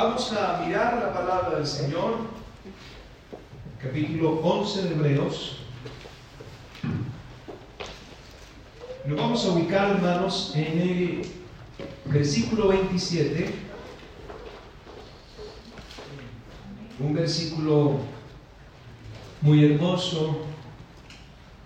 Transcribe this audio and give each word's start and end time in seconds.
Vamos 0.00 0.32
a 0.32 0.62
mirar 0.64 1.02
la 1.02 1.12
palabra 1.12 1.56
del 1.56 1.66
Señor, 1.66 2.18
capítulo 3.82 4.38
11 4.44 4.82
de 4.82 4.94
Hebreos. 4.94 5.56
Nos 9.04 9.18
vamos 9.18 9.44
a 9.44 9.48
ubicar, 9.50 9.90
hermanos, 9.90 10.52
en 10.54 10.78
el 10.78 11.22
versículo 12.04 12.68
27. 12.68 13.52
Un 17.00 17.14
versículo 17.14 17.96
muy 19.40 19.64
hermoso, 19.64 20.42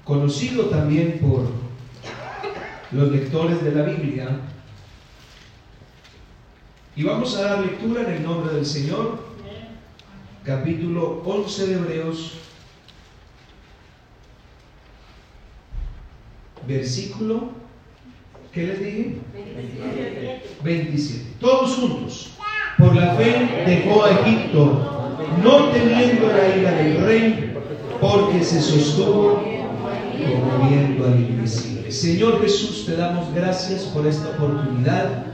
conocido 0.05 0.71
también 0.71 1.19
por 1.19 1.49
los 2.93 3.13
lectores 3.13 3.63
de 3.63 3.73
la 3.73 3.83
Biblia. 3.83 4.52
Y 7.03 7.05
vamos 7.05 7.37
a 7.37 7.43
dar 7.43 7.59
lectura 7.59 8.03
en 8.03 8.13
el 8.13 8.23
nombre 8.23 8.55
del 8.55 8.65
Señor, 8.65 9.19
capítulo 10.45 11.21
11 11.25 11.67
de 11.67 11.75
Hebreos, 11.75 12.35
versículo, 16.65 17.49
¿qué 18.53 18.67
les 18.69 18.79
dije? 18.79 19.17
27. 20.63 21.25
Todos 21.41 21.75
juntos. 21.75 22.31
Por 22.79 22.95
la 22.95 23.17
fe 23.17 23.65
dejó 23.67 24.05
a 24.05 24.11
Egipto, 24.21 25.17
no 25.43 25.71
temiendo 25.71 26.29
la 26.29 26.57
ira 26.57 26.71
del 26.71 27.05
rey, 27.05 27.57
porque 28.01 28.45
se 28.45 28.63
sostuvo 28.63 29.43
como 29.43 30.69
viendo 30.69 31.07
al 31.07 31.19
invisible. 31.19 31.91
Señor 31.91 32.41
Jesús, 32.43 32.87
te 32.87 32.95
damos 32.95 33.35
gracias 33.35 33.87
por 33.87 34.07
esta 34.07 34.29
oportunidad 34.29 35.32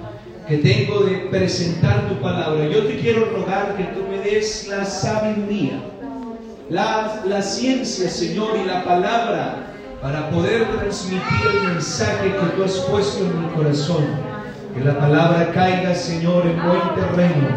que 0.49 0.57
tengo 0.59 1.01
de 1.01 1.17
presentar 1.31 2.09
tu 2.09 2.15
palabra. 2.23 2.67
Yo 2.67 2.85
te 2.85 2.97
quiero 2.97 3.27
rogar 3.27 3.77
que 3.77 3.85
tú 3.85 4.07
me 4.09 4.19
des 4.19 4.67
la 4.69 4.85
sabiduría, 4.85 5.79
la, 6.71 7.23
la 7.27 7.43
ciencia, 7.43 8.09
Señor, 8.09 8.57
y 8.63 8.67
la 8.67 8.83
palabra 8.83 9.75
para 10.01 10.31
poder 10.31 10.67
transmitir 10.79 11.23
el 11.55 11.75
mensaje 11.75 12.33
que 12.33 12.57
tú 12.57 12.65
has 12.65 12.77
puesto 12.91 13.25
en 13.25 13.43
mi 13.43 13.49
corazón. 13.55 14.05
Que 14.75 14.85
la 14.85 14.99
palabra 14.99 15.51
caiga, 15.53 15.95
Señor, 15.95 16.47
en 16.47 16.62
buen 16.62 16.95
terreno 16.95 17.49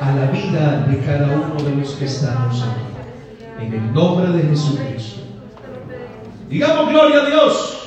a 0.00 0.14
la 0.14 0.26
vida 0.30 0.86
de 0.88 0.98
cada 1.04 1.26
uno 1.26 1.62
de 1.62 1.76
los 1.76 1.90
que 1.92 2.06
estamos 2.06 2.62
aquí. 2.62 3.64
En 3.64 3.74
el 3.74 3.92
nombre 3.92 4.32
de 4.32 4.48
Jesucristo. 4.48 5.20
Digamos 6.48 6.88
gloria 6.88 7.20
a 7.20 7.26
Dios. 7.26 7.86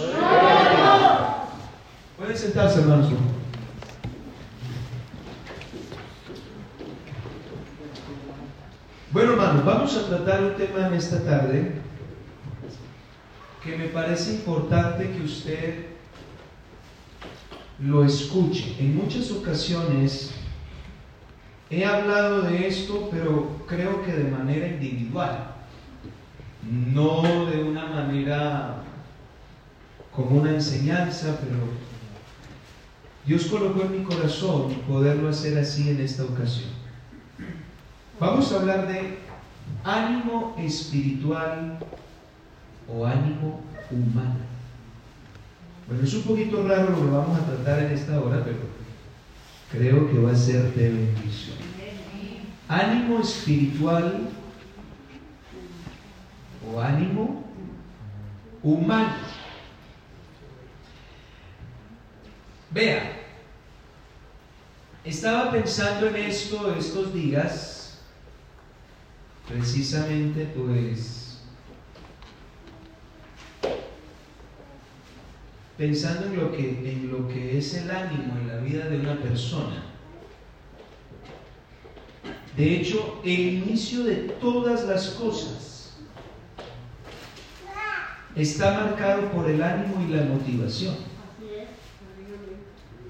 Pueden 2.17 2.37
sentarse, 2.37 2.79
hermanos. 2.79 3.09
Bueno, 9.13 9.33
hermanos, 9.33 9.63
vamos 9.63 9.95
a 9.95 10.07
tratar 10.07 10.43
un 10.43 10.55
tema 10.55 10.87
en 10.87 10.95
esta 10.95 11.23
tarde 11.23 11.71
que 13.63 13.77
me 13.77 13.85
parece 13.89 14.31
importante 14.33 15.11
que 15.11 15.21
usted 15.21 15.85
lo 17.77 18.03
escuche. 18.03 18.75
En 18.79 18.95
muchas 18.95 19.29
ocasiones 19.29 20.31
he 21.69 21.85
hablado 21.85 22.41
de 22.41 22.67
esto, 22.67 23.09
pero 23.11 23.63
creo 23.67 24.03
que 24.03 24.13
de 24.13 24.31
manera 24.31 24.67
individual, 24.67 25.57
no 26.63 27.45
de 27.51 27.63
una 27.63 27.85
manera 27.85 28.81
como 30.11 30.41
una 30.41 30.55
enseñanza, 30.55 31.39
pero 31.39 31.67
Dios 33.27 33.45
colocó 33.45 33.83
en 33.83 33.99
mi 33.99 34.03
corazón 34.05 34.73
poderlo 34.87 35.29
hacer 35.29 35.55
así 35.59 35.91
en 35.91 36.01
esta 36.01 36.23
ocasión. 36.23 36.82
Vamos 38.19 38.51
a 38.51 38.59
hablar 38.59 38.87
de 38.87 39.17
ánimo 39.83 40.55
espiritual 40.59 41.79
o 42.87 43.05
ánimo 43.05 43.61
humano. 43.89 44.35
Bueno, 45.87 46.03
es 46.03 46.13
un 46.13 46.23
poquito 46.23 46.67
raro 46.67 46.91
lo 46.91 46.97
que 46.97 47.11
vamos 47.11 47.39
a 47.39 47.45
tratar 47.45 47.79
en 47.79 47.91
esta 47.91 48.19
hora, 48.21 48.43
pero 48.43 48.59
creo 49.71 50.09
que 50.11 50.19
va 50.19 50.31
a 50.31 50.35
ser 50.35 50.73
de 50.73 50.89
bendición. 50.89 51.57
Ánimo 52.67 53.19
espiritual 53.19 54.29
o 56.71 56.79
ánimo 56.79 57.43
humano. 58.61 59.15
Vea, 62.71 63.11
estaba 65.03 65.51
pensando 65.51 66.07
en 66.07 66.15
esto 66.15 66.73
estos 66.75 67.13
días 67.13 67.82
precisamente 69.47 70.45
pues 70.55 71.41
pensando 75.77 76.27
en 76.27 76.37
lo 76.37 76.51
que 76.51 76.91
en 76.91 77.11
lo 77.11 77.27
que 77.27 77.57
es 77.57 77.73
el 77.73 77.91
ánimo 77.91 78.37
en 78.39 78.47
la 78.47 78.57
vida 78.57 78.85
de 78.85 78.99
una 78.99 79.17
persona. 79.19 79.83
De 82.55 82.75
hecho, 82.75 83.19
el 83.23 83.39
inicio 83.39 84.03
de 84.03 84.15
todas 84.39 84.83
las 84.85 85.09
cosas 85.09 85.93
está 88.35 88.79
marcado 88.79 89.31
por 89.31 89.49
el 89.49 89.61
ánimo 89.61 90.05
y 90.07 90.13
la 90.13 90.23
motivación. 90.25 90.95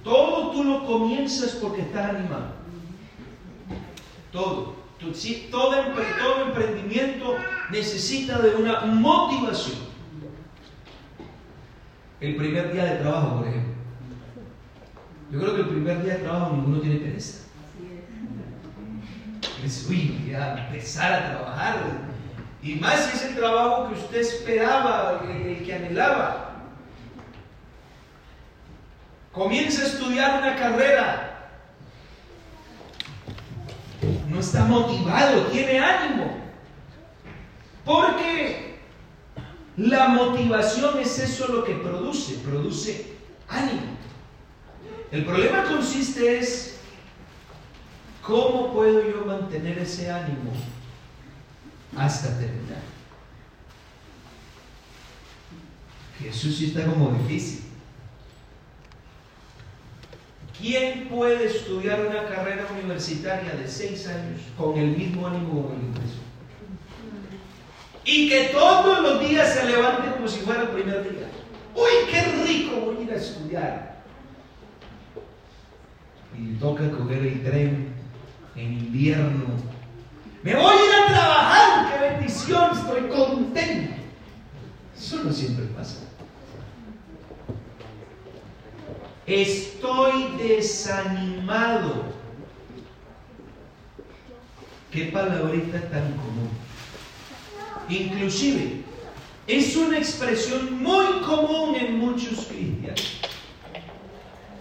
Todo 0.01 0.51
tú 0.51 0.63
lo 0.63 0.85
comienzas 0.85 1.51
porque 1.61 1.81
estás 1.81 2.15
animado. 2.15 2.53
Todo 4.31 4.82
todo, 5.51 6.45
emprendimiento 6.47 7.35
necesita 7.71 8.39
de 8.39 8.55
una 8.55 8.81
motivación. 8.81 9.77
El 12.19 12.35
primer 12.35 12.71
día 12.71 12.85
de 12.85 12.95
trabajo, 12.97 13.39
por 13.39 13.47
ejemplo. 13.47 13.73
Yo 15.31 15.39
creo 15.39 15.55
que 15.55 15.61
el 15.61 15.67
primer 15.67 16.03
día 16.03 16.13
de 16.13 16.19
trabajo 16.19 16.55
ninguno 16.55 16.79
tiene 16.79 16.99
pereza. 16.99 17.39
Es, 19.63 19.87
uy, 19.89 20.33
a 20.33 20.65
empezar 20.65 21.13
a 21.13 21.31
trabajar. 21.31 21.77
Y 22.61 22.75
más 22.75 23.05
si 23.05 23.17
es 23.17 23.23
el 23.25 23.35
trabajo 23.35 23.89
que 23.89 23.99
usted 23.99 24.21
esperaba, 24.21 25.23
el 25.27 25.65
que 25.65 25.73
anhelaba. 25.73 26.53
Comienza 29.31 29.81
a 29.81 29.87
estudiar 29.87 30.41
una 30.41 30.55
carrera 30.55 31.33
no 34.32 34.32
está 34.43 34.65
motivado, 34.65 35.47
tiene 35.47 35.79
ánimo. 35.79 36.37
Porque 37.85 38.77
la 39.77 40.09
motivación 40.09 40.99
es 40.99 41.17
eso 41.19 41.47
lo 41.47 41.63
que 41.63 41.75
produce, 41.75 42.35
produce 42.35 43.13
ánimo. 43.47 43.97
El 45.11 45.25
problema 45.25 45.63
consiste 45.63 46.39
es 46.39 46.77
cómo 48.21 48.73
puedo 48.73 49.01
yo 49.09 49.25
mantener 49.25 49.79
ese 49.79 50.11
ánimo 50.11 50.51
hasta 51.95 52.37
terminar. 52.39 52.81
Eso 56.23 56.49
sí 56.49 56.67
está 56.67 56.85
como 56.85 57.11
difícil. 57.11 57.72
¿Quién 60.59 61.07
puede 61.09 61.45
estudiar 61.45 62.05
una 62.05 62.27
carrera 62.27 62.67
universitaria 62.79 63.53
de 63.53 63.67
seis 63.67 64.07
años 64.07 64.41
con 64.57 64.77
el 64.77 64.95
mismo 64.95 65.27
ánimo 65.27 65.67
con 65.67 65.75
el 65.77 65.88
ingreso? 65.88 66.19
Y 68.05 68.29
que 68.29 68.50
todos 68.51 69.01
los 69.01 69.27
días 69.27 69.53
se 69.53 69.65
levante 69.65 70.11
como 70.11 70.27
si 70.27 70.41
fuera 70.41 70.63
el 70.63 70.69
primer 70.69 71.03
día. 71.09 71.27
¡Uy, 71.75 72.11
qué 72.11 72.21
rico 72.45 72.81
voy 72.81 72.97
a 72.97 73.01
ir 73.01 73.11
a 73.11 73.15
estudiar! 73.15 74.03
Y 76.38 76.53
toca 76.56 76.91
coger 76.91 77.25
el 77.25 77.44
tren 77.44 77.94
en 78.56 78.73
invierno. 78.73 79.45
Me 80.44 80.56
voy 80.56 80.73
a 80.73 80.85
ir 80.85 80.91
a 80.91 81.07
trabajar, 81.07 81.94
qué 81.94 82.09
bendición, 82.09 82.71
estoy 82.73 83.01
contento. 83.09 83.94
Eso 84.95 85.23
no 85.23 85.31
siempre 85.31 85.65
pasa. 85.67 86.12
Estoy 89.33 90.27
desanimado. 90.38 92.03
Qué 94.91 95.06
palabrita 95.06 95.81
tan 95.89 96.12
común. 96.12 96.50
Inclusive, 97.89 98.83
es 99.47 99.75
una 99.75 99.97
expresión 99.97 100.83
muy 100.83 101.21
común 101.25 101.75
en 101.75 101.97
muchos 101.97 102.45
cristianos. 102.45 103.21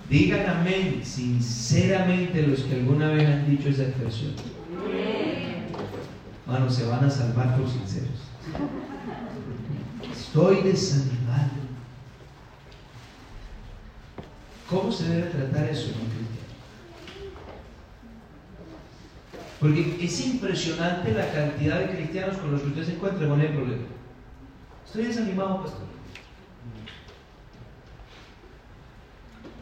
Digan 0.09 0.49
amén 0.49 1.03
sinceramente 1.05 2.41
los 2.47 2.61
que 2.61 2.77
alguna 2.77 3.11
vez 3.11 3.29
han 3.29 3.51
dicho 3.51 3.69
esa 3.69 3.83
expresión. 3.83 4.33
Bueno, 6.47 6.71
se 6.71 6.87
van 6.87 7.05
a 7.05 7.11
salvar 7.11 7.59
por 7.59 7.69
sinceros. 7.69 8.09
Estoy 10.11 10.63
desanimado. 10.63 11.22
¿Cómo 14.73 14.91
se 14.91 15.07
debe 15.07 15.29
tratar 15.29 15.69
eso 15.69 15.91
en 15.91 16.01
un 16.01 16.07
cristiano? 16.07 16.49
Porque 19.61 19.99
es 20.01 20.27
impresionante 20.27 21.13
la 21.13 21.31
cantidad 21.31 21.81
de 21.81 21.95
cristianos 21.95 22.39
con 22.39 22.53
los 22.53 22.63
que 22.63 22.69
usted 22.69 22.85
se 22.87 22.93
encuentra 22.95 23.29
con 23.29 23.39
el 23.43 23.49
problema. 23.49 23.83
Estoy 24.87 25.05
desanimado, 25.05 25.63
pastor. 25.63 25.83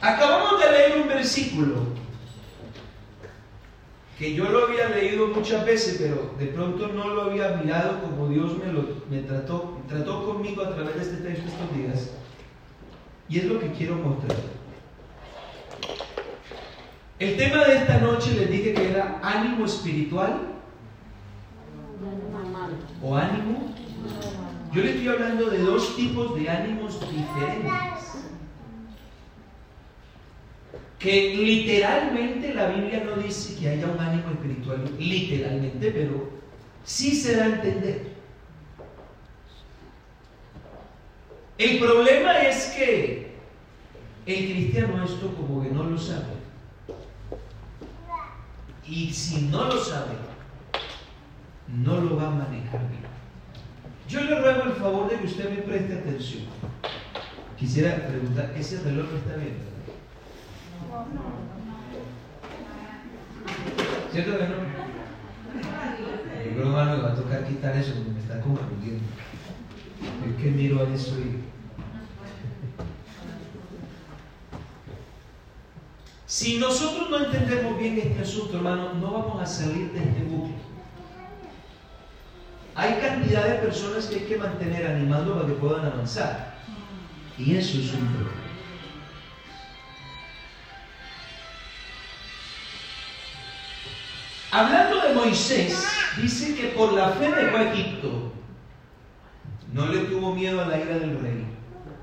Acabamos 0.00 0.60
de 0.60 0.70
leer 0.70 1.02
un 1.02 1.08
versículo 1.08 1.74
que 4.16 4.32
yo 4.34 4.44
lo 4.44 4.66
había 4.66 4.90
leído 4.90 5.26
muchas 5.26 5.66
veces, 5.66 5.96
pero 5.98 6.36
de 6.38 6.46
pronto 6.46 6.86
no 6.86 7.08
lo 7.08 7.22
había 7.22 7.56
mirado 7.56 8.00
como 8.02 8.28
Dios 8.28 8.56
me, 8.58 8.72
lo, 8.72 8.84
me 9.10 9.22
trató, 9.22 9.76
trató 9.88 10.24
conmigo 10.24 10.62
a 10.62 10.72
través 10.72 10.94
de 10.94 11.02
este 11.02 11.16
texto 11.16 11.48
estos 11.48 11.76
días. 11.76 12.10
Y 13.28 13.40
es 13.40 13.46
lo 13.46 13.58
que 13.58 13.72
quiero 13.72 13.96
mostrar. 13.96 14.59
El 17.20 17.36
tema 17.36 17.64
de 17.66 17.76
esta 17.76 17.98
noche 17.98 18.32
les 18.32 18.50
dije 18.50 18.72
que 18.72 18.92
era 18.92 19.20
ánimo 19.22 19.66
espiritual 19.66 20.40
o 23.02 23.14
ánimo. 23.14 23.74
Yo 24.72 24.82
le 24.82 24.92
estoy 24.92 25.08
hablando 25.08 25.50
de 25.50 25.58
dos 25.58 25.96
tipos 25.96 26.34
de 26.34 26.48
ánimos 26.48 26.98
diferentes. 26.98 28.24
Que 30.98 31.34
literalmente 31.34 32.54
la 32.54 32.68
Biblia 32.68 33.04
no 33.04 33.22
dice 33.22 33.60
que 33.60 33.68
haya 33.68 33.86
un 33.86 34.00
ánimo 34.00 34.30
espiritual, 34.30 34.90
literalmente, 34.98 35.90
pero 35.90 36.30
sí 36.84 37.14
se 37.14 37.36
da 37.36 37.44
a 37.44 37.48
entender. 37.48 38.14
El 41.58 41.78
problema 41.80 42.40
es 42.40 42.64
que 42.74 43.30
el 44.24 44.52
cristiano 44.52 45.04
esto 45.04 45.34
como 45.34 45.62
que 45.62 45.68
no 45.68 45.82
lo 45.84 45.98
sabe. 45.98 46.39
Y 48.90 49.12
si 49.12 49.42
no 49.42 49.66
lo 49.66 49.78
sabe, 49.78 50.14
no 51.68 52.00
lo 52.00 52.16
va 52.16 52.26
a 52.26 52.30
manejar 52.30 52.80
bien. 52.88 53.02
Yo 54.08 54.20
le 54.22 54.40
ruego 54.40 54.64
el 54.64 54.72
favor 54.72 55.08
de 55.08 55.16
que 55.18 55.26
usted 55.26 55.48
me 55.48 55.62
preste 55.62 55.94
atención. 55.94 56.42
Quisiera 57.56 58.08
preguntar, 58.08 58.52
¿ese 58.56 58.80
reloj 58.82 59.06
está 59.14 59.36
bien? 59.36 59.54
¿Cierto 64.10 64.38
que 64.38 64.44
no? 64.44 64.54
Yo 66.44 66.52
creo, 66.52 66.66
hermano, 66.66 66.96
me 66.96 67.02
va 67.02 67.12
a 67.12 67.14
tocar 67.14 67.46
quitar 67.46 67.76
eso 67.76 67.94
porque 67.94 68.10
me 68.10 68.20
está 68.20 68.40
confundiendo. 68.40 69.04
Es 70.26 70.42
que 70.42 70.50
miro 70.50 70.80
a 70.80 70.88
eso 70.92 71.16
y 71.20 71.49
Si 76.30 76.58
nosotros 76.58 77.10
no 77.10 77.24
entendemos 77.24 77.76
bien 77.76 77.98
este 77.98 78.22
asunto, 78.22 78.58
hermano, 78.58 78.94
no 78.94 79.10
vamos 79.10 79.42
a 79.42 79.46
salir 79.46 79.90
de 79.90 79.98
este 79.98 80.22
bucle. 80.22 80.54
Hay 82.76 83.00
cantidad 83.00 83.48
de 83.48 83.54
personas 83.56 84.06
que 84.06 84.14
hay 84.14 84.26
que 84.26 84.36
mantener 84.36 84.86
animando 84.86 85.34
para 85.34 85.48
que 85.48 85.54
puedan 85.54 85.86
avanzar. 85.86 86.54
Y 87.36 87.56
eso 87.56 87.80
es 87.80 87.92
un 87.94 88.06
problema. 88.06 88.30
Hablando 94.52 95.00
de 95.08 95.14
Moisés, 95.14 95.84
dice 96.22 96.54
que 96.54 96.68
por 96.68 96.92
la 96.92 97.08
fe 97.08 97.32
dejó 97.32 97.56
a 97.56 97.72
Egipto. 97.72 98.32
No 99.72 99.86
le 99.86 100.02
tuvo 100.02 100.32
miedo 100.36 100.62
a 100.62 100.68
la 100.68 100.78
ira 100.78 100.96
del 100.96 101.20
rey. 101.20 101.44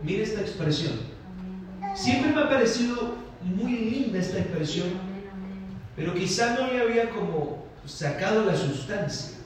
Mire 0.03 0.23
esta 0.23 0.41
expresión. 0.41 0.99
Siempre 1.95 2.33
me 2.33 2.41
ha 2.41 2.49
parecido 2.49 3.26
muy 3.55 3.71
linda 3.71 4.19
esta 4.19 4.39
expresión, 4.39 4.89
pero 5.95 6.13
quizá 6.13 6.55
no 6.55 6.67
le 6.67 6.81
había 6.81 7.09
como 7.09 7.65
sacado 7.85 8.45
la 8.45 8.55
sustancia. 8.55 9.37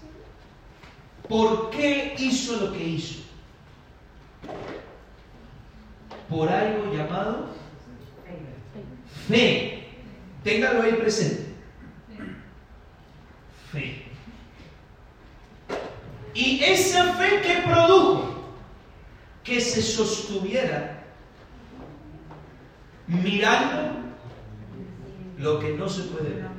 ¿Por 1.27 1.69
qué 1.69 2.15
hizo 2.17 2.57
lo 2.57 2.73
que 2.73 2.83
hizo? 2.83 3.21
Por 6.29 6.49
algo 6.49 6.93
llamado 6.93 7.49
fe. 9.27 9.87
Téngalo 10.43 10.81
ahí 10.81 10.93
presente. 10.93 11.53
Fe. 13.71 14.05
Y 16.33 16.63
esa 16.63 17.13
fe 17.13 17.41
que 17.41 17.61
produjo 17.67 18.41
que 19.43 19.61
se 19.61 19.81
sostuviera 19.81 21.00
mirando 23.07 23.99
lo 25.37 25.59
que 25.59 25.69
no 25.71 25.89
se 25.89 26.03
puede 26.03 26.29
ver. 26.29 26.51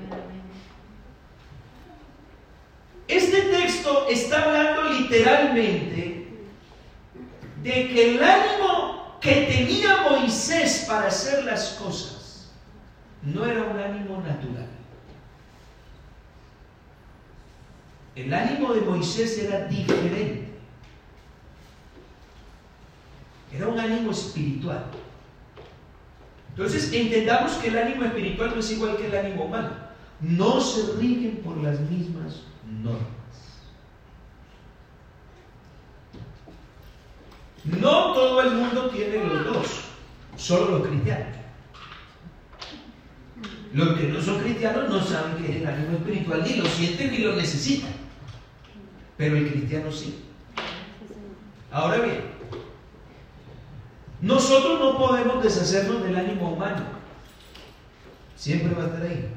Este 3.08 3.42
texto 3.42 4.06
está 4.08 4.42
hablando 4.42 4.84
literalmente 4.84 6.28
de 7.62 7.72
que 7.72 8.14
el 8.14 8.22
ánimo 8.22 9.18
que 9.20 9.46
tenía 9.46 10.02
Moisés 10.02 10.86
para 10.88 11.08
hacer 11.08 11.44
las 11.44 11.70
cosas 11.70 12.50
no 13.22 13.44
era 13.44 13.64
un 13.64 13.78
ánimo 13.78 14.16
natural. 14.16 14.66
El 18.14 18.32
ánimo 18.34 18.74
de 18.74 18.80
Moisés 18.82 19.38
era 19.38 19.66
diferente. 19.66 20.48
Era 23.52 23.68
un 23.68 23.78
ánimo 23.78 24.10
espiritual. 24.10 24.86
Entonces 26.52 26.93
entendamos 26.93 27.52
que 27.52 27.69
el 27.69 27.78
ánimo 27.78 28.04
espiritual 28.04 28.50
no 28.54 28.60
es 28.60 28.70
igual 28.70 28.96
que 28.96 29.06
el 29.06 29.16
ánimo 29.16 29.44
humano. 29.44 29.70
No 30.20 30.60
se 30.60 30.93
rigen 30.99 31.40
por 31.43 31.56
las 31.56 31.81
mismas 31.81 32.43
normas. 32.82 33.22
No 37.64 38.12
todo 38.12 38.43
el 38.43 38.50
mundo 38.52 38.90
tiene 38.90 39.25
los 39.25 39.46
dos, 39.46 39.66
solo 40.37 40.78
los 40.78 40.88
cristianos. 40.88 41.37
Los 43.72 43.99
que 43.99 44.08
no 44.08 44.20
son 44.20 44.40
cristianos 44.40 44.90
no 44.90 45.00
saben 45.02 45.43
que 45.43 45.50
es 45.50 45.62
el 45.62 45.66
ánimo 45.66 45.96
espiritual, 45.96 46.44
ni 46.44 46.56
lo 46.56 46.66
sienten 46.66 47.10
ni 47.10 47.19
lo 47.19 47.34
necesitan. 47.34 47.93
Pero 49.16 49.37
el 49.37 49.50
cristiano 49.50 49.90
sí. 49.90 50.25
Ahora 51.71 51.99
bien, 51.99 52.31
nosotros 54.23 54.79
no 54.79 54.97
podemos 54.99 55.43
deshacernos 55.43 56.05
del 56.05 56.17
ánimo 56.17 56.52
humano. 56.52 56.83
Siempre 58.37 58.73
va 58.73 58.85
a 58.85 58.87
estar 58.87 59.02
ahí. 59.02 59.29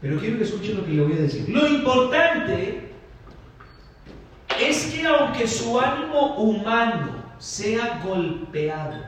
Pero 0.00 0.18
quiero 0.18 0.38
que 0.38 0.44
escuchen 0.44 0.76
lo 0.76 0.84
que 0.84 0.92
le 0.92 1.02
voy 1.02 1.12
a 1.12 1.22
decir. 1.22 1.48
Lo 1.48 1.66
importante 1.66 2.92
es 4.60 4.86
que 4.86 5.06
aunque 5.06 5.46
su 5.46 5.78
ánimo 5.78 6.36
humano 6.36 7.24
sea 7.38 8.00
golpeado, 8.04 9.02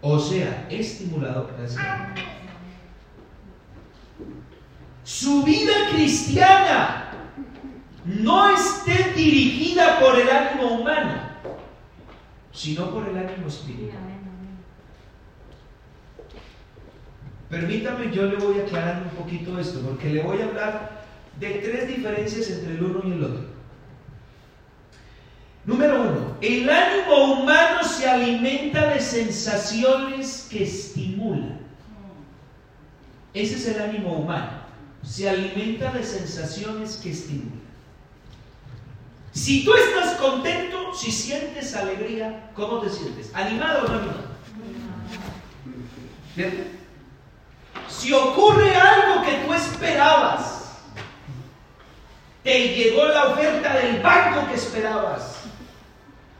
o 0.00 0.18
sea, 0.18 0.66
estimulado, 0.68 1.48
su 5.04 5.44
vida 5.44 5.72
cristiana 5.92 7.12
no 8.04 8.50
esté 8.50 9.12
dirigida 9.14 10.00
por 10.00 10.18
el 10.18 10.28
ánimo 10.28 10.72
humano, 10.74 11.28
sino 12.58 12.90
por 12.90 13.08
el 13.08 13.16
ánimo 13.16 13.46
espiritual. 13.46 14.02
Permítame, 17.48 18.12
yo 18.12 18.26
le 18.26 18.36
voy 18.36 18.58
a 18.58 18.62
aclarar 18.64 19.04
un 19.04 19.10
poquito 19.10 19.58
esto, 19.60 19.80
porque 19.80 20.08
le 20.10 20.24
voy 20.24 20.40
a 20.40 20.46
hablar 20.46 21.04
de 21.38 21.50
tres 21.50 21.86
diferencias 21.86 22.50
entre 22.50 22.74
el 22.74 22.82
uno 22.82 23.00
y 23.04 23.12
el 23.12 23.24
otro. 23.24 23.44
Número 25.64 26.02
uno, 26.02 26.36
el 26.40 26.68
ánimo 26.68 27.34
humano 27.34 27.84
se 27.84 28.08
alimenta 28.08 28.92
de 28.92 29.00
sensaciones 29.00 30.48
que 30.50 30.64
estimulan. 30.64 31.60
Ese 33.34 33.54
es 33.54 33.68
el 33.68 33.82
ánimo 33.82 34.18
humano. 34.18 34.50
Se 35.04 35.28
alimenta 35.28 35.92
de 35.92 36.02
sensaciones 36.02 36.96
que 36.96 37.12
estimulan. 37.12 37.57
Si 39.38 39.64
tú 39.64 39.72
estás 39.72 40.16
contento, 40.16 40.92
si 40.92 41.12
sientes 41.12 41.72
alegría, 41.76 42.50
¿cómo 42.56 42.80
te 42.80 42.90
sientes? 42.90 43.30
¿Animado 43.32 43.86
o 43.86 43.88
no 43.88 43.98
animado? 43.98 44.28
Si 47.88 48.12
ocurre 48.12 48.74
algo 48.74 49.22
que 49.22 49.34
tú 49.46 49.54
esperabas, 49.54 50.72
te 52.42 52.74
llegó 52.74 53.04
la 53.06 53.26
oferta 53.28 53.74
del 53.76 54.02
banco 54.02 54.48
que 54.48 54.54
esperabas, 54.56 55.36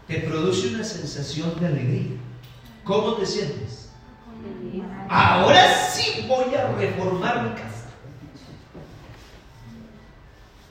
te 0.08 0.18
produce 0.18 0.74
una 0.74 0.82
sensación 0.82 1.58
de 1.60 1.66
alegría. 1.68 2.16
¿Cómo 2.82 3.14
te 3.14 3.26
sientes? 3.26 3.90
Ahora 5.08 5.88
sí 5.88 6.26
voy 6.26 6.52
a 6.56 6.72
reformar 6.72 7.44
mi 7.44 7.50
casa. 7.50 7.67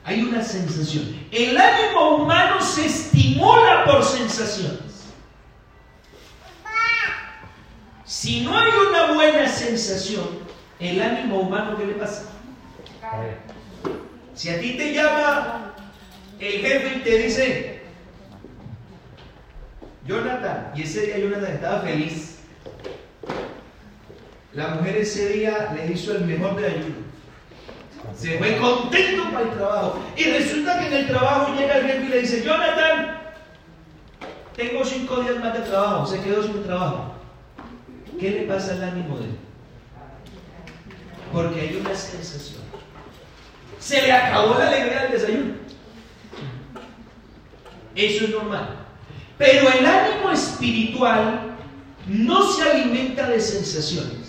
Hay 0.08 0.22
una 0.22 0.42
sensación. 0.42 1.04
El 1.30 1.58
ánimo 1.58 2.16
humano 2.16 2.62
se 2.62 2.86
estimula 2.86 3.84
por 3.84 4.02
sensaciones. 4.02 5.04
Si 8.06 8.40
no 8.40 8.56
hay 8.56 8.70
una 8.88 9.12
buena 9.12 9.46
sensación, 9.46 10.24
el 10.80 11.02
ánimo 11.02 11.40
humano, 11.40 11.76
¿qué 11.76 11.84
le 11.84 11.92
pasa? 11.92 12.22
Si 14.34 14.48
a 14.48 14.58
ti 14.58 14.78
te 14.78 14.94
llama 14.94 15.74
el 16.38 16.60
jefe 16.62 16.96
y 16.96 17.00
te 17.00 17.18
dice, 17.18 17.82
Jonathan, 20.06 20.72
y 20.74 20.84
ese 20.84 21.02
día 21.02 21.18
Jonathan 21.18 21.52
estaba 21.52 21.80
feliz, 21.82 22.38
la 24.54 24.68
mujer 24.68 24.96
ese 24.96 25.28
día 25.28 25.76
le 25.76 25.92
hizo 25.92 26.16
el 26.16 26.24
mejor 26.24 26.56
de 26.56 26.66
ayuno. 26.66 27.07
Se 28.16 28.38
fue 28.38 28.56
contento 28.58 29.24
para 29.32 29.42
el 29.42 29.50
trabajo. 29.50 30.00
Y 30.16 30.24
resulta 30.24 30.80
que 30.80 30.86
en 30.86 30.92
el 30.92 31.06
trabajo 31.08 31.54
llega 31.54 31.78
el 31.78 31.86
jefe 31.86 32.04
y 32.04 32.08
le 32.08 32.20
dice, 32.20 32.42
Jonathan, 32.42 33.18
tengo 34.56 34.84
cinco 34.84 35.20
días 35.20 35.38
más 35.38 35.54
de 35.54 35.60
trabajo, 35.60 36.06
se 36.06 36.20
quedó 36.20 36.42
sin 36.42 36.62
trabajo. 36.64 37.14
¿Qué 38.18 38.30
le 38.30 38.42
pasa 38.42 38.72
al 38.72 38.82
ánimo 38.82 39.18
de 39.18 39.26
él? 39.26 39.38
Porque 41.32 41.60
hay 41.60 41.76
una 41.76 41.94
sensación. 41.94 42.62
Se 43.78 44.02
le 44.02 44.12
acabó 44.12 44.58
la 44.58 44.68
alegría 44.68 45.02
del 45.02 45.12
desayuno. 45.12 45.54
Eso 47.94 48.24
es 48.24 48.30
normal. 48.30 48.76
Pero 49.36 49.70
el 49.70 49.86
ánimo 49.86 50.30
espiritual 50.32 51.54
no 52.08 52.42
se 52.52 52.62
alimenta 52.62 53.28
de 53.28 53.40
sensaciones. 53.40 54.27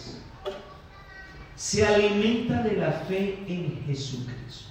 Se 1.59 1.85
alimenta 1.85 2.63
de 2.63 2.77
la 2.77 2.89
fe 2.89 3.37
en 3.45 3.83
Jesucristo. 3.85 4.69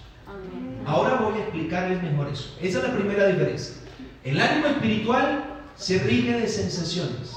Ahora 0.87 1.17
voy 1.17 1.35
a 1.35 1.43
explicarles 1.43 2.03
mejor 2.03 2.31
eso. 2.33 2.57
Esa 2.63 2.79
es 2.79 2.85
la 2.89 2.95
primera 2.95 3.27
diferencia. 3.27 3.75
El 4.25 4.41
ánimo 4.41 4.69
espiritual 4.69 5.45
se 5.77 5.99
rige 5.99 6.41
de 6.41 6.49
sensaciones. 6.49 7.37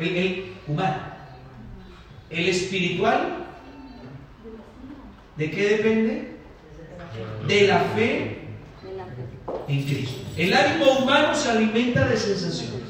El, 0.00 0.52
humano. 0.66 0.96
El 2.28 2.48
espiritual, 2.48 3.46
¿de 5.36 5.50
qué 5.52 5.68
depende? 5.76 6.36
De 7.46 7.68
la 7.68 7.78
fe 7.94 8.38
en 9.68 9.82
Cristo. 9.84 10.22
El 10.36 10.52
ánimo 10.52 10.98
humano 10.98 11.36
se 11.36 11.50
alimenta 11.52 12.04
de 12.04 12.16
sensaciones. 12.16 12.82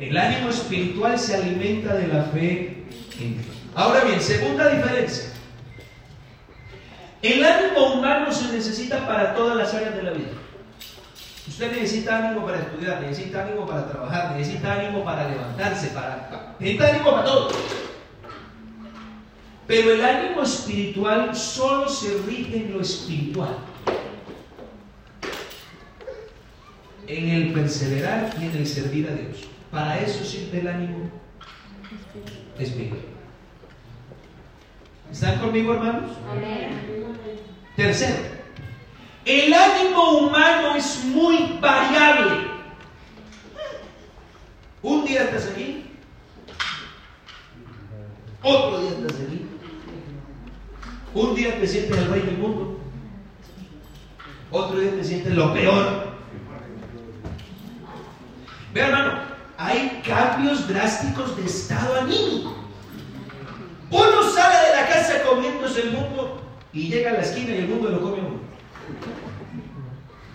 El 0.00 0.16
ánimo 0.16 0.48
espiritual 0.48 1.18
se 1.18 1.36
alimenta 1.36 1.94
de 1.96 2.06
la 2.08 2.22
fe 2.24 2.82
en 3.20 3.34
Cristo. 3.34 3.55
Ahora 3.76 4.04
bien, 4.04 4.22
segunda 4.22 4.70
diferencia. 4.70 5.24
El 7.20 7.44
ánimo 7.44 7.92
humano 7.92 8.32
se 8.32 8.50
necesita 8.50 9.06
para 9.06 9.34
todas 9.34 9.54
las 9.54 9.74
áreas 9.74 9.94
de 9.94 10.02
la 10.02 10.12
vida. 10.12 10.30
Usted 11.46 11.72
necesita 11.72 12.26
ánimo 12.26 12.46
para 12.46 12.60
estudiar, 12.60 13.02
necesita 13.02 13.42
ánimo 13.42 13.66
para 13.66 13.86
trabajar, 13.86 14.34
necesita 14.34 14.72
ánimo 14.72 15.04
para 15.04 15.28
levantarse, 15.28 15.88
para, 15.88 16.54
necesita 16.58 16.88
ánimo 16.88 17.10
para 17.10 17.24
todo. 17.24 17.50
Pero 19.66 19.92
el 19.92 20.02
ánimo 20.02 20.42
espiritual 20.42 21.36
solo 21.36 21.86
se 21.90 22.16
rige 22.26 22.56
en 22.56 22.72
lo 22.72 22.80
espiritual. 22.80 23.58
En 27.06 27.28
el 27.28 27.52
perseverar 27.52 28.34
y 28.40 28.46
en 28.46 28.56
el 28.56 28.66
servir 28.66 29.06
a 29.10 29.12
Dios. 29.12 29.44
Para 29.70 30.00
eso 30.00 30.24
sirve 30.24 30.60
el 30.60 30.68
ánimo 30.68 31.10
espiritual. 32.58 33.15
¿Están 35.12 35.38
conmigo, 35.38 35.74
hermanos? 35.74 36.10
Tercero, 37.76 38.16
el 39.24 39.52
ánimo 39.52 40.18
humano 40.18 40.76
es 40.76 41.04
muy 41.04 41.58
variable. 41.60 42.46
Un 44.82 45.04
día 45.04 45.24
estás 45.24 45.50
aquí, 45.50 45.90
otro 48.42 48.80
día 48.80 48.90
estás 48.90 49.20
aquí. 49.20 49.46
Un 51.14 51.34
día 51.34 51.58
te 51.58 51.66
sientes 51.66 51.96
el 51.96 52.08
rey 52.08 52.22
del 52.22 52.38
mundo, 52.38 52.78
otro 54.50 54.78
día 54.78 54.90
te 54.90 55.04
sientes 55.04 55.34
lo 55.34 55.52
peor. 55.54 56.14
Ve 58.74 58.80
hermano, 58.80 59.20
hay 59.56 60.02
cambios 60.06 60.68
drásticos 60.68 61.36
de 61.36 61.46
estado 61.46 62.00
anímico. 62.02 62.55
Uno 63.90 64.30
sale 64.30 64.68
de 64.68 64.76
la 64.76 64.88
casa 64.88 65.22
comiéndose 65.22 65.82
el 65.82 65.90
mundo 65.92 66.42
y 66.72 66.88
llega 66.88 67.10
a 67.10 67.14
la 67.14 67.20
esquina 67.20 67.54
y 67.54 67.58
el 67.58 67.68
mundo 67.68 67.90
lo 67.90 68.00
come 68.00 68.18
uno. 68.18 68.40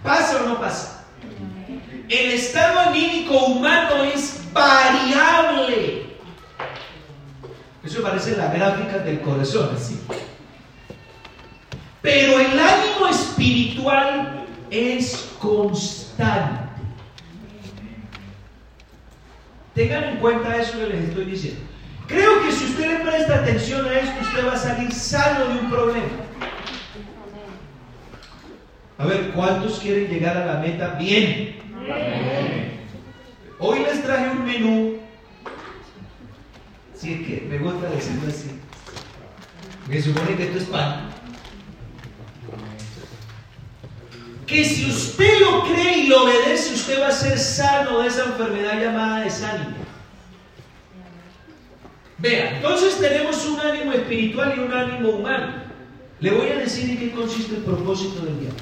¿Pasa 0.03 0.41
o 0.43 0.47
no 0.47 0.59
pasa? 0.59 1.05
El 2.09 2.31
estado 2.31 2.79
anímico 2.79 3.37
humano 3.45 4.03
es 4.03 4.41
variable. 4.51 6.07
Eso 7.83 8.01
parece 8.01 8.37
la 8.37 8.51
gráfica 8.51 8.99
del 8.99 9.21
corazón, 9.21 9.69
así. 9.75 10.01
Pero 12.01 12.39
el 12.39 12.59
ánimo 12.59 13.07
espiritual 13.09 14.45
es 14.69 15.31
constante. 15.39 16.61
Tengan 19.73 20.03
en 20.03 20.17
cuenta 20.17 20.57
eso 20.57 20.79
que 20.79 20.87
les 20.87 21.09
estoy 21.09 21.25
diciendo. 21.25 21.70
Creo 22.11 22.43
que 22.43 22.51
si 22.51 22.65
usted 22.65 22.91
le 22.91 23.09
presta 23.09 23.35
atención 23.35 23.87
a 23.87 23.99
esto, 23.99 24.21
usted 24.21 24.45
va 24.45 24.53
a 24.53 24.57
salir 24.57 24.91
sano 24.91 25.47
de 25.47 25.59
un 25.59 25.69
problema. 25.69 26.09
A 28.97 29.05
ver, 29.05 29.31
¿cuántos 29.31 29.79
quieren 29.79 30.09
llegar 30.09 30.35
a 30.37 30.45
la 30.45 30.59
meta 30.59 30.95
bien? 30.99 31.55
Hoy 33.59 33.79
les 33.79 34.03
traje 34.03 34.29
un 34.29 34.45
menú. 34.45 34.97
Si 36.95 37.13
es 37.13 37.19
que 37.27 37.47
me 37.49 37.57
gusta 37.59 37.89
decirlo 37.89 38.27
así. 38.27 38.59
Me 39.87 40.01
supone 40.01 40.35
que 40.35 40.43
esto 40.43 40.57
es 40.57 40.65
pan. 40.65 41.09
Que 44.45 44.65
si 44.65 44.91
usted 44.91 45.39
lo 45.39 45.63
cree 45.63 45.99
y 45.99 46.07
lo 46.07 46.23
obedece, 46.23 46.73
usted 46.73 47.01
va 47.01 47.07
a 47.07 47.11
ser 47.11 47.39
sano 47.39 48.01
de 48.01 48.09
esa 48.09 48.25
enfermedad 48.25 48.81
llamada 48.81 49.21
desánimo. 49.21 49.80
Vea, 52.21 52.57
entonces 52.57 52.99
tenemos 52.99 53.43
un 53.47 53.59
ánimo 53.59 53.93
espiritual 53.93 54.53
y 54.55 54.59
un 54.59 54.71
ánimo 54.71 55.09
humano. 55.09 55.53
Le 56.19 56.29
voy 56.29 56.49
a 56.49 56.57
decir 56.57 56.91
en 56.91 56.97
qué 56.99 57.11
consiste 57.11 57.55
el 57.55 57.63
propósito 57.63 58.23
del 58.23 58.39
diablo. 58.39 58.59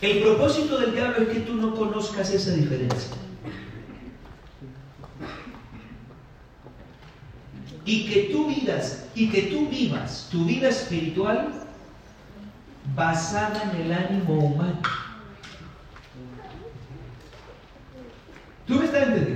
El 0.00 0.22
propósito 0.22 0.80
del 0.80 0.92
diablo 0.92 1.22
es 1.22 1.28
que 1.28 1.40
tú 1.40 1.54
no 1.54 1.74
conozcas 1.76 2.30
esa 2.30 2.50
diferencia. 2.50 3.16
Y 7.84 8.08
que 8.08 8.30
tú 8.32 8.48
vivas, 8.48 9.06
y 9.14 9.30
que 9.30 9.42
tú 9.42 9.68
vivas 9.68 10.28
tu 10.32 10.44
vida 10.44 10.70
espiritual 10.70 11.52
basada 12.96 13.62
en 13.62 13.82
el 13.82 13.92
ánimo 13.92 14.34
humano. 14.34 14.80
¿Tú 18.66 18.74
me 18.74 18.86
estás 18.86 19.02
entendiendo? 19.04 19.33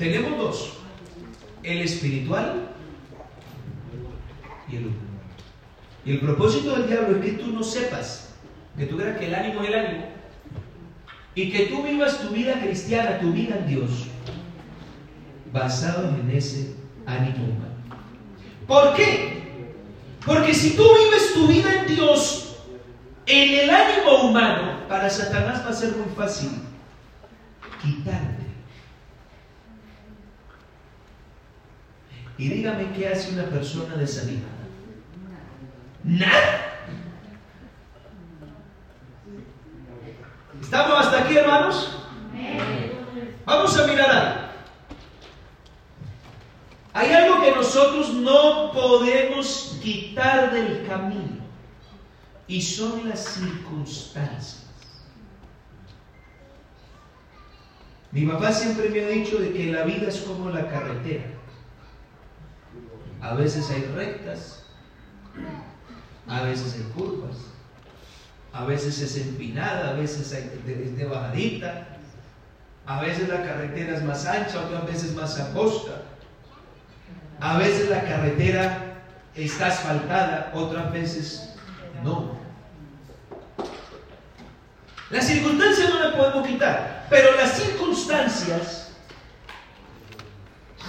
Tenemos 0.00 0.38
dos, 0.38 0.72
el 1.62 1.82
espiritual 1.82 2.70
y 4.66 4.76
el 4.76 4.86
humano. 4.86 5.02
Y 6.06 6.12
el 6.12 6.20
propósito 6.20 6.74
del 6.74 6.88
diablo 6.88 7.18
es 7.18 7.22
que 7.22 7.32
tú 7.32 7.48
no 7.48 7.62
sepas 7.62 8.32
que 8.78 8.86
tú 8.86 8.96
creas 8.96 9.18
que 9.18 9.26
el 9.26 9.34
ánimo 9.34 9.60
es 9.60 9.68
el 9.68 9.74
ánimo, 9.74 10.04
y 11.34 11.50
que 11.50 11.66
tú 11.66 11.82
vivas 11.82 12.18
tu 12.18 12.30
vida 12.30 12.58
cristiana, 12.62 13.20
tu 13.20 13.30
vida 13.30 13.56
en 13.58 13.68
Dios, 13.68 14.06
basado 15.52 16.08
en 16.08 16.30
ese 16.30 16.74
ánimo 17.04 17.44
humano. 17.44 17.74
¿Por 18.66 18.94
qué? 18.94 19.66
Porque 20.24 20.54
si 20.54 20.76
tú 20.76 20.82
vives 20.82 21.34
tu 21.34 21.46
vida 21.46 21.74
en 21.74 21.94
Dios, 21.94 22.56
en 23.26 23.58
el 23.58 23.68
ánimo 23.68 24.30
humano, 24.30 24.88
para 24.88 25.10
Satanás 25.10 25.62
va 25.62 25.68
a 25.68 25.74
ser 25.74 25.94
muy 25.94 26.08
fácil 26.16 26.52
quitarte. 27.82 28.39
Y 32.40 32.48
dígame 32.48 32.90
qué 32.94 33.06
hace 33.06 33.34
una 33.34 33.44
persona 33.44 33.96
desanimada. 33.96 34.48
Nada. 36.02 36.88
¿Estamos 40.58 41.04
hasta 41.04 41.20
aquí, 41.20 41.36
hermanos? 41.36 41.98
Vamos 43.44 43.78
a 43.78 43.86
mirar 43.86 44.10
algo. 44.10 44.40
Hay 46.94 47.12
algo 47.12 47.42
que 47.42 47.50
nosotros 47.52 48.14
no 48.14 48.72
podemos 48.72 49.78
quitar 49.82 50.50
del 50.50 50.86
camino 50.86 51.44
y 52.48 52.62
son 52.62 53.06
las 53.06 53.22
circunstancias. 53.22 54.64
Mi 58.12 58.24
papá 58.24 58.50
siempre 58.50 58.88
me 58.88 59.04
ha 59.04 59.08
dicho 59.08 59.36
de 59.36 59.52
que 59.52 59.66
la 59.70 59.82
vida 59.82 60.08
es 60.08 60.20
como 60.20 60.48
la 60.48 60.66
carretera. 60.70 61.39
A 63.22 63.34
veces 63.34 63.70
hay 63.70 63.82
rectas, 63.94 64.62
a 66.26 66.42
veces 66.42 66.74
hay 66.74 66.82
curvas, 66.94 67.36
a 68.52 68.64
veces 68.64 69.00
es 69.00 69.16
empinada, 69.18 69.90
a 69.90 69.92
veces 69.92 70.32
es 70.32 70.96
de 70.96 71.04
bajadita, 71.04 71.86
a 72.86 73.00
veces 73.02 73.28
la 73.28 73.42
carretera 73.42 73.96
es 73.96 74.02
más 74.04 74.24
ancha, 74.26 74.60
otras 74.60 74.86
veces 74.86 75.14
más 75.14 75.38
angosta, 75.38 76.02
a 77.40 77.58
veces 77.58 77.90
la 77.90 78.02
carretera 78.04 79.02
estás 79.34 79.80
faltada, 79.80 80.50
otras 80.54 80.90
veces 80.92 81.54
no. 82.02 82.38
Las 85.10 85.26
circunstancias 85.26 85.90
no 85.90 85.98
las 86.00 86.14
podemos 86.14 86.46
quitar, 86.46 87.06
pero 87.10 87.34
las 87.36 87.52
circunstancias, 87.52 88.92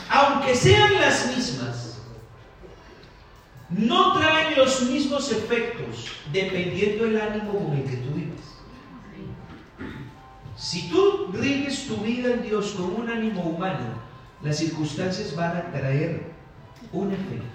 aunque 0.09 0.55
sean 0.55 0.93
las 0.93 1.27
mismas, 1.27 1.90
no 3.77 4.13
traen 4.13 4.57
los 4.57 4.81
mismos 4.83 5.31
efectos 5.31 6.07
dependiendo 6.31 7.05
del 7.05 7.21
ánimo 7.21 7.53
con 7.53 7.77
el 7.77 7.83
que 7.83 7.97
tú 7.97 8.13
vives. 8.13 8.41
Si 10.57 10.89
tú 10.89 11.29
riges 11.33 11.87
tu 11.87 11.97
vida 11.97 12.33
en 12.33 12.43
Dios 12.43 12.71
con 12.71 12.93
un 12.93 13.09
ánimo 13.09 13.41
humano, 13.41 14.01
las 14.43 14.57
circunstancias 14.57 15.35
van 15.35 15.57
a 15.57 15.71
traer 15.71 16.31
un 16.91 17.11
efecto. 17.11 17.45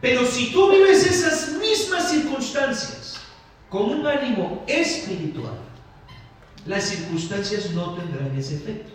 Pero 0.00 0.24
si 0.26 0.52
tú 0.52 0.70
vives 0.70 1.06
esas 1.06 1.52
mismas 1.58 2.10
circunstancias 2.10 3.20
con 3.68 3.90
un 3.90 4.06
ánimo 4.06 4.64
espiritual, 4.66 5.58
las 6.66 6.84
circunstancias 6.84 7.70
no 7.72 7.94
tendrán 7.94 8.36
ese 8.36 8.56
efecto. 8.56 8.92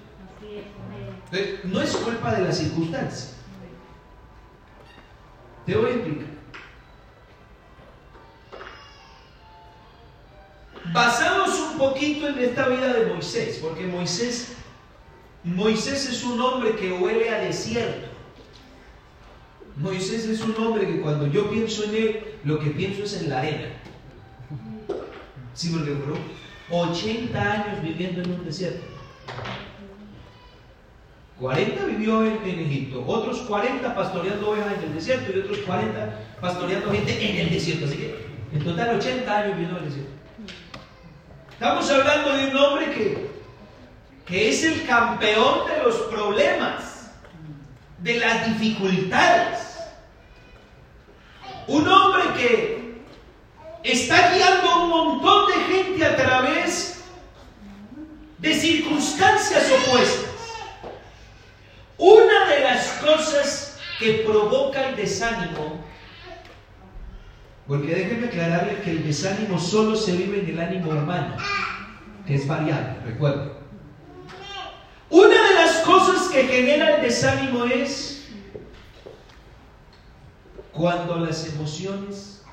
No 1.65 1.81
es 1.81 1.95
culpa 1.95 2.33
de 2.33 2.45
las 2.45 2.57
circunstancias. 2.57 3.36
Te 5.67 5.75
voy 5.75 5.91
a 5.91 5.95
explicar. 5.95 6.27
Basamos 10.93 11.59
un 11.59 11.77
poquito 11.77 12.29
en 12.29 12.39
esta 12.39 12.69
vida 12.69 12.93
de 12.93 13.07
Moisés, 13.07 13.59
porque 13.61 13.85
Moisés, 13.85 14.53
Moisés 15.43 16.09
es 16.09 16.23
un 16.23 16.39
hombre 16.39 16.77
que 16.77 16.93
huele 16.93 17.29
a 17.29 17.41
desierto. 17.41 18.07
Moisés 19.75 20.25
es 20.25 20.39
un 20.41 20.55
hombre 20.55 20.87
que 20.87 21.01
cuando 21.01 21.27
yo 21.27 21.49
pienso 21.49 21.83
en 21.83 21.95
él, 21.95 22.23
lo 22.45 22.59
que 22.59 22.69
pienso 22.69 23.03
es 23.03 23.21
en 23.21 23.29
la 23.29 23.39
arena. 23.39 23.67
Sí, 25.53 25.69
porque 25.69 25.91
duró 25.91 26.15
80 26.71 27.51
años 27.51 27.83
viviendo 27.83 28.21
en 28.21 28.31
un 28.31 28.45
desierto. 28.45 28.85
40 31.39 31.85
vivió 31.85 32.25
en, 32.25 32.39
en, 32.43 32.59
Egipto, 32.59 33.03
otros 33.05 33.39
40 33.41 33.93
pastoreando 33.93 34.49
ovejas 34.49 34.73
en 34.77 34.89
el 34.89 34.95
desierto 34.95 35.31
y 35.31 35.39
otros 35.39 35.59
40 35.59 36.19
pastoreando 36.41 36.91
gente 36.91 37.29
en 37.29 37.37
el 37.37 37.49
desierto. 37.51 37.85
Así 37.85 37.97
que 37.97 38.27
en 38.53 38.63
total 38.63 38.97
80 38.97 39.37
años 39.37 39.51
viviendo 39.51 39.77
en 39.77 39.83
el 39.83 39.89
desierto. 39.89 40.17
Estamos 41.51 41.89
hablando 41.89 42.33
de 42.33 42.47
un 42.47 42.57
hombre 42.57 42.91
que, 42.91 43.29
que 44.25 44.49
es 44.49 44.63
el 44.63 44.85
campeón 44.85 45.67
de 45.67 45.83
los 45.83 45.95
problemas, 46.03 47.11
de 47.99 48.19
las 48.19 48.47
dificultades. 48.47 49.77
Un 51.67 51.87
hombre 51.87 52.23
que 52.37 53.01
está 53.83 54.33
guiando 54.33 54.69
a 54.69 54.83
un 54.83 54.89
montón 54.89 55.47
de 55.47 55.75
gente 55.75 56.05
a 56.05 56.15
través 56.15 57.03
de 58.39 58.53
circunstancias 58.53 59.71
opuestas. 59.71 60.26
Una 61.97 62.47
de 62.47 62.59
las 62.61 62.87
cosas 62.99 63.79
que 63.99 64.23
provoca 64.25 64.89
el 64.89 64.95
desánimo, 64.95 65.83
porque 67.67 67.95
déjenme 67.95 68.27
aclararle 68.27 68.81
que 68.81 68.91
el 68.91 69.03
desánimo 69.03 69.59
solo 69.59 69.95
se 69.95 70.15
vive 70.15 70.41
en 70.41 70.49
el 70.49 70.59
ánimo 70.59 70.91
humano, 70.91 71.35
que 72.25 72.35
es 72.35 72.47
variable, 72.47 72.99
recuerden. 73.05 73.51
Una 75.09 75.47
de 75.49 75.55
las 75.55 75.77
cosas 75.79 76.27
que 76.29 76.43
genera 76.43 76.97
el 76.97 77.01
desánimo 77.01 77.65
es 77.65 78.29
cuando 80.71 81.17
las 81.17 81.47
emociones 81.47 82.43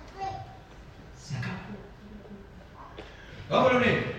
se 1.20 1.36
acaban. 1.36 1.76
Vamos 3.50 3.72
a. 3.72 4.14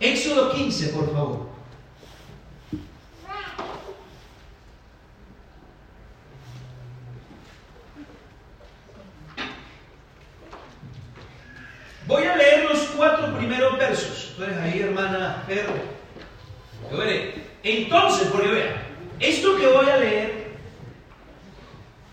Éxodo 0.00 0.52
15, 0.52 0.88
por 0.88 1.12
favor. 1.12 1.51
Voy 12.12 12.26
a 12.26 12.36
leer 12.36 12.64
los 12.68 12.80
cuatro 12.94 13.34
primeros 13.38 13.78
versos. 13.78 14.32
Entonces 14.32 14.58
ahí, 14.58 14.82
hermana 14.82 15.44
Pedro. 15.46 15.72
Entonces, 17.62 18.28
porque 18.30 18.48
vea, 18.48 18.82
esto 19.18 19.56
que 19.56 19.66
voy 19.66 19.88
a 19.88 19.96
leer 19.96 20.52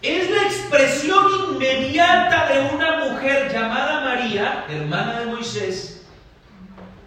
es 0.02 0.30
la 0.30 0.44
expresión 0.44 1.26
inmediata 1.52 2.48
de 2.48 2.74
una 2.74 3.10
mujer 3.10 3.52
llamada 3.52 4.00
María, 4.00 4.66
hermana 4.70 5.20
de 5.20 5.26
Moisés, 5.26 6.06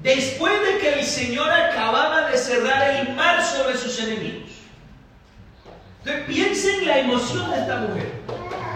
después 0.02 0.52
de 0.61 0.76
que 0.76 0.98
el 1.00 1.07
Señor 1.07 1.50
acababa 1.50 2.31
de 2.31 2.37
cerrar 2.37 2.90
el 2.90 3.14
mar 3.14 3.42
sobre 3.42 3.74
sus 3.78 3.98
enemigos. 4.00 4.50
Entonces 6.00 6.24
piensen 6.26 6.87
la 6.87 6.98
emoción 6.98 7.50
de 7.52 7.57
esta 7.59 7.76
mujer. 7.76 8.12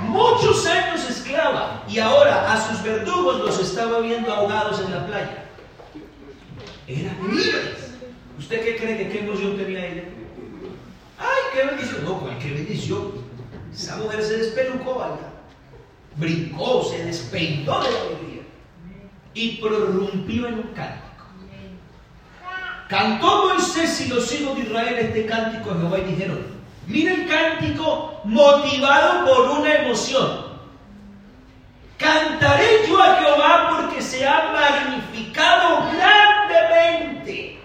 Muchos 0.02 0.66
años 0.66 1.08
esclava 1.08 1.84
y 1.88 1.98
ahora 1.98 2.52
a 2.52 2.68
sus 2.68 2.82
verdugos 2.82 3.40
los 3.40 3.58
estaba 3.60 4.00
viendo 4.00 4.32
ahogados 4.32 4.80
en 4.80 4.90
la 4.92 5.06
playa. 5.06 5.44
Eran 6.86 7.16
libres. 7.28 7.94
¿Usted 8.38 8.64
qué 8.64 8.76
cree 8.76 8.98
que 8.98 9.08
qué 9.08 9.18
emoción 9.20 9.56
tenía 9.56 9.86
ella? 9.86 10.04
¡Ay, 11.18 11.42
qué 11.54 11.66
bendición! 11.66 12.04
No, 12.04 12.20
¿cuál 12.20 12.38
qué 12.38 12.52
bendición? 12.52 13.12
Esa 13.72 13.96
mujer 13.96 14.22
se 14.22 14.36
despelucó, 14.38 14.98
¿verdad? 14.98 15.32
Brincó, 16.16 16.84
se 16.84 17.04
despeinó 17.04 17.82
de 17.82 17.90
la 17.90 18.00
alegría 18.00 18.42
y 19.34 19.56
prorrumpió 19.56 20.48
en 20.48 20.54
un 20.54 20.72
cántico. 20.74 21.06
Cantó 22.88 23.48
Moisés 23.48 24.00
y 24.02 24.08
los 24.08 24.32
hijos 24.32 24.56
de 24.56 24.62
Israel 24.62 24.96
este 24.98 25.26
cántico 25.26 25.72
a 25.72 25.74
Jehová 25.74 25.98
y 25.98 26.04
dijeron, 26.04 26.55
mira 26.86 27.12
el 27.14 27.28
cántico 27.28 28.20
motivado 28.24 29.24
por 29.24 29.58
una 29.58 29.74
emoción. 29.74 30.46
Cantaré 31.98 32.86
yo 32.88 33.02
a 33.02 33.16
Jehová 33.16 33.76
porque 33.76 34.02
se 34.02 34.26
ha 34.26 34.52
magnificado 34.52 35.88
grandemente. 35.92 37.58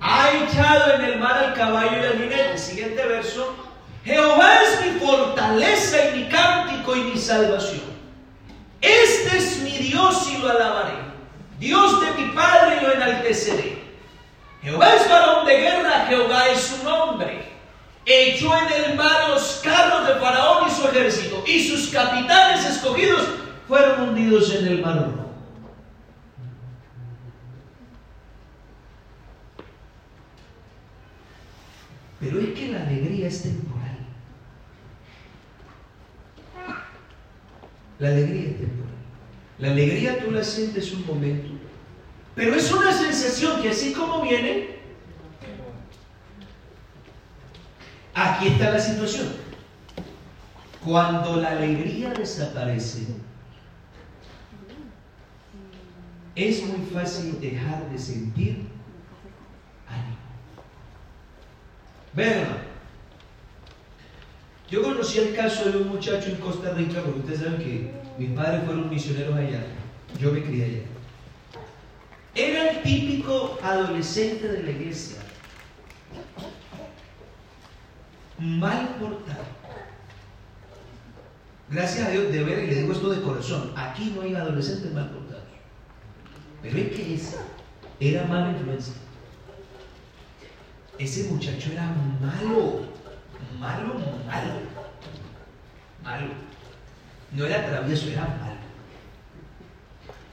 Ha 0.00 0.30
echado 0.30 0.94
en 0.94 1.04
el 1.04 1.18
mar 1.18 1.44
al 1.44 1.54
caballo 1.54 2.02
y 2.02 2.06
al 2.06 2.18
jinete. 2.18 2.58
Siguiente 2.58 3.04
verso. 3.04 3.54
Jehová 4.04 4.62
es 4.62 4.84
mi 4.84 5.00
fortaleza 5.00 5.96
y 6.10 6.18
mi 6.18 6.28
cántico 6.28 6.94
y 6.94 7.02
mi 7.02 7.18
salvación. 7.18 7.98
Este 8.80 9.36
es 9.36 9.58
mi 9.60 9.72
Dios 9.72 10.28
y 10.30 10.38
lo 10.38 10.50
alabaré. 10.50 10.94
Dios 11.58 12.00
de 12.00 12.12
mi 12.12 12.30
Padre 12.30 12.80
lo 12.82 12.92
enalteceré. 12.92 13.78
Jehová 14.62 14.94
es 14.94 15.08
varón 15.10 15.46
de 15.46 15.56
guerra, 15.56 16.06
Jehová 16.08 16.48
es 16.48 16.60
su 16.60 16.84
nombre 16.84 17.47
echó 18.08 18.52
en 18.56 18.84
el 18.84 18.96
mar 18.96 19.28
los 19.28 19.60
carros 19.62 20.08
de 20.08 20.14
Faraón 20.14 20.68
y 20.68 20.70
su 20.70 20.88
ejército, 20.88 21.44
y 21.46 21.68
sus 21.68 21.88
capitanes 21.88 22.64
escogidos 22.64 23.28
fueron 23.66 24.08
hundidos 24.08 24.54
en 24.54 24.66
el 24.66 24.82
mar. 24.82 25.10
Pero 32.20 32.40
es 32.40 32.48
que 32.58 32.68
la 32.68 32.80
alegría 32.82 33.28
es 33.28 33.42
temporal. 33.42 33.98
La 37.98 38.08
alegría 38.08 38.50
es 38.50 38.58
temporal. 38.58 38.94
La 39.58 39.70
alegría 39.70 40.24
tú 40.24 40.30
la 40.30 40.42
sientes 40.42 40.92
un 40.92 41.06
momento, 41.06 41.50
pero 42.34 42.54
es 42.54 42.72
una 42.72 42.92
sensación 42.92 43.60
que 43.60 43.70
así 43.70 43.92
como 43.92 44.22
viene, 44.22 44.77
Aquí 48.18 48.48
está 48.48 48.72
la 48.72 48.80
situación. 48.80 49.28
Cuando 50.84 51.36
la 51.36 51.50
alegría 51.50 52.10
desaparece, 52.10 53.06
es 56.34 56.66
muy 56.66 56.84
fácil 56.86 57.40
dejar 57.40 57.88
de 57.88 57.96
sentir 57.96 58.66
ánimo. 59.86 60.16
Vean, 62.12 62.58
yo 64.68 64.82
conocí 64.82 65.18
el 65.18 65.36
caso 65.36 65.70
de 65.70 65.78
un 65.78 65.88
muchacho 65.88 66.30
en 66.30 66.36
Costa 66.38 66.74
Rica, 66.74 67.00
porque 67.02 67.20
ustedes 67.20 67.38
saben 67.38 67.58
que 67.58 67.92
mis 68.18 68.30
padres 68.30 68.64
fueron 68.64 68.90
misioneros 68.90 69.36
allá, 69.36 69.62
yo 70.18 70.32
me 70.32 70.42
crié 70.42 70.64
allá. 70.64 70.82
Era 72.34 72.70
el 72.70 72.82
típico 72.82 73.60
adolescente 73.62 74.48
de 74.48 74.62
la 74.64 74.70
iglesia, 74.70 75.18
mal 78.38 78.96
portado. 79.00 79.44
Gracias 81.70 82.06
a 82.06 82.10
Dios 82.10 82.32
de 82.32 82.44
ver, 82.44 82.64
y 82.64 82.66
le 82.68 82.82
digo 82.82 82.92
esto 82.92 83.10
de 83.10 83.20
corazón, 83.20 83.72
aquí 83.76 84.12
no 84.14 84.22
hay 84.22 84.34
adolescentes 84.34 84.90
mal 84.92 85.10
portados. 85.10 85.42
Pero 86.62 86.78
es 86.78 86.96
que 86.96 87.14
esa 87.14 87.42
era 88.00 88.24
mala 88.24 88.50
influencia. 88.50 88.94
Ese 90.98 91.30
muchacho 91.30 91.70
era 91.72 91.84
malo, 92.20 92.86
malo, 93.58 93.94
malo. 94.26 94.52
malo. 96.02 96.26
No 97.32 97.44
era 97.44 97.66
travieso, 97.66 98.08
era 98.08 98.22
malo. 98.22 98.56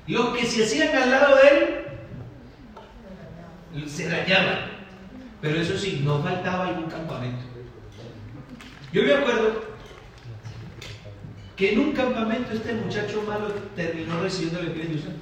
Lo 0.07 0.33
que 0.33 0.45
se 0.45 0.63
hacían 0.63 0.95
al 0.95 1.11
lado 1.11 1.35
de 1.35 1.49
él 1.49 1.85
se 3.89 4.07
dañaban. 4.07 4.73
Pero 5.41 5.59
eso 5.59 5.77
sí, 5.77 6.01
no 6.03 6.23
faltaba 6.23 6.67
algún 6.67 6.89
campamento. 6.89 7.54
Yo 8.95 9.03
me 9.03 9.13
acuerdo 9.13 9.61
que 11.57 11.73
en 11.73 11.79
un 11.79 11.91
campamento 11.91 12.53
este 12.53 12.71
muchacho 12.75 13.23
malo 13.27 13.47
terminó 13.75 14.21
recibiendo 14.21 14.61
el 14.61 14.67
Espíritu 14.67 14.99
Santo. 14.99 15.19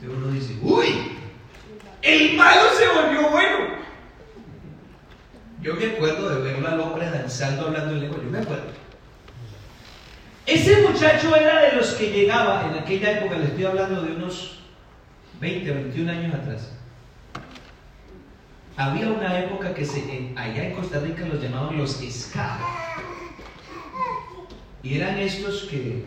Entonces 0.00 0.24
uno 0.24 0.32
dice, 0.32 0.56
uy, 0.62 1.18
el 2.00 2.34
malo 2.34 2.62
se 2.78 2.88
volvió 2.88 3.28
bueno. 3.28 3.58
Yo 5.60 5.74
me 5.74 5.84
acuerdo 5.84 6.30
de 6.30 6.50
verlo 6.50 6.66
al 6.66 6.80
hombre 6.80 7.10
danzando, 7.10 7.66
hablando 7.66 7.92
en 7.92 8.00
lengua, 8.00 8.20
yo 8.24 8.30
me 8.30 8.38
acuerdo. 8.38 8.68
Ese 10.46 10.80
muchacho 10.80 11.36
era 11.36 11.60
de 11.60 11.72
los 11.76 11.88
que 11.90 12.10
llegaba 12.10 12.70
en 12.70 12.78
aquella 12.78 13.18
época, 13.18 13.36
le 13.36 13.44
estoy 13.44 13.66
hablando 13.66 14.00
de 14.00 14.12
unos 14.12 14.60
20 15.42 15.70
o 15.70 15.74
21 15.74 16.10
años 16.10 16.34
atrás. 16.36 16.75
Había 18.76 19.08
una 19.08 19.38
época 19.38 19.72
que 19.74 19.84
allá 20.36 20.68
en 20.68 20.74
Costa 20.74 21.00
Rica 21.00 21.26
los 21.26 21.42
llamaban 21.42 21.78
los 21.78 22.00
escabos. 22.02 22.66
Y 24.82 24.96
eran 24.98 25.18
estos 25.18 25.62
que, 25.62 26.04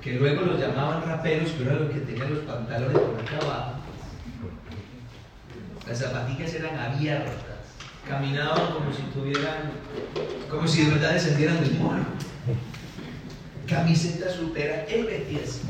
que 0.00 0.12
luego 0.14 0.42
los 0.42 0.60
llamaban 0.60 1.02
raperos, 1.02 1.50
pero 1.58 1.70
eran 1.70 1.84
los 1.84 1.92
que 1.92 2.00
tenían 2.00 2.34
los 2.34 2.44
pantalones 2.44 2.98
por 2.98 3.20
acá 3.20 3.38
abajo. 3.44 3.72
Las 5.86 5.98
zapatillas 5.98 6.54
eran 6.54 6.78
abiertas, 6.78 7.34
caminaban 8.08 8.72
como 8.72 8.92
si 8.92 9.02
tuvieran, 9.12 9.72
como 10.48 10.68
si 10.68 10.84
de 10.84 10.92
verdad 10.92 11.14
descendieran 11.14 11.60
del 11.60 11.78
mono. 11.78 12.04
Camiseta 13.66 14.30
soltera, 14.30 14.84
él 14.84 15.06
vestía 15.06 15.40
así. 15.44 15.62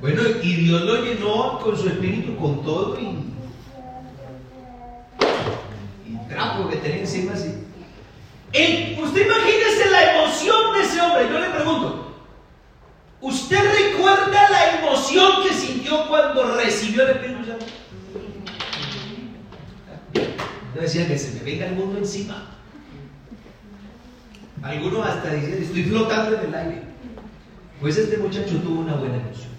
Bueno, 0.00 0.22
y 0.42 0.54
Dios 0.54 0.82
lo 0.82 1.04
llenó 1.04 1.58
con 1.58 1.76
su 1.76 1.88
espíritu, 1.88 2.36
con 2.36 2.62
todo 2.64 2.98
y, 2.98 3.34
y 6.06 6.16
trapo 6.30 6.68
que 6.68 6.76
tenía 6.76 7.00
encima 7.00 7.32
así. 7.34 7.48
usted 9.02 9.26
imagínese 9.26 9.90
la 9.90 10.14
emoción 10.14 10.72
de 10.72 10.80
ese 10.80 11.00
hombre. 11.00 11.28
Yo 11.28 11.40
le 11.40 11.50
pregunto, 11.50 12.14
¿usted 13.20 13.58
recuerda 13.58 14.48
la 14.50 14.78
emoción 14.78 15.42
que 15.42 15.52
sintió 15.52 16.08
cuando 16.08 16.56
recibió 16.56 17.02
el 17.02 17.10
Espíritu 17.10 17.44
Santo? 17.44 17.66
Decía 20.80 21.06
que 21.06 21.18
se 21.18 21.34
me 21.34 21.50
venga 21.50 21.66
el 21.66 21.74
mundo 21.74 21.98
encima. 21.98 22.56
Algunos 24.62 25.06
hasta 25.06 25.34
dicen, 25.34 25.62
estoy 25.62 25.84
flotando 25.84 26.38
en 26.38 26.48
el 26.48 26.54
aire. 26.54 26.82
Pues 27.80 27.96
este 27.98 28.16
muchacho 28.18 28.56
tuvo 28.58 28.80
una 28.80 28.94
buena 28.94 29.16
emoción. 29.16 29.49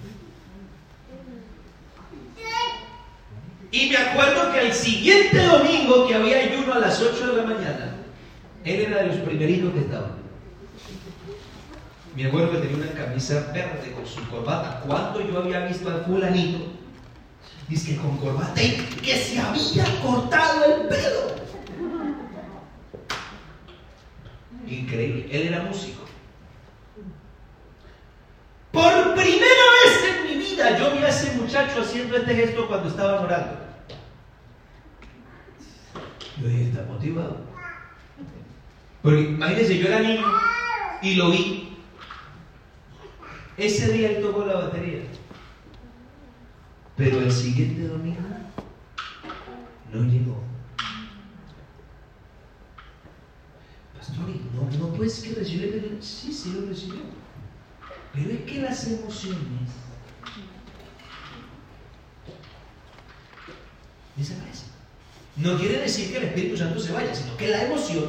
Y 3.72 3.90
me 3.90 3.98
acuerdo 3.98 4.52
que 4.52 4.68
el 4.68 4.74
siguiente 4.74 5.46
domingo 5.46 6.06
que 6.06 6.16
había 6.16 6.40
ayuno 6.40 6.74
a 6.74 6.80
las 6.80 7.02
8 7.02 7.28
de 7.28 7.38
la 7.38 7.44
mañana, 7.44 7.96
él 8.66 8.82
era 8.82 9.04
de 9.04 9.08
los 9.08 9.18
primeritos 9.18 9.74
que 9.74 9.80
estaban. 9.80 10.12
Mi 12.14 12.26
abuelo 12.26 12.52
que 12.52 12.58
tenía 12.58 12.76
una 12.76 12.92
camisa 12.92 13.52
verde 13.54 13.94
con 13.96 14.06
su 14.06 14.28
corbata. 14.30 14.82
Cuando 14.86 15.26
yo 15.26 15.38
había 15.40 15.66
visto 15.66 15.90
al 15.90 16.04
fulanito, 16.04 16.60
dice 17.70 17.94
que 17.94 18.02
con 18.02 18.18
corbata 18.18 18.62
y 18.62 18.72
que 19.02 19.16
se 19.16 19.40
había 19.40 19.86
cortado 20.02 20.66
el 20.66 20.88
pelo. 20.90 21.32
Increíble, 24.68 25.28
él 25.32 25.48
era 25.48 25.64
músico. 25.64 26.02
Por 28.72 29.16
primera 29.16 29.64
vez 29.84 30.04
en 30.10 30.24
mi 30.28 30.46
vida 30.46 30.78
yo 30.78 30.92
vi 30.92 31.04
a 31.04 31.10
ese 31.10 31.34
muchacho 31.36 31.82
haciendo 31.82 32.18
este 32.18 32.36
gesto 32.36 32.68
cuando 32.68 32.90
estaba 32.90 33.22
orando. 33.22 33.61
Yo 36.40 36.48
dije, 36.48 36.70
está 36.70 36.84
motivado. 36.84 37.38
Porque 39.02 39.22
imagínense, 39.22 39.78
yo 39.80 39.88
era 39.88 40.00
niño 40.00 40.26
y 41.02 41.16
lo 41.16 41.32
vi. 41.32 41.78
Ese 43.58 43.92
día 43.92 44.12
él 44.12 44.22
tocó 44.22 44.46
la 44.46 44.54
batería. 44.54 45.02
Pero 46.96 47.20
el 47.20 47.32
siguiente 47.32 47.88
domingo 47.88 48.22
no 49.92 50.04
llegó. 50.04 50.44
Pastor, 53.98 54.26
no, 54.56 54.78
no 54.78 54.94
puedes 54.94 55.22
que 55.22 55.34
recibe 55.34 55.98
Sí, 56.00 56.32
sí 56.32 56.54
lo 56.54 56.68
recibió. 56.68 57.02
Pero 58.14 58.30
es 58.30 58.42
que 58.42 58.62
las 58.62 58.88
emociones 58.88 59.70
No 65.42 65.58
quiere 65.58 65.80
decir 65.80 66.12
que 66.12 66.18
el 66.18 66.24
Espíritu 66.26 66.58
Santo 66.58 66.80
se 66.80 66.92
vaya, 66.92 67.14
sino 67.16 67.36
que 67.36 67.48
la 67.48 67.64
emoción. 67.64 68.06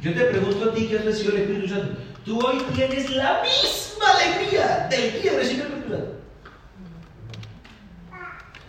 Yo 0.00 0.12
te 0.14 0.24
pregunto 0.24 0.70
a 0.70 0.74
ti 0.74 0.86
que 0.86 0.98
has 0.98 1.04
recibido 1.04 1.36
el 1.36 1.42
Espíritu 1.42 1.68
Santo. 1.68 2.00
Tú 2.24 2.44
hoy 2.44 2.58
tienes 2.74 3.10
la 3.10 3.40
misma 3.42 4.10
alegría 4.16 4.88
del 4.90 5.22
día 5.22 5.32
de 5.32 5.38
recibir 5.38 5.60
el 5.60 5.66
Espíritu 5.66 5.90
Santo. 5.90 6.12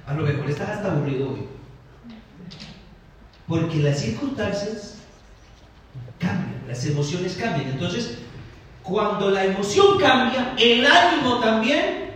A 0.06 0.14
lo 0.14 0.24
mejor 0.24 0.50
estás 0.50 0.70
hasta 0.70 0.92
aburrido 0.92 1.32
hoy. 1.32 1.48
Porque 3.48 3.78
las 3.78 4.00
circunstancias 4.00 4.98
cambian, 6.20 6.64
las 6.68 6.86
emociones 6.86 7.36
cambian. 7.36 7.72
Entonces, 7.72 8.20
cuando 8.84 9.32
la 9.32 9.46
emoción 9.46 9.98
cambia, 9.98 10.54
el 10.60 10.86
ánimo 10.86 11.40
también. 11.40 12.12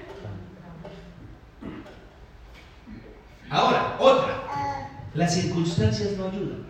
Ahora. 3.49 3.86
Las 5.17 5.33
circunstancias 5.33 6.11
no 6.11 6.27
ayudan. 6.27 6.63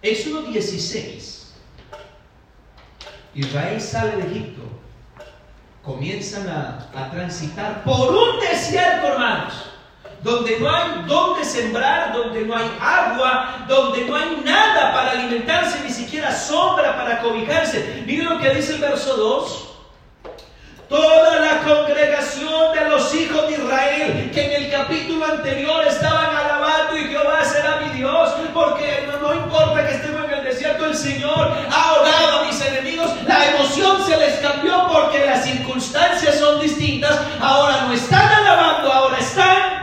Éxodo 0.00 0.42
16. 0.42 1.52
Israel 3.34 3.80
sale 3.80 4.16
de 4.18 4.30
Egipto. 4.30 4.62
Comienzan 5.82 6.48
a, 6.48 6.88
a 6.94 7.10
transitar 7.10 7.82
por 7.82 8.14
un 8.14 8.38
desierto, 8.40 9.08
hermanos 9.08 9.54
donde 10.22 10.58
no 10.58 10.74
hay 10.74 11.04
donde 11.06 11.44
sembrar, 11.44 12.14
donde 12.14 12.46
no 12.46 12.56
hay 12.56 12.64
agua, 12.80 13.66
donde 13.68 14.06
no 14.06 14.16
hay 14.16 14.40
nada 14.42 14.94
para 14.94 15.10
alimentarse, 15.10 15.80
ni 15.84 15.90
siquiera 15.90 16.34
sombra 16.34 16.96
para 16.96 17.20
cobijarse. 17.20 18.02
Miren 18.06 18.30
lo 18.30 18.38
que 18.40 18.54
dice 18.54 18.76
el 18.76 18.80
verso 18.80 19.16
2. 19.16 19.73
Toda 20.88 21.40
la 21.40 21.60
congregación 21.62 22.72
de 22.74 22.88
los 22.90 23.14
hijos 23.14 23.48
de 23.48 23.54
Israel, 23.54 24.30
que 24.32 24.44
en 24.44 24.64
el 24.64 24.70
capítulo 24.70 25.24
anterior 25.24 25.86
estaban 25.86 26.36
alabando 26.36 26.98
y 26.98 27.08
Jehová 27.08 27.44
será 27.44 27.80
mi 27.80 27.98
Dios, 27.98 28.30
porque 28.52 29.06
no, 29.06 29.28
no 29.28 29.34
importa 29.34 29.86
que 29.86 29.94
estemos 29.94 30.24
en 30.24 30.30
el 30.38 30.44
desierto, 30.44 30.84
el 30.86 30.96
Señor 30.96 31.52
ha 31.70 31.92
orado 31.94 32.40
a 32.40 32.44
mis 32.44 32.60
enemigos, 32.60 33.10
la 33.26 33.46
emoción 33.46 34.04
se 34.06 34.16
les 34.16 34.38
cambió 34.40 34.86
porque 34.92 35.24
las 35.24 35.44
circunstancias 35.44 36.38
son 36.38 36.60
distintas, 36.60 37.18
ahora 37.40 37.86
no 37.86 37.94
están 37.94 38.30
alabando, 38.32 38.92
ahora 38.92 39.18
están 39.18 39.74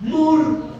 murmurando. 0.00 0.70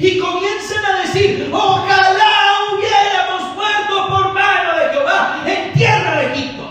Y 0.00 0.18
comienzan 0.18 0.84
a 0.84 1.00
decir, 1.00 1.50
ojalá 1.52 2.32
hubiéramos 2.72 3.56
muerto 3.56 4.08
por 4.08 4.32
mano 4.32 4.78
de 4.78 4.88
Jehová 4.90 5.42
en 5.44 5.72
tierra 5.72 6.20
de 6.20 6.32
Egipto. 6.32 6.64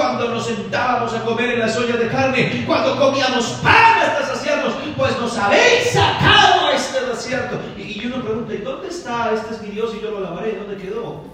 Cuando 0.00 0.30
nos 0.30 0.46
sentábamos 0.46 1.12
a 1.12 1.22
comer 1.26 1.50
en 1.50 1.58
las 1.58 1.76
ollas 1.76 1.98
de 1.98 2.08
carne, 2.08 2.64
cuando 2.66 2.98
comíamos 2.98 3.44
pan 3.62 3.98
hasta 4.00 4.34
saciarnos, 4.34 4.72
pues 4.96 5.20
nos 5.20 5.36
habéis 5.36 5.90
sacado 5.92 6.68
a 6.68 6.74
este 6.74 7.04
desierto. 7.04 7.60
Y, 7.76 8.00
y 8.00 8.06
uno 8.06 8.24
pregunta, 8.24 8.54
¿y 8.54 8.58
dónde 8.62 8.88
está? 8.88 9.30
Este 9.34 9.56
es 9.56 9.60
mi 9.60 9.68
Dios 9.68 9.94
y 9.94 10.02
yo 10.02 10.12
lo 10.12 10.20
lavaré. 10.20 10.56
¿Dónde 10.56 10.82
quedó? 10.82 11.24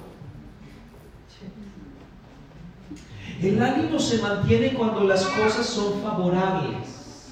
El 3.40 3.62
ánimo 3.62 4.00
se 4.00 4.18
mantiene 4.18 4.74
cuando 4.74 5.04
las 5.04 5.24
cosas 5.26 5.64
son 5.64 6.02
favorables. 6.02 7.30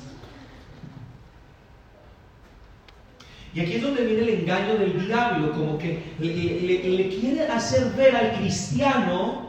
Y 3.55 3.61
aquí 3.61 3.73
es 3.73 3.83
donde 3.83 4.05
viene 4.05 4.23
el 4.23 4.41
engaño 4.41 4.77
del 4.77 5.05
diablo, 5.05 5.51
como 5.51 5.79
que 5.79 6.15
le, 6.21 7.09
quiere 7.09 7.49
hacer 7.49 7.91
ver 7.97 8.15
al 8.15 8.35
cristiano 8.35 9.44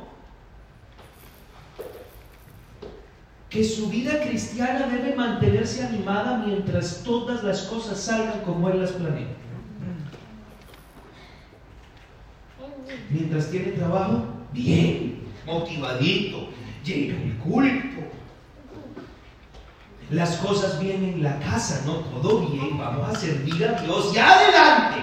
que 3.56 3.64
su 3.64 3.88
vida 3.88 4.20
cristiana 4.20 4.86
debe 4.86 5.16
mantenerse 5.16 5.82
animada 5.82 6.44
mientras 6.46 7.04
todas 7.04 7.42
las 7.42 7.62
cosas 7.62 7.98
salgan 7.98 8.42
como 8.42 8.68
Él 8.68 8.82
las 8.82 8.92
planea. 8.92 9.28
Mientras 13.10 13.50
tiene 13.50 13.72
trabajo, 13.72 14.26
bien 14.52 15.22
motivadito, 15.46 16.50
llega 16.84 17.16
el 17.16 17.38
culto. 17.38 18.02
las 20.10 20.36
cosas 20.36 20.78
bien 20.82 21.02
en 21.06 21.24
la 21.24 21.40
casa, 21.40 21.84
no 21.86 22.00
todo 22.00 22.48
bien, 22.50 22.78
vamos 22.78 23.08
a 23.10 23.18
servir 23.18 23.66
a 23.66 23.80
Dios 23.82 24.14
y 24.14 24.18
adelante. 24.18 24.98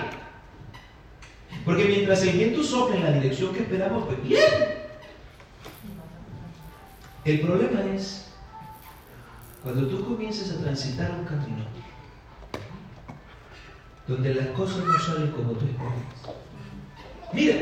Porque 1.64 1.86
mientras 1.86 2.22
el 2.22 2.36
viento 2.36 2.62
sopla 2.62 2.96
en 2.96 3.02
la 3.02 3.12
dirección 3.12 3.54
que 3.54 3.60
esperamos, 3.60 4.04
pues 4.04 4.22
bien. 4.22 4.44
El 7.24 7.40
problema 7.40 7.80
es 7.94 8.31
cuando 9.62 9.86
tú 9.86 10.04
comiences 10.04 10.50
a 10.50 10.60
transitar 10.60 11.10
un 11.10 11.24
camino 11.24 11.64
donde 14.08 14.34
las 14.34 14.48
cosas 14.48 14.84
no 14.84 14.98
salen 14.98 15.30
como 15.30 15.52
tú 15.52 15.64
esperas. 15.66 16.36
Mira, 17.32 17.56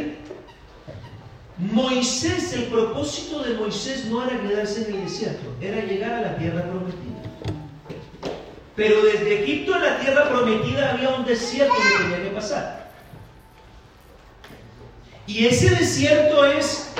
Moisés, 1.58 2.52
el 2.54 2.64
propósito 2.64 3.42
de 3.42 3.54
Moisés 3.54 4.06
no 4.06 4.24
era 4.24 4.40
quedarse 4.40 4.88
en 4.88 4.96
el 4.96 5.04
desierto, 5.04 5.54
era 5.60 5.84
llegar 5.84 6.12
a 6.12 6.20
la 6.22 6.36
tierra 6.36 6.62
prometida. 6.62 7.20
Pero 8.74 9.02
desde 9.02 9.42
Egipto 9.42 9.74
a 9.74 9.78
la 9.78 10.00
tierra 10.00 10.30
prometida 10.30 10.92
había 10.92 11.10
un 11.10 11.26
desierto 11.26 11.74
que 11.74 12.02
tenía 12.02 12.22
que 12.24 12.34
pasar. 12.34 12.90
Y 15.26 15.46
ese 15.46 15.70
desierto 15.70 16.46
es 16.46 16.90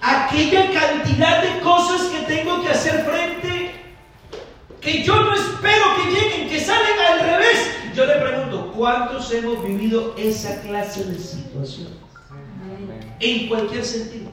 aquella 0.00 0.72
cantidad 0.72 1.42
de 1.42 1.60
cosas 1.60 2.08
que 2.08 2.20
tengo 2.22 2.62
que 2.62 2.70
hacer 2.70 3.04
frente, 3.04 3.47
que 4.88 5.02
yo 5.02 5.22
no 5.22 5.34
espero 5.34 5.84
que 5.96 6.10
lleguen, 6.10 6.48
que 6.48 6.60
salen 6.60 6.98
al 6.98 7.20
revés. 7.20 7.74
Yo 7.94 8.06
le 8.06 8.14
pregunto, 8.14 8.72
¿cuántos 8.74 9.30
hemos 9.32 9.62
vivido 9.62 10.14
esa 10.16 10.62
clase 10.62 11.04
de 11.04 11.18
situación? 11.18 11.88
En 13.20 13.48
cualquier 13.48 13.84
sentido. 13.84 14.30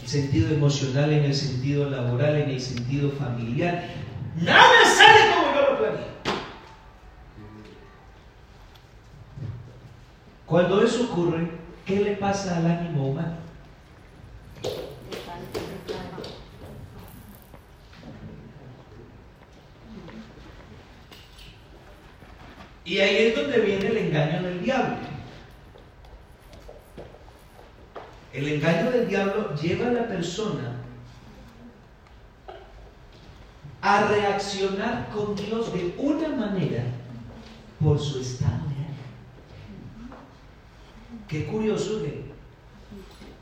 El 0.00 0.08
sentido 0.08 0.54
emocional, 0.54 1.12
en 1.12 1.24
el 1.24 1.34
sentido 1.34 1.90
laboral, 1.90 2.36
en 2.36 2.50
el 2.50 2.60
sentido 2.60 3.10
familiar. 3.12 3.88
Nada 4.36 4.84
sale 4.84 5.34
como 5.34 5.54
yo 5.54 5.72
lo 5.72 5.78
planeé. 5.78 6.14
Cuando 10.46 10.84
eso 10.84 11.04
ocurre, 11.04 11.50
¿qué 11.84 12.00
le 12.00 12.12
pasa 12.12 12.58
al 12.58 12.66
ánimo 12.66 13.08
humano? 13.08 13.43
Y 22.84 22.98
ahí 22.98 23.16
es 23.16 23.36
donde 23.36 23.60
viene 23.60 23.86
el 23.86 23.96
engaño 23.96 24.42
del 24.42 24.62
diablo. 24.62 24.96
El 28.32 28.48
engaño 28.48 28.90
del 28.90 29.08
diablo 29.08 29.54
lleva 29.54 29.88
a 29.88 29.92
la 29.92 30.08
persona 30.08 30.76
a 33.80 34.08
reaccionar 34.08 35.08
con 35.10 35.36
Dios 35.36 35.72
de 35.72 35.94
una 35.98 36.28
manera 36.28 36.84
por 37.80 37.98
su 37.98 38.20
estado. 38.20 38.64
Qué 41.28 41.46
curioso 41.46 42.02
que, 42.02 42.24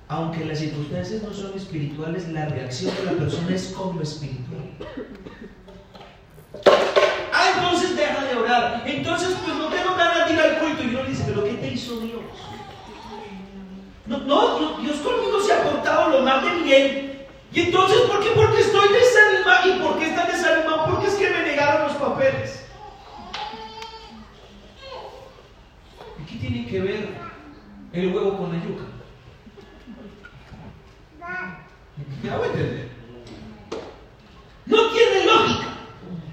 aunque 0.09 0.45
las 0.45 0.61
circunstancias 0.61 1.23
no 1.23 1.33
son 1.33 1.57
espirituales, 1.57 2.29
la 2.29 2.47
reacción 2.47 2.95
de 2.97 3.05
la 3.05 3.13
persona 3.13 3.55
es 3.55 3.67
como 3.77 4.01
espiritual. 4.01 4.63
Deja 8.03 8.25
de 8.25 8.37
orar. 8.37 8.83
Entonces, 8.85 9.37
pues 9.45 9.57
no 9.57 9.67
tengo 9.67 9.95
ganas 9.95 10.27
de 10.27 10.35
ir 10.35 10.41
al 10.41 10.59
culto. 10.59 10.83
Y 10.83 10.89
uno 10.89 11.05
dice, 11.05 11.23
pero 11.25 11.45
¿qué 11.45 11.53
te 11.53 11.69
hizo 11.69 12.01
Dios? 12.01 12.21
No, 14.07 14.19
no, 14.19 14.79
Dios 14.81 14.97
conmigo 14.97 15.41
se 15.41 15.53
ha 15.53 15.63
portado 15.63 16.11
lo 16.11 16.23
más 16.23 16.43
de 16.45 16.51
bien. 16.63 17.27
Y 17.53 17.61
entonces, 17.61 18.01
¿por 18.09 18.21
qué? 18.21 18.31
Porque 18.35 18.61
estoy 18.61 18.89
desanimado. 18.89 19.69
¿Y 19.69 19.81
por 19.81 19.99
qué 20.01 20.07
está 20.07 20.27
desanimado? 20.27 20.87
Porque 20.87 21.07
es 21.07 21.15
que 21.15 21.31
me 21.31 21.43
negaron 21.43 21.87
los 21.87 21.97
papeles. 21.97 22.67
¿Y 26.19 26.25
qué 26.25 26.39
tiene 26.41 26.67
que 26.67 26.81
ver 26.81 27.09
el 27.93 28.13
huevo 28.13 28.37
con 28.37 28.53
la 28.53 28.65
yuca? 28.65 28.85
¿Me 32.21 32.31
hago 32.31 32.45
entender? 32.47 32.89
No 34.67 34.91
tiene 34.91 35.25
lógica. 35.25 35.69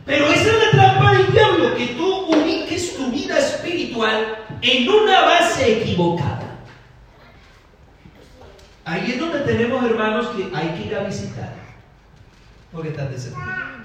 Pero 0.05 0.25
esa 0.25 0.49
es 0.49 0.63
la 0.63 0.68
del 1.13 1.31
diablo, 1.31 1.75
que 1.75 1.87
tú 1.87 2.25
ubiques 2.27 2.95
tu 2.95 3.11
vida 3.11 3.37
espiritual 3.39 4.45
en 4.61 4.89
una 4.89 5.21
base 5.21 5.81
equivocada. 5.81 6.59
Ahí 8.85 9.11
es 9.11 9.19
donde 9.19 9.39
tenemos 9.41 9.83
hermanos 9.83 10.29
que 10.29 10.49
hay 10.55 10.69
que 10.69 10.87
ir 10.87 10.95
a 10.95 11.03
visitar. 11.03 11.53
Porque 12.71 12.89
están 12.89 13.11
desesperados. 13.11 13.79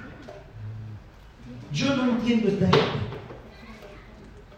Yo 1.72 1.96
no 1.96 2.04
entiendo 2.12 2.48
esta 2.48 2.66
gente. 2.66 3.04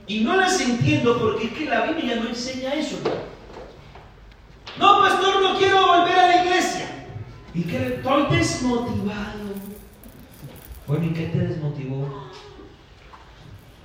Y 0.06 0.20
no 0.20 0.36
las 0.36 0.60
entiendo 0.60 1.18
porque 1.18 1.46
es 1.46 1.52
que 1.52 1.64
la 1.64 1.86
Biblia 1.86 2.16
no 2.16 2.28
enseña 2.28 2.74
eso. 2.74 2.98
No, 4.78 5.00
pastor, 5.00 5.42
no 5.42 5.58
quiero 5.58 5.86
volver 5.86 6.16
a 6.16 6.26
la 6.28 6.44
iglesia. 6.44 7.06
Y 7.54 7.62
que 7.62 7.86
estoy 7.86 8.36
desmotivado. 8.36 9.46
Bueno, 10.86 11.06
¿y 11.06 11.10
qué 11.10 11.26
te 11.26 11.38
desmotivó? 11.38 12.30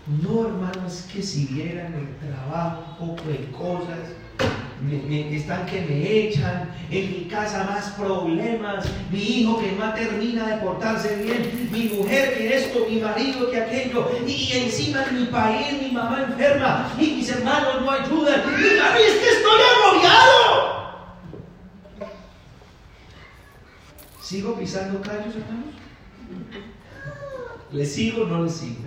No, 0.07 0.47
hermano, 0.47 0.87
es 0.87 1.07
que 1.13 1.21
si 1.21 1.45
vieran 1.45 1.93
el 1.93 2.17
trabajo, 2.17 2.97
un 2.99 3.15
poco 3.15 3.29
de 3.29 3.51
cosas, 3.51 3.99
me, 4.81 5.35
están 5.35 5.67
que 5.67 5.81
me 5.81 6.27
echan, 6.27 6.71
en 6.89 7.11
mi 7.11 7.25
casa 7.25 7.65
más 7.65 7.91
problemas, 7.91 8.85
mi 9.11 9.19
hijo 9.19 9.59
que 9.59 9.73
no 9.73 9.93
termina 9.93 10.47
de 10.47 10.57
portarse 10.57 11.17
bien, 11.17 11.69
mi 11.71 11.83
mujer 11.83 12.35
que 12.35 12.55
esto, 12.55 12.87
mi 12.89 12.99
marido 12.99 13.51
que 13.51 13.61
aquello, 13.61 14.09
y 14.25 14.51
encima 14.53 15.03
en 15.03 15.19
mi 15.19 15.25
país 15.27 15.81
mi 15.83 15.91
mamá 15.91 16.23
enferma, 16.23 16.91
y 16.99 17.11
mis 17.11 17.29
hermanos 17.29 17.81
no 17.81 17.91
ayudan, 17.91 18.41
y 18.59 19.01
es 19.03 19.17
que 19.19 19.29
estoy 19.29 19.61
agobiado. 19.75 20.81
¿Sigo 24.19 24.55
pisando 24.57 24.99
callos, 25.01 25.35
hermanos? 25.35 25.75
¿Le 27.71 27.85
sigo 27.85 28.23
o 28.23 28.27
no 28.27 28.43
le 28.43 28.49
sigo? 28.49 28.79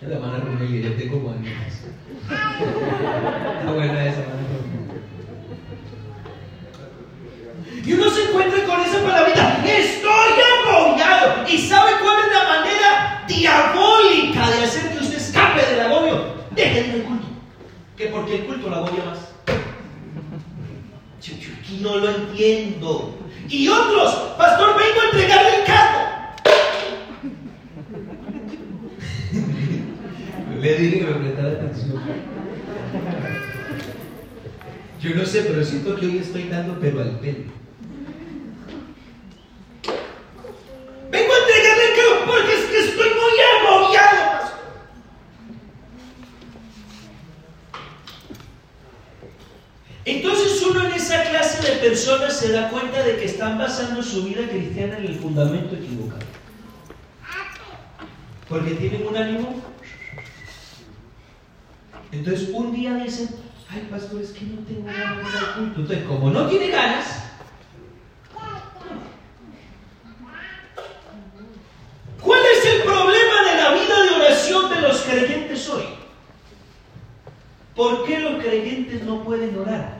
La 0.00 0.14
hermana 0.14 0.38
Romelia, 0.38 0.90
ya 0.90 0.96
tengo 0.96 1.30
años. 1.30 1.52
Está 2.30 3.72
buena 3.72 4.06
esa, 4.06 4.22
Y 7.84 7.92
uno 7.94 8.10
se 8.10 8.28
encuentra 8.28 8.64
con 8.64 8.80
esa 8.80 9.02
palabra, 9.02 9.64
estoy 9.66 10.32
agobiado. 10.68 11.48
¿Y 11.48 11.58
sabe 11.58 11.92
cuál 12.02 12.16
es 12.20 12.32
la 12.32 12.48
manera 12.48 13.24
diabólica 13.26 14.50
de 14.50 14.64
hacer 14.64 14.92
que 14.92 14.98
usted 14.98 15.16
escape 15.16 15.66
del 15.66 15.80
agobio? 15.80 16.34
Deje 16.52 16.82
de 16.82 16.88
ir 16.88 16.94
al 16.94 17.02
culto. 17.02 17.26
Que 17.96 18.06
porque 18.06 18.36
el 18.36 18.44
culto 18.44 18.68
lo 18.68 18.76
agobia 18.76 19.04
más. 19.04 19.18
Yo, 21.22 21.34
no 21.80 21.96
lo 21.96 22.08
entiendo. 22.10 23.18
Y 23.48 23.68
otros, 23.68 24.14
pastor, 24.36 24.76
vengo 24.76 25.00
a 25.00 25.04
entregarle 25.06 25.60
el 25.60 25.64
carro. 25.64 26.17
Le 30.68 30.76
dije 30.76 30.98
que 30.98 31.06
me 31.06 31.14
prestara 31.14 31.48
atención. 31.48 31.98
Yo 35.00 35.14
no 35.14 35.24
sé, 35.24 35.40
pero 35.44 35.64
siento 35.64 35.96
que 35.96 36.04
hoy 36.04 36.18
estoy 36.18 36.42
dando 36.42 36.78
pero 36.78 37.00
al 37.00 37.18
pelo. 37.20 37.44
Vengo 41.10 41.32
a 41.32 41.38
entregarle 41.38 41.84
el 41.84 42.26
porque 42.26 42.52
es 42.52 42.64
que 42.66 42.78
estoy 42.80 43.08
muy 43.08 43.34
agobiado. 43.48 44.50
Entonces 50.04 50.62
uno 50.68 50.84
en 50.84 50.92
esa 50.92 51.22
clase 51.30 51.66
de 51.66 51.76
personas 51.78 52.38
se 52.38 52.52
da 52.52 52.68
cuenta 52.68 53.02
de 53.04 53.16
que 53.16 53.24
están 53.24 53.56
basando 53.56 54.02
su 54.02 54.22
vida 54.22 54.46
cristiana 54.46 54.98
en 54.98 55.06
el 55.06 55.14
fundamento 55.14 55.76
equivocado. 55.76 56.26
Porque 58.50 58.72
tienen 58.72 59.06
un 59.06 59.16
ánimo 59.16 59.77
entonces 62.10 62.50
un 62.52 62.72
día 62.72 62.94
dicen, 62.94 63.28
ay 63.68 63.86
pastor, 63.90 64.22
es 64.22 64.30
que 64.30 64.46
no 64.46 64.60
tengo 64.62 64.86
ganas 64.86 65.32
de 65.32 65.38
culto. 65.56 65.80
Entonces, 65.80 66.04
como 66.06 66.30
no 66.30 66.46
tiene 66.46 66.68
ganas, 66.68 67.24
¿cuál 72.22 72.40
es 72.40 72.66
el 72.66 72.82
problema 72.82 73.42
de 73.44 73.62
la 73.62 73.72
vida 73.74 74.02
de 74.02 74.24
oración 74.24 74.70
de 74.70 74.80
los 74.80 75.02
creyentes 75.02 75.68
hoy? 75.68 75.84
¿Por 77.76 78.06
qué 78.06 78.18
los 78.20 78.42
creyentes 78.42 79.02
no 79.04 79.22
pueden 79.22 79.56
orar? 79.58 79.98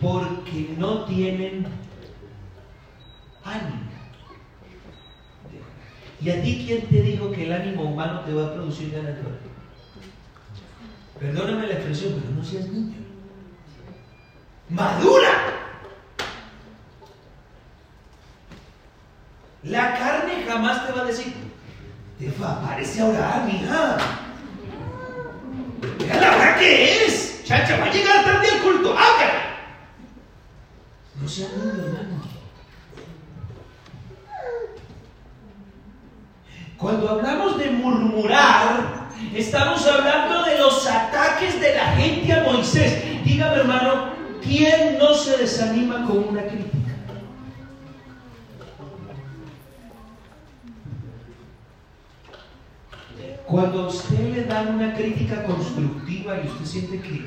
Porque 0.00 0.74
no 0.76 1.06
tienen 1.06 1.66
ánimo. 3.42 3.80
¿Y 6.20 6.30
a 6.30 6.42
ti 6.42 6.64
quién 6.66 6.86
te 6.86 7.02
dijo 7.02 7.32
que 7.32 7.44
el 7.46 7.52
ánimo 7.52 7.82
humano 7.82 8.20
te 8.20 8.32
va 8.32 8.46
a 8.46 8.54
producir 8.54 8.92
ganas 8.92 9.14
de 9.16 9.20
orar? 9.20 9.53
Perdóname 11.18 11.66
la 11.66 11.74
expresión, 11.74 12.20
pero 12.20 12.34
no 12.34 12.44
seas 12.44 12.66
niño. 12.66 12.96
Madura. 14.68 15.30
La 19.62 19.94
carne 19.96 20.44
jamás 20.46 20.86
te 20.86 20.92
va 20.92 21.02
a 21.02 21.04
decir, 21.06 21.32
te 22.18 22.30
va, 22.32 22.60
parece 22.60 23.00
a 23.00 23.06
orar, 23.06 23.44
mija. 23.46 23.96
Mira 25.98 26.20
la 26.20 26.36
hora 26.36 26.56
que 26.56 27.06
es. 27.06 27.42
Chacha, 27.44 27.78
va 27.78 27.86
a 27.86 27.92
llegar 27.92 28.24
tarde 28.24 28.48
al 28.50 28.62
culto. 28.62 28.92
¡Hágale! 28.96 29.40
No 31.20 31.28
sea 31.28 31.48
lindo, 31.48 31.86
hermano. 31.86 32.22
Cuando 36.76 37.08
hablamos 37.08 37.58
de 37.58 37.70
murmurar, 37.70 39.03
estamos 39.34 39.86
hablando 39.86 40.44
de 40.44 40.58
los 40.58 40.86
ataques 40.86 41.60
de 41.60 41.74
la 41.74 41.86
gente 41.92 42.32
a 42.32 42.42
Moisés. 42.42 43.24
Dígame, 43.24 43.56
hermano, 43.56 44.14
¿quién 44.42 44.98
no 44.98 45.14
se 45.14 45.38
desanima 45.38 46.04
con 46.06 46.28
una 46.28 46.42
crítica? 46.42 46.74
Cuando 53.46 53.84
a 53.84 53.88
usted 53.88 54.34
le 54.34 54.44
dan 54.44 54.74
una 54.74 54.94
crítica 54.94 55.44
constructiva 55.44 56.36
y 56.42 56.48
usted 56.48 56.64
siente 56.64 57.00
que, 57.00 57.26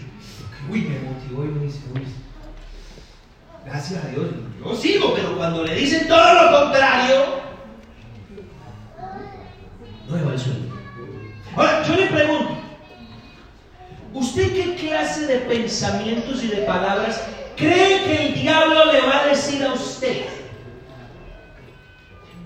uy, 0.70 0.82
me 0.82 1.00
motivó 1.00 1.46
y 1.46 1.48
me 1.48 1.66
dice, 1.66 1.80
uy, 1.94 2.02
gracias 3.66 4.04
a 4.04 4.08
Dios, 4.10 4.26
yo 4.64 4.76
sigo, 4.76 5.14
pero 5.16 5.38
cuando 5.38 5.64
le 5.64 5.76
dicen 5.76 6.08
todo 6.08 6.34
lo 6.34 6.64
contrario, 6.64 7.48
no 10.10 10.16
me 10.16 10.24
va 10.24 10.34
el 10.34 10.40
sueño. 10.40 10.77
Ahora, 11.58 11.84
yo 11.84 11.96
le 11.96 12.06
pregunto, 12.08 12.58
¿usted 14.13 14.54
qué 14.54 14.76
clase 14.76 15.26
de 15.26 15.38
pensamientos 15.39 16.43
y 16.43 16.48
de 16.48 16.58
palabras 16.58 17.22
cree 17.56 18.04
que 18.04 18.28
el 18.28 18.34
diablo 18.36 18.91
le 18.93 19.02
va 19.02 19.24
a 19.24 19.28
decir 19.28 19.63
a 19.63 19.74
usted? 19.74 20.28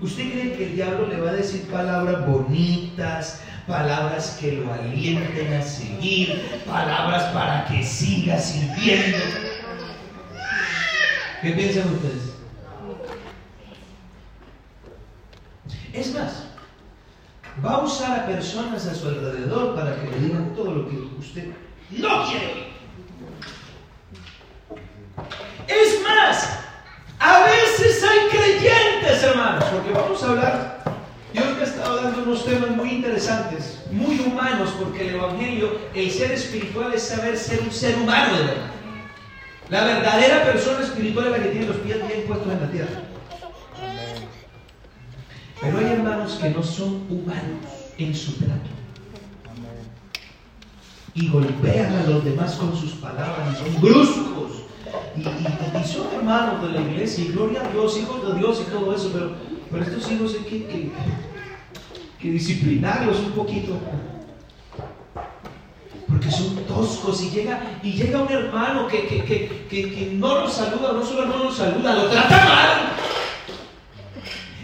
¿Usted 0.00 0.32
cree 0.32 0.56
que 0.56 0.66
el 0.66 0.74
diablo 0.76 1.06
le 1.06 1.20
va 1.20 1.30
a 1.30 1.34
decir 1.34 1.62
palabras 1.70 2.26
bonitas, 2.26 3.42
palabras 3.66 4.38
que 4.40 4.52
lo 4.52 4.72
alienten 4.72 5.52
a 5.52 5.62
seguir, 5.62 6.62
palabras 6.66 7.24
para 7.32 7.66
que 7.66 7.84
siga 7.84 8.38
sirviendo. 8.38 9.18
¿Qué 11.40 11.50
piensan 11.52 11.94
ustedes? 11.94 12.32
Es 15.92 16.14
más, 16.14 16.41
va 17.64 17.74
a 17.74 17.84
usar 17.84 18.20
a 18.20 18.26
personas 18.26 18.86
a 18.86 18.94
su 18.94 19.08
alrededor 19.08 19.74
para 19.74 19.96
que 19.96 20.10
le 20.10 20.18
digan 20.18 20.54
todo 20.54 20.72
lo 20.72 20.88
que 20.88 20.96
usted 21.18 21.48
no 21.90 22.26
quiere. 22.26 22.72
Es 25.68 26.02
más, 26.02 26.58
a 27.18 27.44
veces 27.44 28.02
hay 28.04 28.28
creyentes, 28.28 29.22
hermanos, 29.22 29.64
porque 29.64 29.92
vamos 29.92 30.22
a 30.22 30.30
hablar 30.30 30.72
me 31.62 31.68
ha 31.68 31.70
estado 31.70 32.02
dando 32.02 32.22
unos 32.24 32.44
temas 32.44 32.70
muy 32.70 32.90
interesantes, 32.90 33.82
muy 33.90 34.18
humanos, 34.18 34.74
porque 34.78 35.08
el 35.08 35.14
Evangelio, 35.14 35.78
el 35.94 36.10
ser 36.10 36.32
espiritual 36.32 36.92
es 36.92 37.02
saber 37.02 37.36
ser 37.36 37.60
un 37.60 37.70
ser 37.70 37.96
humano. 37.96 38.36
La 39.68 39.84
verdadera 39.84 40.44
persona 40.44 40.80
espiritual 40.80 41.26
es 41.26 41.32
la 41.32 41.42
que 41.42 41.48
tiene 41.50 41.66
los 41.66 41.76
pies 41.76 42.06
bien 42.06 42.26
puestos 42.26 42.52
en 42.52 42.60
la 42.60 42.70
tierra. 42.70 43.11
Pero 45.62 45.78
hay 45.78 45.84
hermanos 45.84 46.38
que 46.42 46.50
no 46.50 46.62
son 46.62 47.06
humanos 47.08 47.64
en 47.96 48.14
su 48.14 48.32
trato. 48.32 48.70
Y 51.14 51.28
golpean 51.28 51.94
a 51.94 52.02
los 52.04 52.24
demás 52.24 52.54
con 52.56 52.76
sus 52.76 52.92
palabras, 52.92 53.48
y 53.52 53.72
son 53.72 53.80
bruscos. 53.80 54.62
Y, 55.16 55.22
son 55.86 56.06
hermanos 56.14 56.62
de 56.62 56.68
la 56.70 56.80
iglesia, 56.80 57.24
y 57.24 57.28
gloria 57.28 57.64
a 57.64 57.72
Dios, 57.72 57.98
hijos 57.98 58.26
de 58.26 58.38
Dios 58.38 58.62
y 58.66 58.70
todo 58.70 58.94
eso, 58.94 59.10
pero 59.12 59.32
pero 59.72 59.84
estos 59.84 60.12
hijos 60.12 60.34
hay 60.34 60.44
que, 60.44 60.90
que, 62.20 62.30
disciplinarlos 62.30 63.20
un 63.20 63.32
poquito. 63.32 63.72
Porque 66.06 66.30
son 66.30 66.56
toscos 66.68 67.22
y 67.22 67.30
llega, 67.30 67.78
y 67.82 67.92
llega 67.92 68.20
un 68.20 68.30
hermano 68.30 68.86
que, 68.86 69.06
que, 69.06 70.12
no 70.12 70.40
los 70.40 70.52
saluda, 70.52 70.92
no 70.92 71.02
solo 71.02 71.24
no 71.24 71.44
los 71.44 71.56
saluda, 71.56 71.94
lo 71.94 72.08
trata 72.08 72.44
mal. 72.44 72.92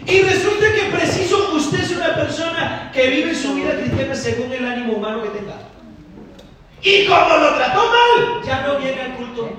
Y 0.05 0.21
resulta 0.21 0.73
que 0.73 0.78
que 2.93 3.09
vive 3.09 3.35
su 3.35 3.53
vida 3.55 3.75
cristiana 3.75 4.15
según 4.15 4.51
el 4.51 4.65
ánimo 4.65 4.93
humano 4.93 5.23
que 5.23 5.29
tenga. 5.29 5.55
Y 6.81 7.05
como 7.07 7.37
lo 7.37 7.55
trató 7.55 7.81
mal, 7.87 8.43
ya 8.45 8.61
no 8.65 8.77
viene 8.77 9.01
al 9.01 9.13
culto. 9.15 9.49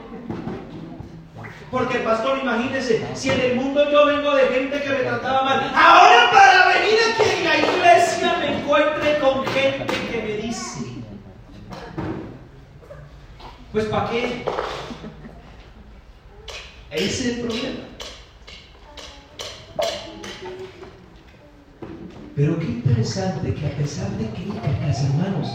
Porque 1.71 1.99
pastor, 1.99 2.39
imagínese, 2.39 3.07
si 3.15 3.31
en 3.31 3.41
el 3.41 3.55
mundo 3.55 3.89
yo 3.91 4.07
vengo 4.07 4.35
de 4.35 4.49
gente 4.49 4.83
que 4.83 4.89
me 4.89 4.97
trataba 4.97 5.45
mal, 5.45 5.73
ahora 5.75 6.31
para 6.33 6.67
venir 6.69 6.99
aquí 7.15 7.31
en 7.39 7.45
la 7.45 7.59
iglesia 7.59 8.37
me 8.41 8.59
encuentre 8.59 9.19
con 9.21 9.47
gente 9.47 9.95
que 10.11 10.23
me 10.23 10.37
dice, 10.43 10.81
pues 13.71 13.85
¿para 13.85 14.11
qué? 14.11 14.45
Ese 16.91 17.05
es 17.07 17.27
el 17.27 17.41
problema. 17.41 17.91
Pero 22.41 22.59
qué 22.59 22.65
interesante 22.65 23.53
que 23.53 23.67
a 23.67 23.77
pesar 23.77 24.09
de 24.13 24.25
críticas, 24.31 25.05
hermanos, 25.05 25.47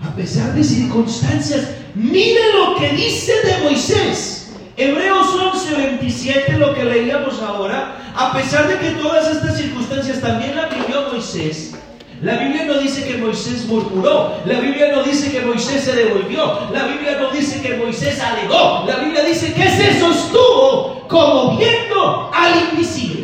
a 0.00 0.16
pesar 0.16 0.54
de 0.54 0.64
circunstancias, 0.64 1.68
mire 1.94 2.40
lo 2.54 2.76
que 2.76 2.88
dice 2.96 3.30
de 3.44 3.62
Moisés. 3.62 4.54
Hebreos 4.78 5.26
11, 5.52 5.76
27, 5.76 6.56
lo 6.56 6.72
que 6.72 6.84
leíamos 6.84 7.42
ahora, 7.42 7.98
a 8.16 8.32
pesar 8.32 8.68
de 8.68 8.78
que 8.78 8.92
todas 9.02 9.30
estas 9.32 9.58
circunstancias 9.58 10.22
también 10.22 10.56
la 10.56 10.68
vivió 10.68 11.10
Moisés, 11.12 11.74
la 12.22 12.38
Biblia 12.38 12.64
no 12.64 12.78
dice 12.78 13.06
que 13.06 13.18
Moisés 13.18 13.66
murmuró, 13.66 14.40
la 14.46 14.60
Biblia 14.60 14.92
no 14.96 15.02
dice 15.02 15.30
que 15.30 15.42
Moisés 15.42 15.84
se 15.84 15.94
devolvió, 15.94 16.70
la 16.72 16.86
Biblia 16.86 17.18
no 17.20 17.30
dice 17.32 17.60
que 17.60 17.76
Moisés 17.76 18.18
alegó, 18.18 18.86
la 18.86 18.96
Biblia 18.96 19.24
dice 19.24 19.52
que 19.52 19.68
se 19.68 20.00
sostuvo 20.00 21.06
como 21.06 21.58
viendo 21.58 22.30
al 22.32 22.70
invisible. 22.70 23.21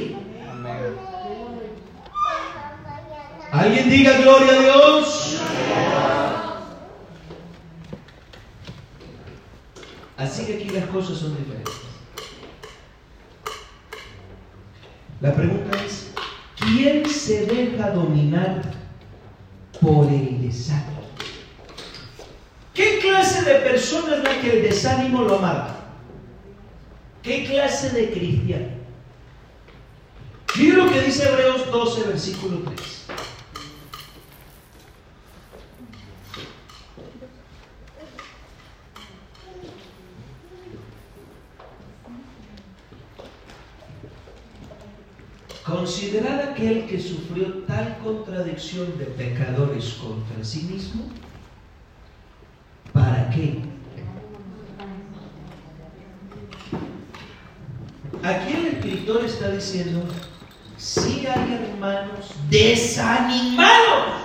¿Alguien 3.50 3.88
diga 3.88 4.18
gloria 4.18 4.52
a 4.52 4.61
Dios? 4.61 5.40
Así 10.18 10.44
que 10.44 10.54
aquí 10.54 10.68
las 10.70 10.84
cosas 10.87 11.18
son 11.18 11.37
diferentes. 11.37 11.74
La 15.20 15.32
pregunta 15.32 15.82
es, 15.84 16.11
¿quién 16.56 17.08
se 17.08 17.46
deja 17.46 17.90
dominar 17.90 18.62
por 19.80 20.06
el 20.06 20.42
desánimo? 20.42 21.02
¿Qué 22.74 22.98
clase 23.00 23.42
de 23.42 23.61
persona 23.61 24.16
es 24.16 24.24
la 24.24 24.40
que 24.40 24.58
el 24.58 24.62
desánimo 24.62 25.22
lo 25.22 25.38
amarga? 25.38 25.76
¿Qué 27.22 27.44
clase 27.46 27.90
de 27.90 28.11
cristiano? 28.11 28.68
Mira 30.56 30.76
lo 30.76 30.92
que 30.92 31.00
dice 31.02 31.28
Hebreos 31.28 31.70
12, 31.70 32.08
versículo 32.08 32.58
3. 32.74 33.06
Aquel 46.59 46.86
que 46.86 46.98
sufrió 46.98 47.62
tal 47.68 47.98
contradicción 48.02 48.98
de 48.98 49.04
pecadores 49.04 49.94
contra 49.94 50.44
sí 50.44 50.62
mismo. 50.62 51.04
¿Para 52.92 53.30
qué? 53.30 53.62
Aquí 58.24 58.52
el 58.54 58.66
escritor 58.66 59.24
está 59.24 59.50
diciendo, 59.50 60.02
si 60.76 61.26
hay 61.26 61.61
hermanos 61.62 62.32
desanimados. 62.50 64.18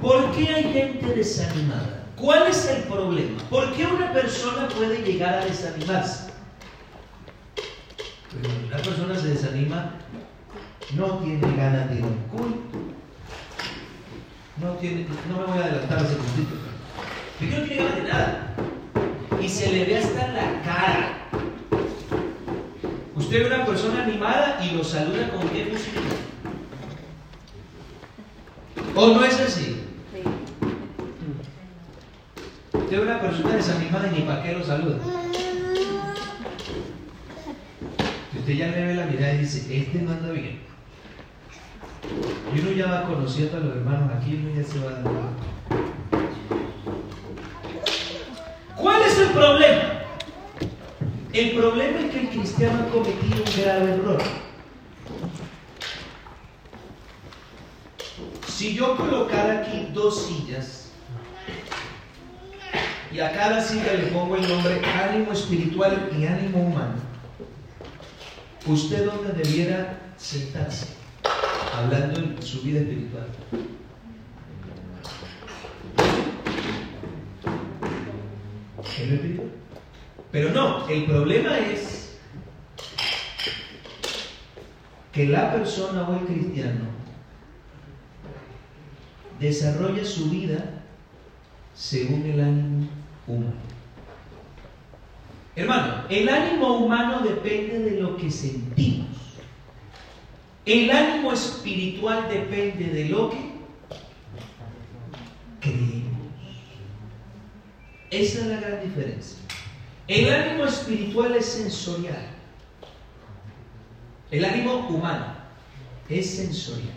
¿Por 0.00 0.30
qué 0.32 0.48
hay 0.48 0.72
gente 0.72 1.06
desanimada? 1.16 2.06
¿Cuál 2.14 2.46
es 2.46 2.64
el 2.68 2.82
problema? 2.84 3.42
¿Por 3.50 3.72
qué 3.72 3.86
una 3.86 4.12
persona 4.12 4.68
puede 4.68 5.02
llegar 5.02 5.34
a 5.34 5.44
desanimarse? 5.46 6.23
Una 8.66 8.76
persona 8.76 9.16
se 9.16 9.28
desanima, 9.28 9.92
no 10.96 11.18
tiene 11.18 11.56
ganas 11.56 11.88
de 11.88 11.96
ir 11.96 12.04
un 12.04 12.18
culto, 12.30 12.78
no, 14.60 14.72
tiene, 14.74 15.06
no 15.28 15.38
me 15.38 15.46
voy 15.46 15.58
a 15.58 15.64
adelantar 15.64 15.98
a 15.98 16.02
ese 16.02 16.16
puntito, 16.16 16.54
pero 17.38 17.58
no 17.58 17.64
tiene 17.64 17.82
ganas 17.82 17.96
de 17.96 18.02
nada. 18.02 18.54
Y 19.40 19.48
se 19.48 19.72
le 19.72 19.84
ve 19.84 19.98
hasta 19.98 20.28
la 20.28 20.62
cara. 20.62 21.18
Usted 23.14 23.40
ve 23.40 23.54
una 23.54 23.66
persona 23.66 24.04
animada 24.04 24.58
y 24.64 24.76
lo 24.76 24.84
saluda 24.84 25.30
con 25.30 25.48
qué 25.48 25.66
música. 25.66 26.00
¿O 28.94 29.06
no 29.08 29.24
es 29.24 29.40
así? 29.40 29.80
Usted 32.72 32.96
ve 32.96 33.02
una 33.02 33.20
persona 33.20 33.56
desanimada 33.56 34.08
y 34.08 34.20
ni 34.20 34.22
para 34.22 34.42
qué 34.42 34.52
lo 34.52 34.64
saluda. 34.64 34.98
Usted 38.44 38.58
ya 38.58 38.66
le 38.66 38.84
ve 38.84 38.94
la 38.94 39.06
mirada 39.06 39.32
y 39.32 39.38
dice, 39.38 39.74
este 39.74 40.02
no 40.02 40.12
anda 40.12 40.30
bien. 40.30 40.58
Y 42.54 42.60
uno 42.60 42.72
ya 42.72 42.86
va 42.88 43.04
conociendo 43.06 43.56
a 43.56 43.60
los 43.60 43.76
hermanos 43.76 44.10
aquí, 44.14 44.34
uno 44.34 44.54
ya 44.54 44.62
se 44.62 44.80
va 44.80 44.92
dando. 44.92 45.10
¿Cuál 48.76 49.00
es 49.00 49.18
el 49.18 49.28
problema? 49.28 49.82
El 51.32 51.50
problema 51.52 52.00
es 52.00 52.10
que 52.10 52.20
el 52.20 52.28
cristiano 52.28 52.84
ha 52.84 52.92
cometido 52.92 53.44
un 53.44 53.62
grave 53.62 53.94
error. 53.94 54.22
Si 58.46 58.74
yo 58.74 58.94
colocara 58.98 59.60
aquí 59.60 59.88
dos 59.94 60.26
sillas 60.26 60.90
y 63.10 63.20
a 63.20 63.32
cada 63.32 63.62
silla 63.62 63.94
le 63.94 64.08
pongo 64.08 64.36
el 64.36 64.46
nombre 64.46 64.82
ánimo 64.84 65.32
espiritual 65.32 66.10
y 66.14 66.26
ánimo 66.26 66.58
humano, 66.58 67.13
¿usted 68.66 69.06
dónde 69.06 69.32
debiera 69.32 70.12
sentarse? 70.16 70.86
Hablando 71.74 72.20
en 72.20 72.42
su 72.42 72.62
vida 72.62 72.80
espiritual. 72.80 73.26
¿En 79.00 79.08
lo 79.10 79.14
espiritual? 79.14 79.50
Pero 80.30 80.50
no, 80.50 80.88
el 80.88 81.04
problema 81.04 81.58
es 81.58 82.18
que 85.12 85.26
la 85.26 85.52
persona 85.52 86.08
o 86.08 86.18
el 86.18 86.26
cristiano 86.26 86.86
desarrolla 89.38 90.04
su 90.04 90.30
vida 90.30 90.82
según 91.74 92.24
el 92.26 92.40
ánimo 92.40 92.88
humano. 93.26 93.73
Hermano, 95.56 96.04
el 96.08 96.28
ánimo 96.28 96.78
humano 96.78 97.20
depende 97.20 97.78
de 97.78 98.00
lo 98.00 98.16
que 98.16 98.30
sentimos. 98.30 99.06
El 100.66 100.90
ánimo 100.90 101.32
espiritual 101.32 102.28
depende 102.28 102.86
de 102.86 103.04
lo 103.06 103.30
que 103.30 103.54
creemos. 105.60 106.14
Esa 108.10 108.40
es 108.40 108.46
la 108.46 108.60
gran 108.60 108.82
diferencia. 108.82 109.38
El 110.08 110.32
ánimo 110.32 110.64
espiritual 110.64 111.34
es 111.36 111.46
sensorial. 111.46 112.30
El 114.30 114.44
ánimo 114.44 114.88
humano 114.88 115.34
es 116.08 116.36
sensorial. 116.36 116.94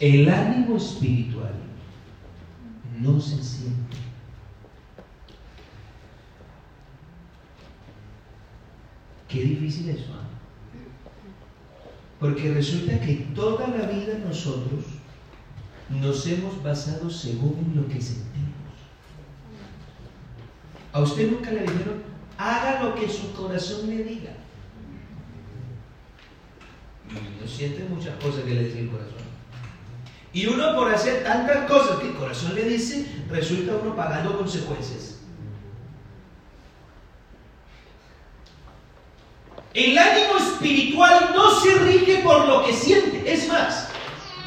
El 0.00 0.28
ánimo 0.28 0.76
espiritual 0.76 1.54
no 2.98 3.20
se 3.20 3.42
siente. 3.42 4.05
Qué 9.36 9.44
difícil 9.44 9.90
eso. 9.90 10.14
¿ah? 10.14 10.24
Porque 12.18 12.54
resulta 12.54 12.98
que 13.00 13.26
toda 13.34 13.68
la 13.68 13.86
vida 13.86 14.18
nosotros 14.26 14.84
nos 15.90 16.26
hemos 16.26 16.62
basado 16.62 17.10
según 17.10 17.74
lo 17.76 17.86
que 17.86 18.00
sentimos. 18.00 18.46
A 20.90 21.00
usted 21.00 21.30
nunca 21.30 21.50
le 21.50 21.60
dijeron, 21.60 22.02
haga 22.38 22.82
lo 22.82 22.94
que 22.94 23.06
su 23.10 23.34
corazón 23.34 23.90
le 23.90 24.04
diga. 24.04 24.32
Y 27.10 27.42
no 27.42 27.46
siente 27.46 27.84
muchas 27.90 28.14
cosas 28.16 28.42
que 28.44 28.54
le 28.54 28.64
dice 28.64 28.80
el 28.80 28.88
corazón. 28.88 29.16
Y 30.32 30.46
uno 30.46 30.74
por 30.74 30.90
hacer 30.90 31.22
tantas 31.22 31.70
cosas 31.70 31.98
que 31.98 32.08
el 32.08 32.14
corazón 32.14 32.54
le 32.54 32.64
dice, 32.64 33.06
resulta 33.28 33.76
uno 33.76 33.94
pagando 33.94 34.38
consecuencias. 34.38 35.15
El 39.76 39.98
ánimo 39.98 40.38
espiritual 40.38 41.32
no 41.34 41.50
se 41.60 41.74
rige 41.80 42.22
por 42.24 42.46
lo 42.48 42.64
que 42.64 42.72
siente. 42.72 43.30
Es 43.30 43.46
más, 43.46 43.88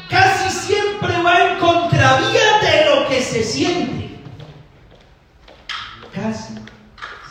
casi 0.08 0.50
siempre 0.50 1.22
va 1.22 1.52
en 1.52 1.58
contravía 1.60 2.58
de 2.60 2.84
lo 2.86 3.06
que 3.06 3.22
se 3.22 3.44
siente. 3.44 4.10
Casi 6.12 6.54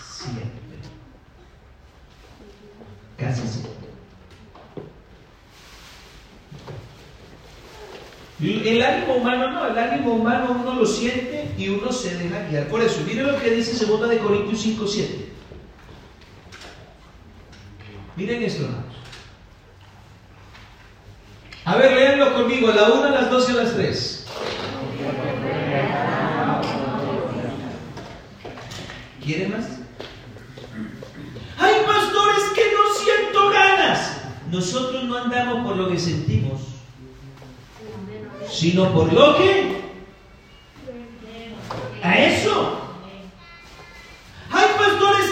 siempre. 0.01 0.79
Casi 3.17 3.41
siempre. 3.41 3.69
El 8.71 8.81
ánimo 8.81 9.15
humano 9.15 9.51
no, 9.51 9.67
el 9.67 9.77
ánimo 9.77 10.13
humano 10.13 10.57
uno 10.57 10.73
lo 10.73 10.85
siente 10.85 11.53
y 11.57 11.67
uno 11.67 11.91
se 11.91 12.15
deja 12.15 12.47
guiar. 12.47 12.69
Por 12.69 12.81
eso, 12.81 13.01
miren 13.05 13.27
lo 13.27 13.37
que 13.37 13.49
dice 13.49 13.85
2 13.85 14.09
de 14.09 14.19
Corintios 14.19 14.61
5, 14.61 14.87
7. 14.87 15.38
Miren 18.19 18.43
esto, 18.43 18.65
hermanos. 18.65 18.95
A 21.63 21.77
ver, 21.77 21.93
léanlo 21.93 22.33
conmigo, 22.33 22.67
a 22.67 22.75
la 22.75 22.89
1, 22.89 23.03
a 23.05 23.09
las 23.11 23.31
2 23.31 23.49
y 23.49 23.51
a 23.53 23.55
las 23.55 23.73
3. 23.75 24.25
¿Quieren 29.23 29.51
más? 29.51 29.65
Hay 31.59 31.75
pastores 31.85 32.43
que 32.53 32.63
no 32.73 32.93
siento 32.93 33.49
ganas. 33.51 34.17
Nosotros 34.51 35.05
no 35.05 35.17
andamos 35.17 35.65
por 35.65 35.77
lo 35.77 35.89
que 35.89 35.97
sentimos, 35.97 36.59
sino 38.51 38.91
por 38.91 39.13
lo 39.13 39.37
que... 39.37 39.79
A 42.03 42.19
eso. 42.19 42.78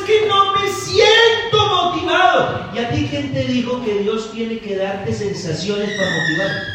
Que 0.07 0.25
no 0.25 0.53
me 0.53 0.71
siento 0.71 1.67
motivado. 1.67 2.71
¿Y 2.73 2.79
a 2.79 2.89
ti 2.89 3.07
quién 3.09 3.33
te 3.33 3.43
dijo 3.43 3.83
que 3.83 3.95
Dios 3.95 4.31
tiene 4.31 4.59
que 4.59 4.77
darte 4.77 5.13
sensaciones 5.13 5.89
para 5.97 6.09
motivarte? 6.11 6.67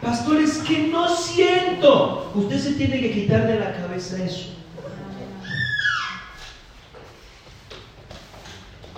Pastores 0.00 0.56
que 0.66 0.78
no 0.84 1.14
siento. 1.14 2.32
Usted 2.34 2.58
se 2.58 2.72
tiene 2.72 3.02
que 3.02 3.12
quitar 3.12 3.46
de 3.46 3.60
la 3.60 3.76
cabeza 3.76 4.24
eso. 4.24 4.54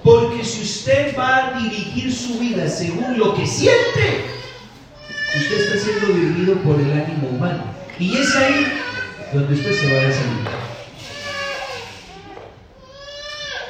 Porque 0.04 0.44
si 0.44 0.62
usted 0.62 1.18
va 1.18 1.56
a 1.56 1.58
dirigir 1.58 2.14
su 2.14 2.38
vida 2.38 2.68
según 2.68 3.18
lo 3.18 3.34
que 3.34 3.44
siente, 3.48 4.26
usted 5.36 5.60
está 5.60 5.76
siendo 5.76 6.06
dirigido 6.14 6.54
por 6.58 6.78
el 6.78 6.92
ánimo 6.92 7.30
humano. 7.30 7.64
Y 7.98 8.16
es 8.16 8.36
ahí 8.36 8.84
donde 9.32 9.54
usted 9.54 9.72
se 9.72 9.92
va 9.92 10.00
a 10.00 10.12
salir. 10.12 10.68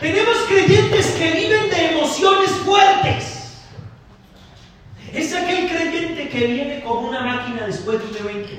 Tenemos 0.01 0.37
creyentes 0.49 1.07
que 1.07 1.33
viven 1.33 1.71
de 1.71 1.91
emociones 1.91 2.51
fuertes. 2.65 3.65
Es 5.13 5.35
aquel 5.35 5.69
creyente 5.69 6.29
que 6.29 6.47
viene 6.47 6.83
como 6.83 7.09
una 7.09 7.21
máquina 7.21 7.67
después 7.67 7.99
de 7.99 8.07
un 8.07 8.29
evento. 8.29 8.53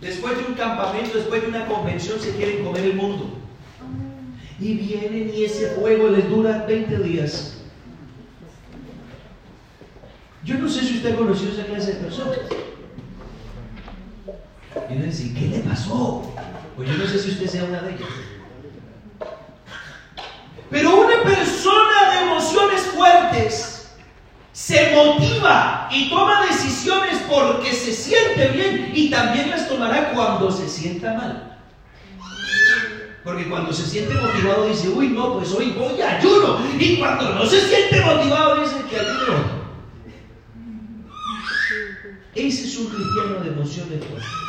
Después 0.00 0.38
de 0.38 0.44
un 0.44 0.54
campamento, 0.54 1.18
después 1.18 1.42
de 1.42 1.48
una 1.48 1.66
convención, 1.66 2.18
se 2.18 2.34
quieren 2.34 2.64
comer 2.64 2.84
el 2.84 2.94
mundo. 2.94 3.38
Y 4.58 4.74
vienen 4.74 5.32
y 5.34 5.44
ese 5.44 5.68
fuego 5.70 6.08
les 6.08 6.28
dura 6.30 6.64
20 6.66 6.98
días. 6.98 7.58
Yo 10.44 10.56
no 10.58 10.68
sé 10.68 10.80
si 10.80 10.96
usted 10.96 11.14
ha 11.14 11.16
conocido 11.16 11.52
esa 11.52 11.66
clase 11.66 11.92
de 11.92 12.00
personas. 12.00 12.38
Y 14.90 14.94
uno 14.94 15.04
dice, 15.04 15.34
¿qué 15.34 15.48
le 15.48 15.58
pasó? 15.60 16.32
Pues 16.76 16.88
yo 16.88 16.96
no 16.96 17.06
sé 17.06 17.18
si 17.18 17.30
usted 17.30 17.46
sea 17.46 17.64
una 17.64 17.82
de 17.82 17.94
ellas. 17.94 18.08
Pero 20.70 21.00
una 21.00 21.22
persona 21.22 22.12
de 22.12 22.20
emociones 22.22 22.80
fuertes 22.94 23.92
se 24.52 24.94
motiva 24.94 25.88
y 25.90 26.08
toma 26.08 26.46
decisiones 26.46 27.18
porque 27.28 27.72
se 27.72 27.92
siente 27.92 28.48
bien 28.48 28.92
y 28.94 29.10
también 29.10 29.50
las 29.50 29.68
tomará 29.68 30.12
cuando 30.12 30.50
se 30.50 30.68
sienta 30.68 31.12
mal. 31.14 31.58
Porque 33.24 33.48
cuando 33.48 33.72
se 33.72 33.86
siente 33.86 34.14
motivado 34.14 34.66
dice, 34.66 34.88
uy, 34.88 35.08
no, 35.08 35.34
pues 35.34 35.52
hoy 35.52 35.70
voy 35.78 36.00
a 36.00 36.16
ayuno. 36.16 36.58
Y 36.78 36.98
cuando 36.98 37.34
no 37.34 37.46
se 37.46 37.60
siente 37.60 38.00
motivado 38.00 38.62
dice 38.62 38.76
que 38.88 38.96
ayuno. 38.98 39.62
Ese 42.34 42.64
es 42.64 42.78
un 42.78 42.86
cristiano 42.86 43.40
de 43.44 43.48
emociones 43.50 44.04
fuertes. 44.04 44.42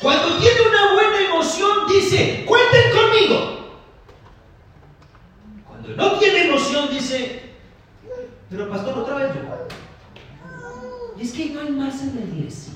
Cuando 0.00 0.38
tiene 0.38 0.60
una 0.60 0.92
buena 0.92 1.20
emoción 1.26 1.88
dice, 1.88 2.44
cuenten 2.46 2.92
conmigo. 2.92 3.80
Cuando 5.66 5.88
no 5.90 6.18
tiene 6.18 6.48
emoción 6.48 6.88
dice, 6.90 7.54
pero 8.48 8.70
pastor, 8.70 8.98
otra 8.98 9.16
vez 9.16 9.34
yo. 9.34 9.58
Es 11.20 11.32
que 11.32 11.46
no 11.46 11.60
hay 11.60 11.70
más 11.70 12.00
en 12.02 12.14
la 12.14 12.20
iglesia. 12.22 12.74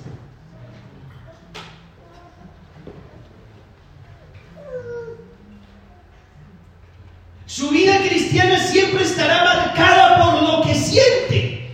Su 7.47 7.69
vida 7.69 7.99
cristiana 7.99 8.59
siempre 8.59 9.05
estará 9.05 9.45
marcada 9.45 10.25
por 10.25 10.43
lo 10.43 10.63
que 10.63 10.75
siente. 10.75 11.71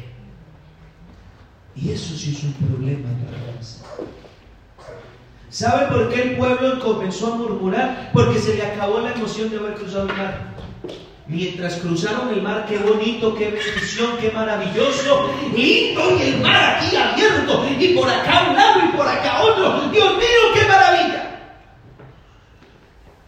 Y 1.74 1.92
eso 1.92 2.14
sí 2.16 2.32
es 2.36 2.42
un 2.42 2.52
problema 2.54 3.08
para 3.24 3.38
¿Sabe 5.50 5.86
por 5.86 6.10
qué 6.10 6.22
el 6.22 6.36
pueblo 6.36 6.78
comenzó 6.78 7.32
a 7.32 7.36
murmurar? 7.36 8.10
Porque 8.12 8.38
se 8.38 8.54
le 8.54 8.66
acabó 8.66 9.00
la 9.00 9.12
emoción 9.12 9.48
de 9.48 9.58
haber 9.58 9.74
cruzado 9.74 10.08
el 10.08 10.16
mar. 10.16 10.54
Mientras 11.26 11.76
cruzaron 11.76 12.32
el 12.32 12.42
mar, 12.42 12.66
qué 12.66 12.78
bonito, 12.78 13.34
qué 13.34 13.50
bendición, 13.50 14.16
qué 14.18 14.30
maravilloso, 14.30 15.30
lindo 15.54 16.16
y 16.18 16.22
el 16.22 16.40
mar 16.40 16.76
aquí 16.76 16.96
abierto, 16.96 17.66
y 17.78 17.88
por 17.88 18.08
acá 18.08 18.46
un 18.48 18.56
lado 18.56 18.80
y 18.86 18.96
por 18.96 19.06
acá 19.06 19.42
otro. 19.42 19.90
Dios 19.90 20.16
mío, 20.16 20.54
qué 20.54 20.66
maravilla. 20.66 21.40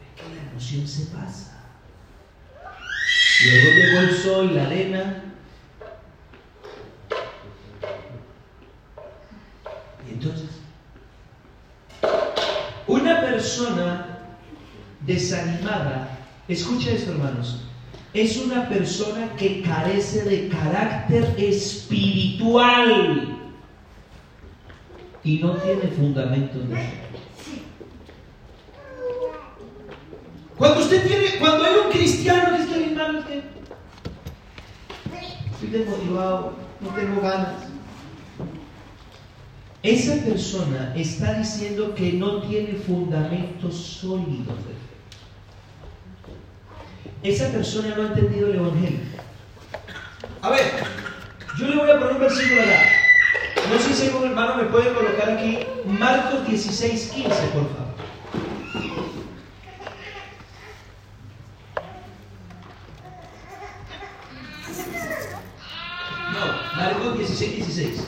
Es 0.00 0.22
que 0.22 0.34
la 0.34 0.50
emoción 0.50 0.88
se 0.88 1.14
pasa. 1.14 1.62
Luego 3.44 3.70
llegó 3.76 4.00
el 4.00 4.16
sol, 4.16 4.54
la 4.54 4.62
arena. 4.64 5.24
Y 10.08 10.12
entonces, 10.12 10.50
una 13.01 13.20
persona 13.20 14.07
desanimada, 15.07 16.18
escucha 16.48 16.90
esto 16.90 17.12
hermanos, 17.12 17.64
es 18.12 18.36
una 18.38 18.68
persona 18.68 19.34
que 19.36 19.62
carece 19.62 20.22
de 20.24 20.48
carácter 20.48 21.34
espiritual 21.38 22.59
y 25.22 25.38
no 25.38 25.53
tiene 25.57 25.88
fundamentos 25.96 26.68
de 26.68 26.76
fe. 26.76 27.01
Cuando 30.57 30.80
usted 30.80 31.07
tiene, 31.07 31.38
cuando 31.38 31.64
hay 31.64 31.74
un 31.86 31.90
cristiano 31.90 32.57
que 32.57 32.62
es 32.62 32.68
que 32.68 32.90
hermano, 32.90 33.24
que 33.26 33.42
estoy 35.53 35.68
desmotivado, 35.70 36.53
no 36.80 36.88
tengo 36.90 37.20
ganas. 37.20 37.69
Esa 39.82 40.22
persona 40.24 40.92
está 40.94 41.38
diciendo 41.38 41.94
que 41.94 42.12
no 42.12 42.42
tiene 42.42 42.74
fundamentos 42.74 43.74
sólidos 43.74 44.56
de 44.58 44.74
fe 44.74 44.90
esa 47.22 47.48
persona 47.48 47.94
no 47.96 48.02
ha 48.02 48.06
entendido 48.06 48.48
el 48.48 48.56
Evangelio. 48.56 49.00
A 50.40 50.50
ver, 50.50 50.72
yo 51.58 51.66
le 51.66 51.76
voy 51.76 51.90
a 51.90 51.98
poner 51.98 52.14
un 52.14 52.20
versículo 52.20 52.62
acá. 52.62 52.82
No 53.70 53.78
sé 53.78 53.94
si 53.94 54.06
algún 54.06 54.30
hermano 54.30 54.56
me 54.56 54.64
puede 54.64 54.92
colocar 54.94 55.30
aquí 55.30 55.58
Marcos 55.84 56.46
16, 56.48 57.10
15, 57.14 57.28
por 57.28 57.68
favor. 57.68 57.90
No, 66.32 66.76
Marcos 66.76 67.18
16, 67.18 67.56
16. 67.56 68.06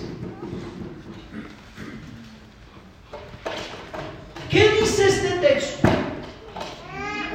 ¿Qué 4.50 4.68
dice 4.80 5.08
este 5.08 5.30
texto? 5.38 5.88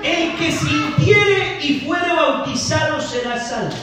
El 0.03 0.37
que 0.37 0.51
sintiere 0.51 1.59
y 1.61 1.79
fuere 1.81 2.13
bautizado 2.13 3.01
será 3.01 3.39
salvo. 3.39 3.75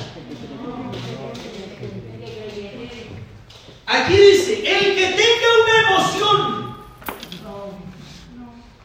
Aquí 3.86 4.16
dice, 4.16 4.58
el 4.60 4.94
que 4.94 5.06
tenga 5.08 5.48
una 5.62 5.90
emoción. 5.90 6.76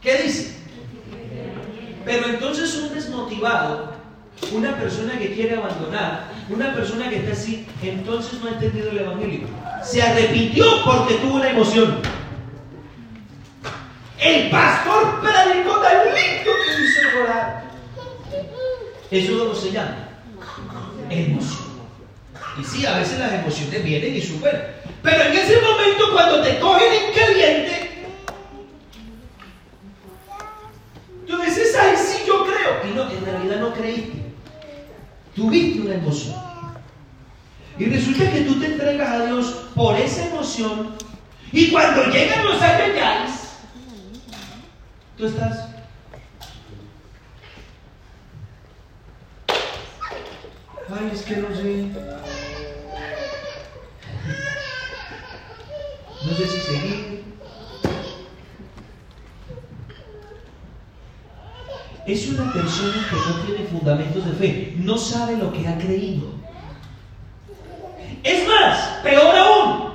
¿Qué 0.02 0.22
dice? 0.22 0.56
Pero 2.04 2.28
entonces 2.28 2.74
un 2.76 2.94
desmotivado, 2.94 3.94
una 4.52 4.76
persona 4.76 5.18
que 5.18 5.34
quiere 5.34 5.56
abandonar, 5.56 6.32
una 6.48 6.74
persona 6.74 7.08
que 7.08 7.16
está 7.16 7.32
así, 7.32 7.66
entonces 7.82 8.40
no 8.40 8.48
ha 8.48 8.52
entendido 8.52 8.90
el 8.90 8.98
Evangelio. 8.98 9.48
Se 9.82 10.02
arrepintió 10.02 10.64
porque 10.84 11.14
tuvo 11.14 11.36
una 11.36 11.50
emoción. 11.50 12.02
El 14.20 14.50
pastor 14.50 15.20
predicó 15.22 15.80
tan 15.80 16.04
lindo 16.04 16.50
que 16.64 16.84
hizo 16.84 17.10
llorar. 17.10 17.64
Eso 19.10 19.32
no 19.32 19.54
se 19.54 19.72
llama 19.72 20.08
emoción. 21.08 21.70
Y 22.60 22.64
sí, 22.64 22.84
a 22.84 22.98
veces 22.98 23.18
las 23.18 23.32
emociones 23.32 23.82
vienen 23.82 24.14
y 24.14 24.20
suben. 24.20 24.56
Pero 25.02 25.24
en 25.24 25.32
ese 25.32 25.60
momento, 25.62 26.12
cuando 26.12 26.42
te 26.42 26.58
cogen 26.58 26.92
en 26.92 27.14
caliente, 27.14 28.04
tú 31.26 31.38
dices, 31.38 31.74
ay, 31.80 31.96
sí, 31.96 32.22
yo 32.26 32.44
creo. 32.44 32.90
Y 32.90 32.94
no, 32.94 33.10
en 33.10 33.24
realidad 33.24 33.56
no 33.60 33.72
creíste. 33.72 34.18
Tuviste 35.34 35.80
una 35.80 35.94
emoción. 35.94 36.36
Y 37.78 37.86
resulta 37.86 38.30
que 38.30 38.42
tú 38.42 38.60
te 38.60 38.66
entregas 38.66 39.08
a 39.08 39.24
Dios 39.24 39.46
por 39.74 39.96
esa 39.96 40.26
emoción. 40.26 40.94
Y 41.52 41.70
cuando 41.70 42.04
llegan 42.04 42.44
los 42.44 42.60
años 42.60 42.80
Tú 45.20 45.26
estás. 45.26 45.68
Ay, 50.88 51.10
es 51.12 51.22
que 51.22 51.36
no 51.36 51.54
sé. 51.54 51.88
No 56.24 56.34
sé 56.36 56.46
si 56.46 56.60
seguir. 56.60 57.24
Es 62.10 62.28
una 62.28 62.52
persona 62.52 63.06
que 63.08 63.14
no 63.14 63.40
tiene 63.46 63.68
fundamentos 63.68 64.24
de 64.24 64.32
fe, 64.32 64.74
no 64.78 64.98
sabe 64.98 65.36
lo 65.36 65.52
que 65.52 65.68
ha 65.68 65.78
creído. 65.78 66.32
Es 68.24 68.48
más, 68.48 68.98
peor 69.04 69.36
aún, 69.36 69.92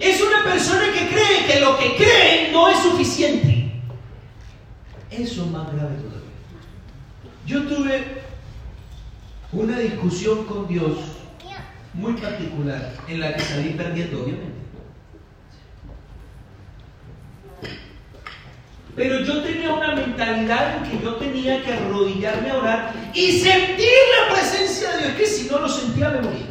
es 0.00 0.22
una 0.22 0.42
persona 0.42 0.84
que 0.90 1.06
cree 1.08 1.46
que 1.46 1.60
lo 1.60 1.76
que 1.76 1.96
cree 1.96 2.50
no 2.50 2.70
es 2.70 2.78
suficiente. 2.78 3.72
Eso 5.10 5.44
es 5.44 5.50
más 5.50 5.66
grave 5.66 5.96
todavía. 5.96 6.24
Yo 7.46 7.64
tuve 7.64 8.22
una 9.52 9.78
discusión 9.78 10.46
con 10.46 10.66
Dios 10.66 10.96
muy 11.92 12.14
particular 12.14 12.94
en 13.06 13.20
la 13.20 13.34
que 13.34 13.40
salí 13.42 13.74
perdiendo, 13.74 14.22
obviamente. 14.22 14.53
Pero 18.96 19.20
yo 19.20 19.42
tenía 19.42 19.72
una 19.72 19.94
mentalidad 19.94 20.76
en 20.76 20.90
que 20.90 21.04
yo 21.04 21.14
tenía 21.16 21.62
que 21.64 21.72
arrodillarme 21.72 22.50
a 22.50 22.58
orar 22.58 22.92
y 23.12 23.32
sentir 23.40 23.88
la 24.20 24.34
presencia 24.34 24.90
de 24.92 25.02
Dios, 25.02 25.12
que 25.16 25.26
si 25.26 25.50
no 25.50 25.58
lo 25.58 25.68
sentía 25.68 26.10
me 26.10 26.22
moría. 26.22 26.46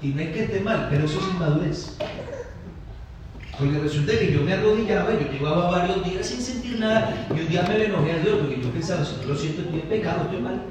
Y 0.00 0.08
no 0.08 0.20
es 0.20 0.28
que 0.32 0.44
esté 0.44 0.60
mal, 0.60 0.88
pero 0.90 1.04
eso 1.04 1.18
es 1.18 1.26
inmadurez. 1.34 1.96
Porque 3.58 3.78
resulta 3.78 4.12
que 4.18 4.32
yo 4.32 4.40
me 4.42 4.52
arrodillaba, 4.52 5.12
yo 5.12 5.30
llevaba 5.32 5.70
varios 5.70 6.04
días 6.04 6.26
sin 6.26 6.40
sentir 6.40 6.78
nada, 6.78 7.26
y 7.30 7.40
un 7.40 7.48
día 7.48 7.62
me 7.62 7.84
enojé 7.84 8.12
a 8.12 8.18
Dios 8.18 8.38
porque 8.40 8.60
yo 8.60 8.70
pensaba, 8.70 9.04
si 9.04 9.16
no 9.16 9.32
lo 9.32 9.36
siento, 9.36 9.62
estoy 9.62 9.80
en 9.80 9.88
pecado, 9.88 10.22
estoy 10.22 10.40
mal. 10.40 10.62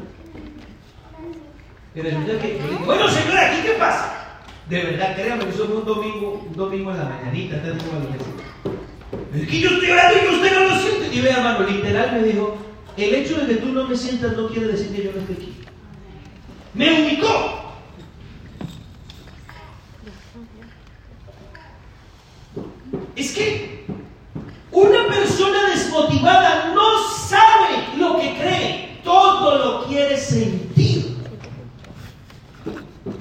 Y 1.94 2.00
resulta 2.00 2.40
que 2.40 2.58
yo 2.58 2.68
digo, 2.68 2.86
bueno 2.86 3.08
señor, 3.10 3.38
¿aquí 3.38 3.62
qué 3.64 3.72
pasa? 3.74 4.40
De 4.70 4.84
verdad, 4.84 5.16
créanme 5.16 5.44
que 5.44 5.50
eso 5.50 5.66
fue 5.66 5.76
un 5.76 5.86
domingo, 5.86 6.46
un 6.48 6.56
domingo 6.56 6.92
en 6.92 6.98
la 6.98 7.04
mañanita, 7.04 7.56
antes 7.58 7.74
de 7.74 7.80
la 7.80 8.51
Es 9.34 9.52
yo 9.52 9.70
estoy 9.70 9.92
orando 9.92 10.18
y 10.18 10.36
usted 10.36 10.54
no 10.54 10.70
lo 10.70 10.80
siente. 10.80 11.16
Y 11.16 11.22
vea, 11.22 11.38
hermano, 11.38 11.68
literal 11.68 12.12
me 12.14 12.28
dijo, 12.28 12.58
el 12.98 13.16
hecho 13.16 13.40
de 13.40 13.48
que 13.48 13.62
tú 13.62 13.68
no 13.68 13.88
me 13.88 13.96
sientas 13.96 14.36
no 14.38 14.48
quiere 14.48 14.68
decir 14.68 14.96
que 14.96 15.04
yo 15.04 15.12
no 15.12 15.20
esté 15.20 15.34
aquí. 15.34 15.54
Me 16.74 17.02
ubicó. 17.02 17.62
Es 23.16 23.34
que 23.34 23.86
una 24.72 25.08
persona 25.08 25.70
desmotivada 25.70 26.74
no 26.74 27.08
sabe 27.28 27.98
lo 27.98 28.18
que 28.20 28.34
cree, 28.36 29.00
todo 29.04 29.58
lo 29.58 29.88
quiere 29.88 30.18
sentir. 30.18 31.18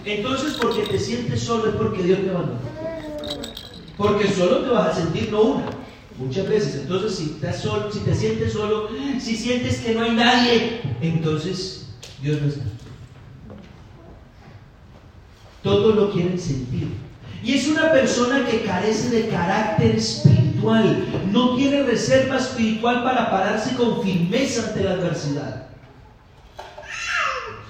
Entonces, 0.05 0.55
porque 0.61 0.83
te 0.83 0.99
sientes 0.99 1.41
solo 1.43 1.69
es 1.69 1.75
porque 1.75 2.03
Dios 2.03 2.21
te 2.21 2.31
abandonó. 2.31 2.80
Porque 4.01 4.29
solo 4.29 4.61
te 4.61 4.71
vas 4.71 4.89
a 4.89 4.95
sentir, 4.95 5.31
no 5.31 5.43
una, 5.43 5.67
muchas 6.17 6.49
veces. 6.49 6.75
Entonces, 6.77 7.17
si 7.17 7.25
estás 7.25 7.61
solo, 7.61 7.93
si 7.93 7.99
te 8.01 8.15
sientes 8.15 8.55
solo, 8.55 8.89
si 9.21 9.37
sientes 9.37 9.81
que 9.81 9.93
no 9.93 10.05
hay 10.05 10.13
nadie, 10.13 10.81
entonces 11.03 11.91
Dios 12.23 12.41
no 12.41 12.49
está. 12.49 12.65
Todo 15.63 15.93
lo 15.93 16.11
quieren 16.11 16.41
sentir. 16.41 16.89
Y 17.43 17.53
es 17.53 17.69
una 17.69 17.93
persona 17.93 18.47
que 18.47 18.63
carece 18.63 19.11
de 19.11 19.29
carácter 19.29 19.97
espiritual, 19.97 21.05
no 21.31 21.57
tiene 21.57 21.83
reserva 21.83 22.39
espiritual 22.39 23.05
para 23.05 23.31
pararse 23.31 23.77
con 23.77 24.03
firmeza 24.03 24.69
ante 24.69 24.83
la 24.83 24.93
adversidad. 24.93 25.67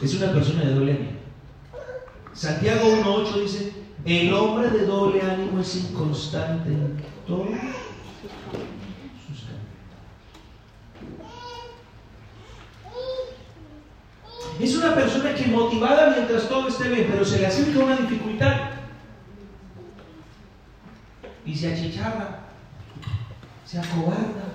Es 0.01 0.15
una 0.15 0.33
persona 0.33 0.63
de 0.63 0.75
doble 0.75 0.93
ánimo. 0.93 1.11
Santiago 2.33 2.89
1.8 2.89 3.43
dice, 3.43 3.80
el 4.05 4.33
hombre 4.33 4.71
de 4.71 4.87
doble 4.87 5.21
ánimo 5.23 5.61
es 5.61 5.77
inconstante 5.77 6.71
en 6.71 6.97
todos 7.27 7.49
sus 9.27 9.47
Es 14.59 14.77
una 14.77 14.95
persona 14.95 15.35
que 15.35 15.47
motivada 15.47 16.15
mientras 16.17 16.49
todo 16.49 16.69
esté 16.69 16.89
bien, 16.89 17.09
pero 17.11 17.25
se 17.25 17.39
le 17.39 17.47
acerca 17.47 17.79
una 17.79 17.97
dificultad 17.97 18.71
y 21.45 21.55
se 21.55 21.73
achicharra. 21.73 22.41
se 23.65 23.79
acobarda. 23.79 24.51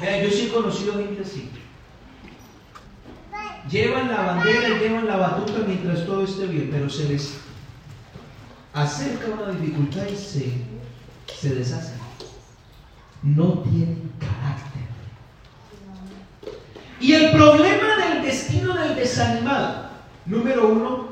Vean, 0.00 0.24
yo 0.24 0.30
sí 0.30 0.46
he 0.46 0.52
conocido 0.52 0.94
gente 0.94 1.22
así. 1.22 1.50
Llevan 3.72 4.08
la 4.08 4.20
bandera 4.20 4.68
y 4.68 4.80
llevan 4.80 5.06
la 5.06 5.16
batuta 5.16 5.64
mientras 5.66 6.04
todo 6.04 6.24
esté 6.24 6.46
bien, 6.46 6.68
pero 6.70 6.90
se 6.90 7.08
les 7.08 7.38
acerca 8.74 9.28
una 9.28 9.52
dificultad 9.52 10.06
y 10.12 10.16
se, 10.16 10.52
se 11.34 11.54
deshacen. 11.54 11.98
No 13.22 13.60
tienen 13.60 14.12
carácter. 14.18 14.82
Y 17.00 17.14
el 17.14 17.32
problema 17.32 17.96
del 17.96 18.22
destino 18.22 18.74
del 18.74 18.94
desanimado, 18.94 19.88
número 20.26 20.68
uno, 20.68 21.08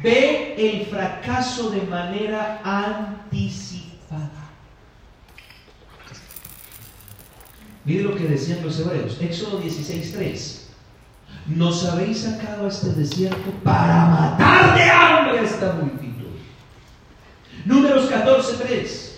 ve 0.00 0.54
el 0.56 0.86
fracaso 0.86 1.70
de 1.70 1.82
manera 1.82 2.60
anticipada. 2.62 3.65
Mire 7.86 8.02
lo 8.02 8.16
que 8.16 8.24
decían 8.24 8.64
los 8.64 8.80
hebreos, 8.80 9.16
Éxodo 9.20 9.60
16:3. 9.60 10.66
Nos 11.46 11.84
habéis 11.84 12.22
sacado 12.22 12.64
a 12.64 12.68
este 12.68 12.88
desierto 12.90 13.52
para 13.62 14.06
matar 14.06 14.76
de 14.76 14.82
hambre 14.90 15.38
a 15.38 15.42
esta 15.42 15.72
multitud. 15.74 16.26
Números 17.64 18.10
14:3. 18.10 19.12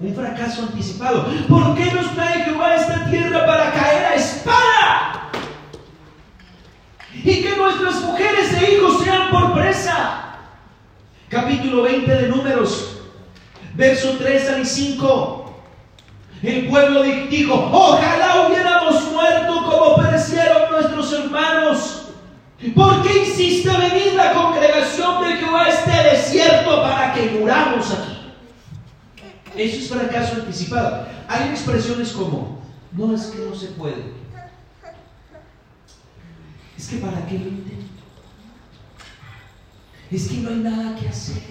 Un 0.00 0.14
fracaso 0.14 0.62
anticipado. 0.62 1.26
¿Por 1.48 1.74
qué 1.74 1.92
nos 1.92 2.14
trae 2.14 2.44
Jehová 2.44 2.68
a 2.68 2.76
esta 2.76 3.10
tierra 3.10 3.44
para 3.46 3.72
caer 3.72 4.06
a 4.06 4.14
espada? 4.14 5.30
Y 7.12 7.42
que 7.42 7.56
nuestras 7.56 8.02
mujeres 8.04 8.52
e 8.54 8.74
hijos 8.74 9.02
sean 9.04 9.30
por 9.30 9.52
presa. 9.52 10.38
Capítulo 11.28 11.82
20 11.82 12.10
de 12.10 12.28
Números, 12.28 13.00
verso 13.74 14.16
3 14.18 14.48
al 14.48 14.66
5. 14.66 15.45
El 16.42 16.68
pueblo 16.68 17.02
dijo, 17.02 17.54
ojalá 17.72 18.46
hubiéramos 18.46 19.10
muerto 19.12 19.64
como 19.64 19.96
perecieron 19.96 20.70
nuestros 20.70 21.12
hermanos. 21.12 22.02
¿Por 22.74 23.02
qué 23.02 23.20
insiste 23.26 23.68
venir 23.68 24.14
la 24.14 24.32
congregación 24.32 25.22
de 25.22 25.36
Jehová 25.36 25.64
a 25.64 25.68
este 25.68 25.90
desierto 25.90 26.82
para 26.82 27.14
que 27.14 27.30
muramos 27.38 27.90
aquí? 27.90 28.16
Eso 29.56 29.76
es 29.76 29.88
fracaso 29.88 30.36
anticipado. 30.36 31.06
Hay 31.28 31.48
expresiones 31.50 32.12
como, 32.12 32.60
no 32.92 33.14
es 33.14 33.26
que 33.26 33.38
no 33.38 33.54
se 33.54 33.68
puede. 33.68 34.14
Es 36.76 36.88
que 36.88 36.96
para 36.98 37.26
qué 37.26 37.38
lo 37.38 37.48
intento. 37.48 37.86
Es 40.10 40.28
que 40.28 40.36
no 40.36 40.50
hay 40.50 40.56
nada 40.56 40.94
que 40.96 41.08
hacer. 41.08 41.42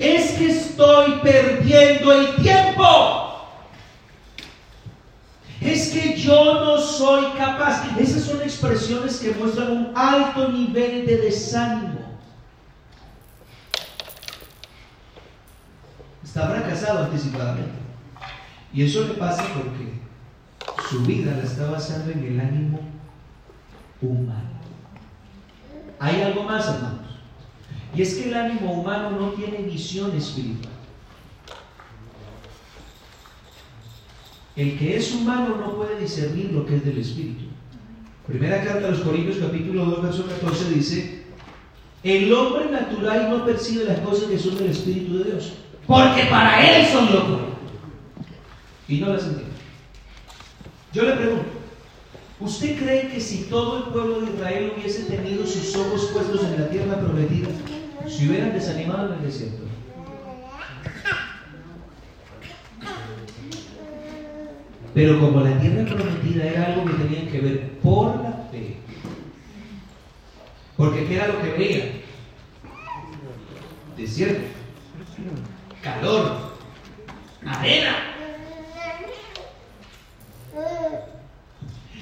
Es 0.00 0.32
que 0.32 0.50
estoy 0.50 1.20
perdiendo 1.22 2.12
el 2.12 2.36
tiempo. 2.36 3.28
Es 5.60 5.90
que 5.90 6.16
yo 6.16 6.64
no 6.64 6.78
soy 6.78 7.32
capaz. 7.36 7.84
Esas 7.98 8.22
son 8.22 8.40
expresiones 8.42 9.18
que 9.18 9.32
muestran 9.32 9.70
un 9.70 9.92
alto 9.96 10.48
nivel 10.48 11.04
de 11.06 11.16
desánimo. 11.18 11.98
Está 16.22 16.48
fracasado 16.48 17.04
anticipadamente. 17.06 17.78
Y 18.72 18.84
eso 18.84 19.08
le 19.08 19.14
pasa 19.14 19.44
porque 19.54 19.98
su 20.88 21.02
vida 21.02 21.36
la 21.36 21.42
está 21.42 21.70
basando 21.70 22.12
en 22.12 22.24
el 22.24 22.40
ánimo 22.40 22.80
humano. 24.00 24.58
Hay 25.98 26.22
algo 26.22 26.44
más, 26.44 26.68
hermanos. 26.68 27.07
Y 27.94 28.02
es 28.02 28.14
que 28.14 28.28
el 28.28 28.34
ánimo 28.34 28.80
humano 28.80 29.10
no 29.10 29.28
tiene 29.30 29.58
visión 29.58 30.14
espiritual. 30.16 30.72
El 34.56 34.76
que 34.76 34.96
es 34.96 35.14
humano 35.14 35.56
no 35.56 35.76
puede 35.76 36.00
discernir 36.00 36.50
lo 36.52 36.66
que 36.66 36.76
es 36.76 36.84
del 36.84 36.98
espíritu. 36.98 37.44
Primera 38.26 38.62
carta 38.62 38.88
a 38.88 38.90
los 38.90 39.00
Corintios 39.00 39.38
capítulo 39.38 39.84
2 39.84 40.02
verso 40.02 40.26
14 40.26 40.70
dice, 40.70 41.24
el 42.02 42.32
hombre 42.32 42.70
natural 42.70 43.30
no 43.30 43.44
percibe 43.44 43.84
las 43.84 44.00
cosas 44.00 44.28
que 44.28 44.38
son 44.38 44.56
del 44.56 44.70
espíritu 44.70 45.18
de 45.18 45.30
Dios, 45.30 45.52
porque 45.86 46.24
para 46.24 46.60
él 46.76 46.86
son 46.86 47.06
locura. 47.12 47.44
Y 48.88 48.98
no 48.98 49.08
las 49.10 49.22
entiende. 49.22 49.52
Yo 50.92 51.02
le 51.04 51.12
pregunto, 51.12 51.46
¿usted 52.40 52.78
cree 52.78 53.08
que 53.08 53.20
si 53.20 53.44
todo 53.44 53.78
el 53.78 53.92
pueblo 53.92 54.20
de 54.20 54.32
Israel 54.32 54.72
hubiese 54.76 55.04
tenido 55.04 55.46
sus 55.46 55.76
ojos 55.76 56.10
puestos 56.12 56.42
en 56.44 56.60
la 56.60 56.68
tierra 56.68 56.98
prometida, 56.98 57.48
se 58.08 58.26
hubieran 58.26 58.52
desanimado 58.52 59.12
en 59.12 59.18
el 59.18 59.24
desierto? 59.24 59.64
Pero 64.94 65.20
como 65.20 65.40
la 65.40 65.60
tierra 65.60 65.84
prometida 65.84 66.44
era 66.44 66.66
algo 66.66 66.84
que 66.86 66.94
tenían 66.94 67.28
que 67.28 67.40
ver 67.40 67.70
por 67.82 68.20
la 68.22 68.32
fe, 68.50 68.76
porque 70.76 71.06
¿qué 71.06 71.16
era 71.16 71.28
lo 71.28 71.40
que 71.40 71.50
veían? 71.52 71.88
Desierto, 73.96 74.40
calor, 75.82 76.52
arena. 77.46 77.96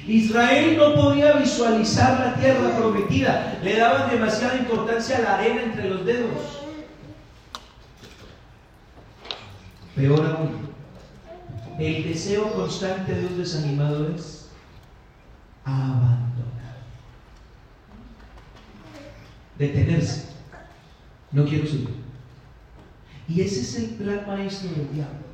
Israel 0.06 0.76
no 0.76 0.94
podía 0.94 1.32
visualizar 1.32 2.20
la 2.20 2.34
tierra 2.40 2.76
prometida, 2.76 3.58
le 3.62 3.76
daban 3.76 4.10
demasiada 4.10 4.56
importancia 4.56 5.16
a 5.16 5.20
la 5.20 5.34
arena 5.34 5.62
entre 5.64 5.90
los 5.90 6.06
dedos. 6.06 6.62
Peor 9.96 10.24
aún, 10.26 10.68
el 11.78 12.04
deseo 12.04 12.52
constante 12.52 13.14
de 13.14 13.26
un 13.26 13.38
desanimado 13.38 14.08
es 14.14 14.48
abandonar, 15.64 16.76
detenerse. 19.58 20.26
No 21.32 21.44
quiero 21.44 21.66
seguir. 21.66 21.96
Y 23.28 23.40
ese 23.40 23.60
es 23.60 23.74
el 23.76 23.86
plan 23.96 24.24
maestro 24.26 24.70
del 24.70 24.92
diablo. 24.92 25.25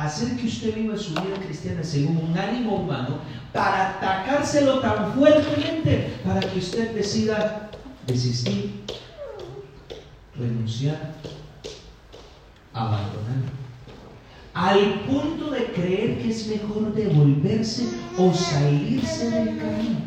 Hacer 0.00 0.34
que 0.34 0.46
usted 0.46 0.74
viva 0.74 0.96
su 0.96 1.10
vida 1.10 1.36
cristiana 1.44 1.84
según 1.84 2.16
un 2.30 2.38
ánimo 2.38 2.76
humano 2.76 3.18
para 3.52 3.90
atacárselo 3.90 4.80
tan 4.80 5.12
fuertemente 5.12 6.14
para 6.24 6.40
que 6.40 6.58
usted 6.58 6.94
decida 6.94 7.70
desistir, 8.06 8.82
renunciar, 10.34 11.12
abandonar 12.72 13.60
al 14.54 15.00
punto 15.00 15.50
de 15.50 15.66
creer 15.66 16.18
que 16.18 16.30
es 16.30 16.46
mejor 16.46 16.94
devolverse 16.94 17.90
o 18.16 18.32
salirse 18.32 19.30
del 19.30 19.58
camino. 19.58 19.98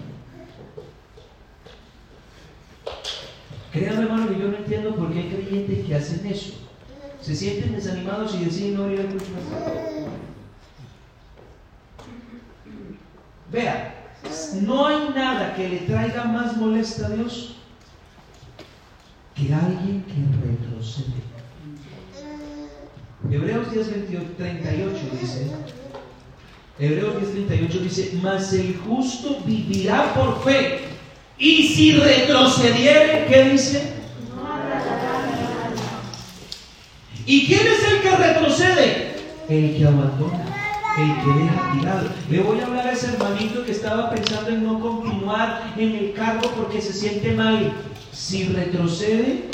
Créame, 3.71 4.01
hermano, 4.01 4.27
que 4.29 4.39
yo 4.39 4.47
no 4.47 4.57
entiendo 4.57 4.95
por 4.95 5.13
qué 5.13 5.19
hay 5.19 5.29
creyentes 5.29 5.85
que 5.85 5.95
hacen 5.95 6.25
eso. 6.25 6.62
Se 7.23 7.33
sienten 7.33 7.73
desanimados 7.73 8.35
y 8.35 8.43
deciden 8.43 8.75
no 8.75 8.91
ir 8.91 8.99
a 8.99 9.03
más. 9.03 9.13
Vea, 13.49 14.11
no 14.61 14.87
hay 14.87 15.09
nada 15.15 15.55
que 15.55 15.69
le 15.69 15.77
traiga 15.79 16.25
más 16.25 16.57
molesta 16.57 17.05
a 17.05 17.09
Dios 17.11 17.55
que 19.35 19.53
alguien 19.53 20.03
que 20.03 20.15
retrocede. 20.45 21.23
Hebreos 23.31 23.71
10, 23.71 23.87
38 24.37 24.97
dice, 25.21 25.51
Hebreos 26.77 27.21
10, 27.21 27.47
38 27.47 27.79
dice, 27.79 28.19
mas 28.21 28.51
el 28.51 28.77
justo 28.79 29.39
vivirá 29.45 30.13
por 30.13 30.43
fe. 30.43 30.81
Y 31.37 31.69
si 31.69 31.93
retrocediere, 31.93 33.27
¿qué 33.29 33.49
dice? 33.49 33.92
¿Y 37.25 37.45
quién 37.45 37.67
es 37.67 37.83
el 37.85 38.01
que 38.01 38.15
retrocede? 38.15 39.15
El 39.47 39.77
que 39.77 39.85
abandona, 39.85 40.45
el 40.97 41.13
que 41.23 41.43
deja 41.43 41.71
tirado. 41.71 42.09
Le 42.29 42.39
voy 42.41 42.59
a 42.59 42.65
hablar 42.65 42.87
a 42.87 42.91
ese 42.91 43.13
hermanito 43.13 43.63
que 43.65 43.71
estaba 43.71 44.09
pensando 44.09 44.49
en 44.49 44.63
no 44.63 44.79
continuar 44.79 45.73
en 45.77 45.95
el 45.95 46.13
cargo 46.13 46.51
porque 46.57 46.81
se 46.81 46.91
siente 46.91 47.31
mal. 47.31 47.71
Si 48.11 48.49
retrocede, 48.49 49.45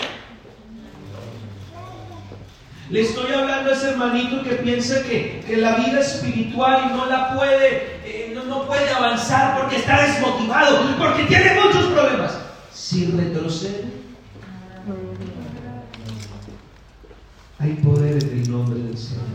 le 2.89 3.01
estoy 3.01 3.31
hablando 3.33 3.69
a 3.69 3.73
ese 3.73 3.91
hermanito 3.91 4.43
que 4.43 4.55
piensa 4.55 5.03
que, 5.03 5.43
la 5.57 5.75
vida 5.75 5.99
espiritual 5.99 6.91
no 6.95 7.05
la 7.05 7.35
puede, 7.35 7.99
eh, 8.03 8.31
no, 8.33 8.45
no 8.45 8.65
puede 8.65 8.89
avanzar 8.89 9.59
porque 9.59 9.77
está 9.77 10.01
desmotivado, 10.01 10.97
porque 10.97 11.23
tiene 11.25 11.53
muchos 11.61 11.85
problemas. 11.85 12.37
Si 12.73 13.05
retrocede, 13.05 13.98
hay 17.59 17.73
poder 17.73 18.23
en 18.23 18.39
el 18.39 18.51
nombre 18.51 18.79
del 18.79 18.97
Señor. 18.97 19.25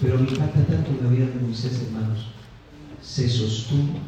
Pero 0.00 0.18
me 0.18 0.28
impacta 0.28 0.64
tanto 0.66 0.90
la 1.02 1.08
vida 1.08 1.26
de 1.26 1.40
Moisés, 1.40 1.82
hermanos. 1.86 2.26
Se 3.00 3.28
sostuvo. 3.28 3.98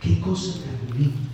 Qué 0.00 0.18
cosa 0.20 0.54
tan 0.60 0.98
linda 0.98 1.30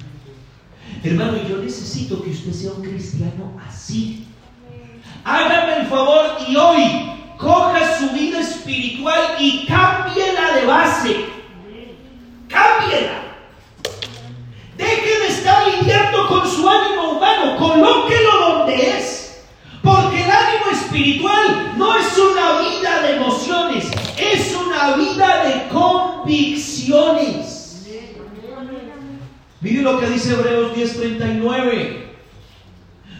Hermano, 1.04 1.38
yo 1.48 1.58
necesito 1.58 2.22
que 2.22 2.30
usted 2.30 2.52
sea 2.52 2.72
un 2.72 2.82
cristiano 2.82 3.52
así. 3.68 4.26
Hágame 5.24 5.82
el 5.82 5.86
favor 5.86 6.38
y 6.48 6.56
hoy 6.56 7.12
coja 7.38 7.98
su 7.98 8.10
vida 8.12 8.40
espiritual 8.40 9.36
y 9.38 9.66
cámbiela 9.66 10.56
de 10.56 10.66
base. 10.66 11.24
Cámbiela. 12.48 13.15
Deje 15.06 15.20
de 15.20 15.28
estar 15.28 15.62
lidiando 15.68 16.26
con 16.26 16.50
su 16.50 16.68
ánimo 16.68 17.12
humano, 17.12 17.56
colóquelo 17.56 18.40
donde 18.40 18.98
es. 18.98 19.44
Porque 19.80 20.24
el 20.24 20.30
ánimo 20.30 20.70
espiritual 20.72 21.74
no 21.76 21.96
es 21.96 22.18
una 22.18 22.60
vida 22.60 23.02
de 23.02 23.14
emociones, 23.14 23.88
es 24.16 24.56
una 24.56 24.96
vida 24.96 25.44
de 25.44 25.68
convicciones. 25.68 27.86
Mire 29.60 29.82
lo 29.82 30.00
que 30.00 30.08
dice 30.08 30.32
Hebreos 30.32 30.74
10:39. 30.74 32.04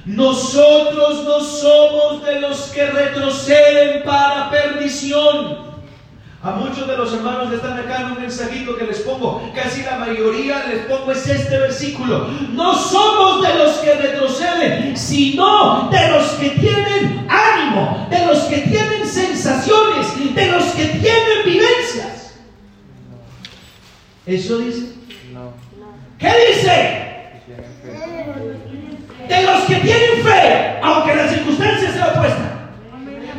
Nosotros 0.07 1.23
no 1.23 1.41
somos 1.41 2.25
de 2.25 2.41
los 2.41 2.63
que 2.73 2.85
retroceden 2.87 4.03
para 4.03 4.51
perdición. 4.51 5.76
A 6.47 6.53
muchos 6.53 6.87
de 6.87 6.97
los 6.97 7.13
hermanos 7.13 7.51
que 7.51 7.57
están 7.57 7.77
acá 7.77 8.03
en 8.03 8.13
un 8.13 8.21
mensajito 8.21 8.77
que 8.77 8.85
les 8.85 9.01
pongo, 9.01 9.51
casi 9.53 9.83
la 9.83 9.97
mayoría 9.97 10.65
les 10.69 10.87
pongo 10.87 11.11
es 11.11 11.27
este 11.27 11.59
versículo. 11.59 12.29
No 12.53 12.73
somos 12.73 13.43
de 13.43 13.55
los 13.55 13.73
que 13.79 13.93
retroceden, 13.93 14.97
sino 14.97 15.89
de 15.91 16.09
los 16.09 16.25
que 16.35 16.51
tienen 16.51 17.27
ánimo, 17.29 18.07
de 18.09 18.27
los 18.27 18.39
que 18.45 18.59
tienen 18.59 19.09
sensaciones, 19.09 20.35
de 20.37 20.47
los 20.53 20.65
que 20.67 20.85
tienen 20.85 21.45
vivencias. 21.45 22.37
¿Eso 24.25 24.59
dice? 24.59 24.93
No. 25.33 25.53
¿Qué 26.17 26.33
dice? 26.53 27.03
de 29.29 29.43
los 29.43 29.65
que 29.65 29.75
tienen 29.77 30.23
fe, 30.23 30.79
aunque 30.81 31.17
la 31.17 31.29
circunstancia 31.29 31.93
sea 31.93 32.13
opuesta. 32.15 32.71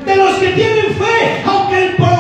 De 0.06 0.16
los 0.18 0.36
que 0.36 0.50
tienen 0.50 0.96
fe, 0.96 1.44
aunque 1.46 1.86
el 1.86 1.96
sea 1.96 2.17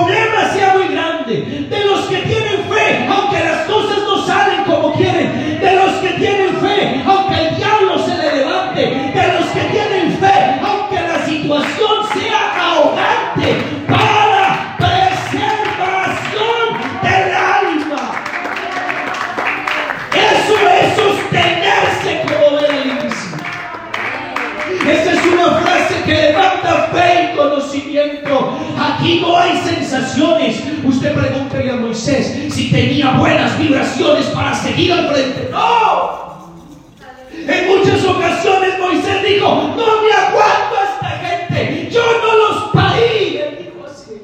De 1.28 1.84
los 1.84 2.06
que 2.06 2.20
tienen 2.20 2.64
fe, 2.70 3.06
aunque 3.10 3.44
las 3.44 3.66
cosas 3.66 3.98
no 4.08 4.26
salen 4.26 4.64
como 4.64 4.94
quieren. 4.94 5.60
De 5.60 5.76
los 5.76 5.96
que 5.96 6.12
tienen 6.12 6.56
fe, 6.56 7.04
aunque 7.06 7.50
el 7.50 7.58
diablo 7.58 8.00
se 8.00 8.16
le 8.16 8.38
levante. 8.38 8.82
De 8.82 9.34
los 9.34 9.46
que 9.48 9.60
tienen 9.60 10.18
fe, 10.20 10.62
aunque 10.64 10.96
la 11.02 11.26
situación 11.26 12.08
sea 12.14 12.56
ahogante. 12.58 13.62
Para 13.90 14.78
preservación 14.78 16.66
del 17.04 17.36
alma. 17.36 18.04
Eso 20.14 20.56
es 20.70 20.96
sostenerse 20.96 22.22
como 22.24 22.48
esa 24.88 25.12
es 25.12 25.26
una 25.26 25.52
frase 25.58 26.04
que 26.06 26.14
levanta 26.14 26.90
fe 26.94 27.32
y 27.34 27.36
conocimiento. 27.36 28.67
No 29.16 29.38
hay 29.38 29.58
sensaciones. 29.58 30.62
Usted 30.84 31.14
pregúntele 31.14 31.72
a 31.72 31.76
Moisés 31.78 32.54
si 32.54 32.70
tenía 32.70 33.12
buenas 33.12 33.58
vibraciones 33.58 34.26
para 34.28 34.54
seguir 34.54 34.92
al 34.92 35.08
frente. 35.08 35.50
No. 35.50 36.28
En 37.48 37.68
muchas 37.70 38.04
ocasiones 38.04 38.78
Moisés 38.80 39.24
dijo, 39.26 39.48
no 39.48 40.02
me 40.02 40.12
aguanto 40.12 40.76
a 40.76 40.94
esta 40.94 41.10
gente. 41.26 41.90
Yo 41.90 42.02
no 42.02 42.36
los 42.36 42.72
parí. 42.74 43.38
Él 43.38 43.58
dijo 43.60 43.86
así. 43.90 44.22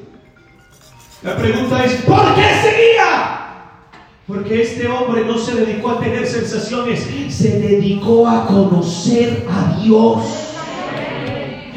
La 1.22 1.36
pregunta 1.36 1.84
es, 1.84 1.92
¿por 2.02 2.34
qué 2.34 2.46
seguía? 2.62 3.44
Porque 4.26 4.62
este 4.62 4.86
hombre 4.88 5.24
no 5.24 5.38
se 5.38 5.54
dedicó 5.54 5.92
a 5.92 6.00
tener 6.00 6.26
sensaciones, 6.26 7.06
se 7.30 7.58
dedicó 7.58 8.28
a 8.28 8.46
conocer 8.46 9.46
a 9.50 9.80
Dios. 9.82 10.43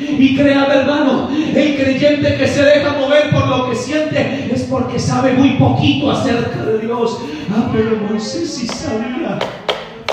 Y 0.07 0.35
créame 0.35 0.73
hermano, 0.73 1.29
el 1.31 1.75
creyente 1.75 2.35
que 2.37 2.47
se 2.47 2.63
deja 2.63 2.93
mover 2.93 3.29
por 3.29 3.47
lo 3.47 3.69
que 3.69 3.75
siente 3.75 4.49
es 4.51 4.63
porque 4.63 4.99
sabe 4.99 5.33
muy 5.33 5.51
poquito 5.51 6.11
acerca 6.11 6.63
de 6.63 6.79
Dios. 6.79 7.19
Ah, 7.51 7.69
pero 7.73 7.97
Moisés 8.07 8.53
sí 8.53 8.67
sabía. 8.67 9.39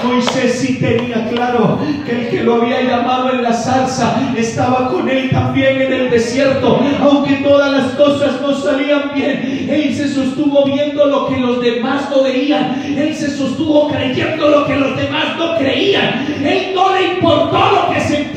Moisés 0.02 0.58
sí 0.58 0.78
tenía 0.80 1.28
claro 1.30 1.78
que 2.04 2.12
el 2.12 2.28
que 2.28 2.42
lo 2.42 2.56
había 2.56 2.82
llamado 2.82 3.30
en 3.30 3.42
la 3.42 3.52
salsa 3.52 4.32
estaba 4.36 4.90
con 4.90 5.08
él 5.08 5.30
también 5.30 5.80
en 5.80 5.92
el 5.92 6.10
desierto, 6.10 6.78
aunque 7.00 7.36
todas 7.36 7.72
las 7.72 7.92
cosas 7.92 8.40
no 8.42 8.54
salían 8.54 9.12
bien. 9.14 9.66
Él 9.70 9.94
se 9.94 10.12
sostuvo 10.12 10.64
viendo 10.66 11.06
lo 11.06 11.28
que 11.28 11.38
los 11.38 11.62
demás 11.62 12.10
no 12.10 12.22
veían. 12.22 12.82
Él 12.84 13.14
se 13.14 13.30
sostuvo 13.30 13.88
creyendo 13.88 14.48
lo 14.48 14.66
que 14.66 14.76
los 14.76 14.96
demás 14.96 15.36
no 15.38 15.56
creían. 15.56 16.26
Él 16.44 16.72
no 16.74 16.92
le 16.94 17.14
importó 17.14 17.58
lo 17.58 17.94
que 17.94 18.00
sentía. 18.00 18.33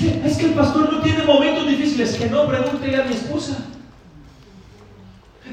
Es 0.00 0.36
que, 0.36 0.46
el 0.46 0.52
pastor 0.52 0.92
no 0.92 1.00
tiene 1.00 1.24
momentos 1.24 1.66
difíciles. 1.66 2.14
Que 2.14 2.26
no, 2.26 2.46
pregúntele 2.46 3.02
a 3.02 3.04
mi 3.04 3.14
esposa. 3.14 3.56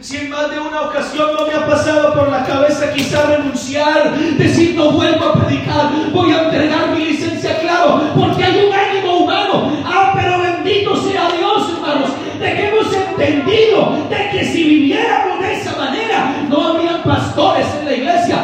Si 0.01 0.17
en 0.17 0.29
más 0.29 0.51
de 0.51 0.59
una 0.59 0.81
ocasión 0.81 1.33
no 1.33 1.47
me 1.47 1.53
ha 1.55 1.65
pasado 1.65 2.13
por 2.13 2.29
la 2.29 2.45
cabeza 2.45 2.93
quizá 2.93 3.25
renunciar, 3.25 4.15
decir 4.37 4.75
no 4.75 4.91
vuelvo 4.91 5.25
a 5.25 5.33
predicar, 5.33 5.89
voy 6.13 6.31
a 6.31 6.43
entregar 6.43 6.89
mi 6.89 7.05
licencia, 7.05 7.57
claro, 7.59 8.01
porque 8.13 8.43
hay 8.43 8.67
un 8.67 8.73
ánimo 8.73 9.17
humano. 9.19 9.71
Ah, 9.83 10.11
pero 10.13 10.37
bendito 10.39 10.95
sea 10.95 11.31
Dios, 11.31 11.69
hermanos, 11.73 12.11
de 12.39 12.53
que 12.53 12.67
hemos 12.67 12.93
entendido 12.93 13.97
de 14.09 14.29
que 14.31 14.45
si 14.45 14.63
viviéramos 14.63 15.39
de 15.39 15.53
esa 15.53 15.75
manera, 15.75 16.45
no 16.49 16.67
habrían 16.67 17.01
pastores 17.01 17.65
en 17.79 17.85
la 17.85 17.93
iglesia, 17.93 18.34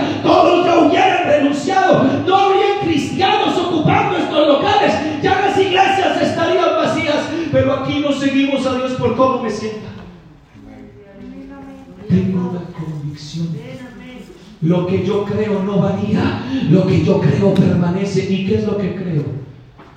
Lo 14.62 14.86
que 14.86 15.04
yo 15.04 15.26
creo 15.26 15.64
no 15.64 15.80
varía, 15.80 16.44
lo 16.70 16.86
que 16.86 17.04
yo 17.04 17.20
creo 17.20 17.54
permanece. 17.54 18.28
¿Y 18.32 18.46
qué 18.46 18.60
es 18.60 18.66
lo 18.66 18.78
que 18.78 18.96
creo? 18.96 19.24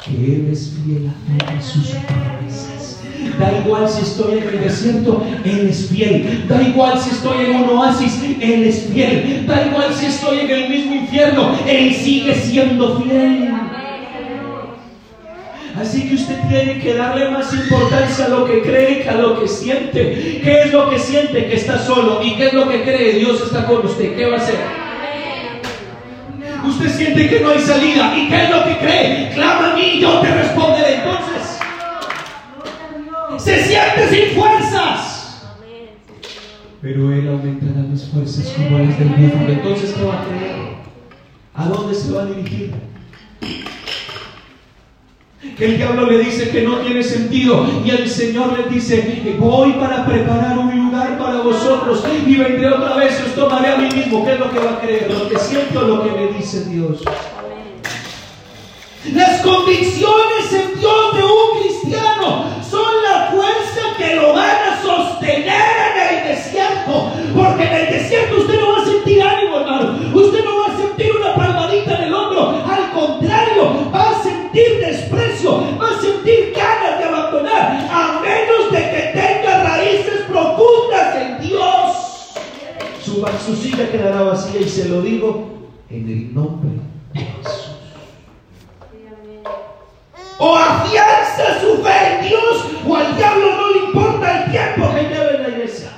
Que 0.03 0.36
Él 0.36 0.49
es 0.51 0.78
fiel 0.84 1.09
a 1.09 1.45
todas 1.45 1.64
sus 1.64 1.88
promesas. 1.88 3.01
Da 3.38 3.59
igual 3.59 3.88
si 3.88 4.03
estoy 4.03 4.38
en 4.38 4.49
el 4.49 4.61
desierto, 4.61 5.22
Él 5.45 5.68
es 5.68 5.88
fiel. 5.88 6.47
Da 6.49 6.62
igual 6.62 6.99
si 6.99 7.11
estoy 7.11 7.47
en 7.47 7.57
un 7.57 7.68
oasis, 7.70 8.22
Él 8.40 8.64
es 8.64 8.86
fiel. 8.92 9.45
Da 9.47 9.66
igual 9.66 9.92
si 9.92 10.07
estoy 10.07 10.40
en 10.40 10.51
el 10.51 10.68
mismo 10.70 10.95
infierno, 10.95 11.51
Él 11.66 11.95
sigue 11.95 12.34
siendo 12.34 13.03
fiel. 13.03 13.51
Así 15.77 16.09
que 16.09 16.14
usted 16.14 16.39
tiene 16.49 16.79
que 16.79 16.95
darle 16.95 17.31
más 17.31 17.53
importancia 17.53 18.27
a 18.27 18.29
lo 18.29 18.45
que 18.45 18.62
cree 18.62 19.03
que 19.03 19.09
a 19.09 19.16
lo 19.16 19.41
que 19.41 19.49
siente. 19.49 20.41
¿Qué 20.43 20.62
es 20.62 20.72
lo 20.72 20.89
que 20.89 20.99
siente? 21.01 21.47
Que 21.47 21.57
está 21.57 21.79
solo. 21.79 22.22
¿Y 22.22 22.37
qué 22.37 22.47
es 22.47 22.53
lo 22.53 22.68
que 22.68 22.83
cree? 22.83 23.14
Dios 23.14 23.43
está 23.43 23.66
con 23.66 23.85
usted. 23.85 24.14
¿Qué 24.14 24.27
va 24.27 24.37
a 24.37 24.41
hacer? 24.41 24.55
Usted 26.64 26.89
siente 26.91 27.29
que 27.29 27.41
no 27.41 27.51
hay 27.51 27.59
salida. 27.59 28.16
¿Y 28.16 28.29
qué 28.29 28.45
es 28.45 28.51
lo 28.51 28.64
que 28.64 28.79
cree? 28.79 29.31
Clama 29.35 29.72
a 29.72 29.75
mí 29.75 29.83
y 29.95 30.01
yo 30.01 30.20
te 30.20 30.33
responderé. 30.33 30.95
Entonces, 30.95 31.59
se 33.39 33.64
siente 33.64 34.09
sin 34.11 34.41
fuerzas. 34.41 35.43
Pero 36.81 37.12
Él 37.12 37.29
aumentará 37.29 37.81
mis 37.81 38.05
fuerzas 38.05 38.55
como 38.57 38.79
las 38.79 38.97
del 38.97 39.09
mundo. 39.09 39.53
Entonces, 39.53 39.93
¿qué 39.93 40.05
va 40.05 40.20
a 40.20 40.25
creer? 40.25 40.55
¿A 41.55 41.66
dónde 41.66 41.95
se 41.95 42.12
va 42.12 42.22
a 42.22 42.27
dirigir? 42.27 42.75
El 45.59 45.76
diablo 45.76 46.07
le 46.11 46.18
dice 46.18 46.50
que 46.50 46.62
no 46.62 46.78
tiene 46.78 47.02
sentido 47.02 47.66
y 47.84 47.90
el 47.90 48.09
Señor 48.09 48.59
le 48.59 48.74
dice, 48.74 49.22
voy 49.38 49.72
para 49.74 50.05
preparar 50.07 50.59
un 50.59 50.76
lugar 50.76 51.18
para 51.18 51.40
vosotros 51.40 52.02
y 52.26 52.36
vendré 52.36 52.68
otra 52.68 52.96
vez 52.96 53.20
os 53.24 53.34
tomaré 53.34 53.68
a 53.68 53.76
mí 53.76 53.88
mismo. 53.94 54.24
¿Qué 54.24 54.32
es 54.32 54.38
lo 54.38 54.50
que 54.50 54.59
va 54.59 54.72
a 54.72 54.80
creer? 54.80 55.11
¿Lo 55.11 55.28
que 55.28 55.38
siento 55.38 55.82
lo 55.82 56.02
que 56.02 56.11
me 56.11 56.38
dice 56.38 56.64
Dios? 56.64 57.02
Las 59.12 59.42
convicciones 59.42 60.50
en 60.50 60.80
Dios 60.80 61.14
de 61.14 61.22
un 61.22 61.61
cristiano 61.61 62.46
son 62.68 63.02
la 63.02 63.30
fuerza 63.30 63.96
que 63.98 64.16
lo 64.16 64.32
van 64.32 64.57
a 64.72 64.82
sostener 64.82 65.52
en 65.92 66.16
el 66.16 66.36
desierto. 66.36 67.11
Porque 67.34 67.64
desierto 67.92 68.36
usted 68.38 68.61
no 68.61 68.72
va 68.72 68.82
a 68.82 68.84
sentir 68.86 69.22
ánimo, 69.22 69.61
hermano. 69.61 69.98
Usted 70.14 70.44
no 70.44 70.59
va 70.59 70.74
a 70.74 70.76
sentir 70.78 71.12
una 71.16 71.34
palmadita 71.34 71.98
en 71.98 72.05
el 72.05 72.14
hombro. 72.14 72.62
Al 72.66 72.90
contrario, 72.92 73.90
va 73.92 74.11
a 74.11 74.22
sentir 74.22 74.80
desprecio, 74.80 75.61
va 75.80 75.90
a 75.90 76.00
sentir 76.00 76.55
ganas 76.57 76.98
de 76.98 77.05
abandonar, 77.05 77.88
a 77.90 78.20
menos 78.20 78.72
de 78.72 78.78
que 78.78 79.20
tenga 79.20 79.64
raíces 79.64 80.20
profundas 80.28 81.16
en 81.16 81.40
Dios. 81.40 82.32
Su, 83.47 83.55
silla 83.57 83.90
quedará 83.90 84.22
vacía 84.22 84.61
y 84.61 84.68
se 84.68 84.88
lo 84.88 85.03
digo 85.03 85.49
en 85.90 86.09
el 86.09 86.34
nombre 86.34 86.70
de 87.12 87.20
Jesús 87.20 87.74
o 90.38 90.57
afianza 90.57 91.61
su 91.61 91.82
fe 91.82 92.18
en 92.18 92.28
Dios 92.28 92.66
o 92.86 92.97
al 92.97 93.16
diablo 93.16 93.57
no 93.57 93.70
le 93.70 93.78
importa 93.86 94.45
el 94.45 94.51
tiempo 94.51 94.95
que 94.95 95.03
lleve 95.03 95.36
en 95.36 95.42
la 95.42 95.49
iglesia. 95.49 95.90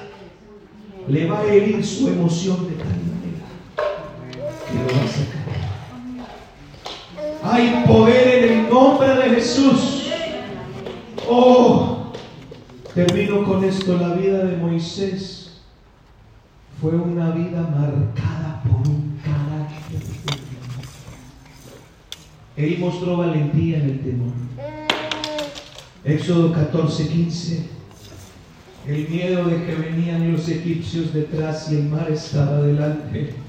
Le 1.09 1.27
va 1.27 1.41
a 1.41 1.45
herir 1.47 1.85
su 1.85 2.09
emoción 2.09 2.69
de 2.69 2.75
tal 2.75 2.89
manera 2.89 3.45
que 4.69 4.75
lo 4.75 4.87
va 4.99 5.05
a 5.05 5.09
sacar. 5.09 5.47
Hay 7.53 7.85
poder 7.87 8.45
en 8.45 8.59
el 8.59 8.69
nombre 8.69 9.09
de 9.09 9.37
Jesús. 9.37 10.09
Oh, 11.29 12.13
termino 12.95 13.45
con 13.45 13.65
esto. 13.65 13.97
La 13.97 14.15
vida 14.15 14.45
de 14.45 14.57
Moisés 14.57 15.36
fue 16.81 16.91
una 16.91 17.31
vida 17.31 17.63
marcada 17.63 18.63
por 18.63 18.87
un 18.87 19.19
carácter. 19.25 20.01
Él 22.57 22.79
mostró 22.79 23.19
valentía 23.19 23.79
en 23.79 23.85
el 23.85 24.01
temor. 24.01 24.33
Éxodo 26.05 26.53
14, 26.53 27.09
15. 27.09 27.67
El 28.87 29.09
miedo 29.09 29.45
de 29.47 29.65
que 29.65 29.75
venían 29.75 30.33
los 30.33 30.49
egipcios 30.49 31.13
detrás 31.13 31.71
y 31.73 31.77
el 31.77 31.89
mar 31.89 32.09
estaba 32.11 32.63
delante. 32.63 33.46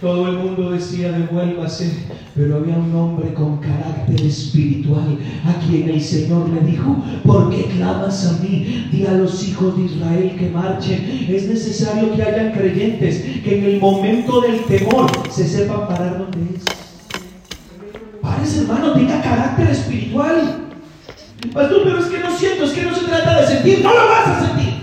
Todo 0.00 0.28
el 0.28 0.38
mundo 0.38 0.70
decía 0.70 1.12
devuélvase, 1.12 2.06
pero 2.34 2.56
había 2.56 2.76
un 2.76 2.94
hombre 2.94 3.34
con 3.34 3.58
carácter 3.58 4.22
espiritual 4.22 5.18
a 5.44 5.66
quien 5.66 5.90
el 5.90 6.00
Señor 6.00 6.48
le 6.48 6.62
dijo, 6.62 6.96
¿por 7.22 7.50
qué 7.50 7.64
clamas 7.64 8.26
a 8.26 8.42
mí? 8.42 8.88
Di 8.90 9.04
a 9.04 9.12
los 9.12 9.46
hijos 9.46 9.76
de 9.76 9.84
Israel 9.84 10.36
que 10.38 10.48
marchen. 10.48 11.26
Es 11.28 11.46
necesario 11.46 12.16
que 12.16 12.22
hayan 12.22 12.52
creyentes 12.52 13.22
que 13.44 13.58
en 13.58 13.64
el 13.64 13.78
momento 13.78 14.40
del 14.40 14.64
temor 14.64 15.10
se 15.30 15.46
sepan 15.46 15.86
parar 15.86 16.18
donde 16.18 16.56
es. 16.56 16.64
Pares 18.22 18.56
hermano, 18.56 18.94
tenga 18.94 19.20
carácter 19.20 19.68
espiritual. 19.68 20.66
Pastor, 21.52 21.82
pero 21.84 21.98
es 21.98 22.06
que 22.06 22.20
no 22.20 22.38
siento, 22.38 22.64
es 22.64 22.72
que 22.72 22.82
no 22.84 22.94
se 22.94 23.04
trata 23.04 23.42
de 23.42 23.46
sentir, 23.48 23.82
no 23.82 23.90
lo 23.92 24.08
vas 24.08 24.28
a 24.28 24.46
sentir. 24.46 24.74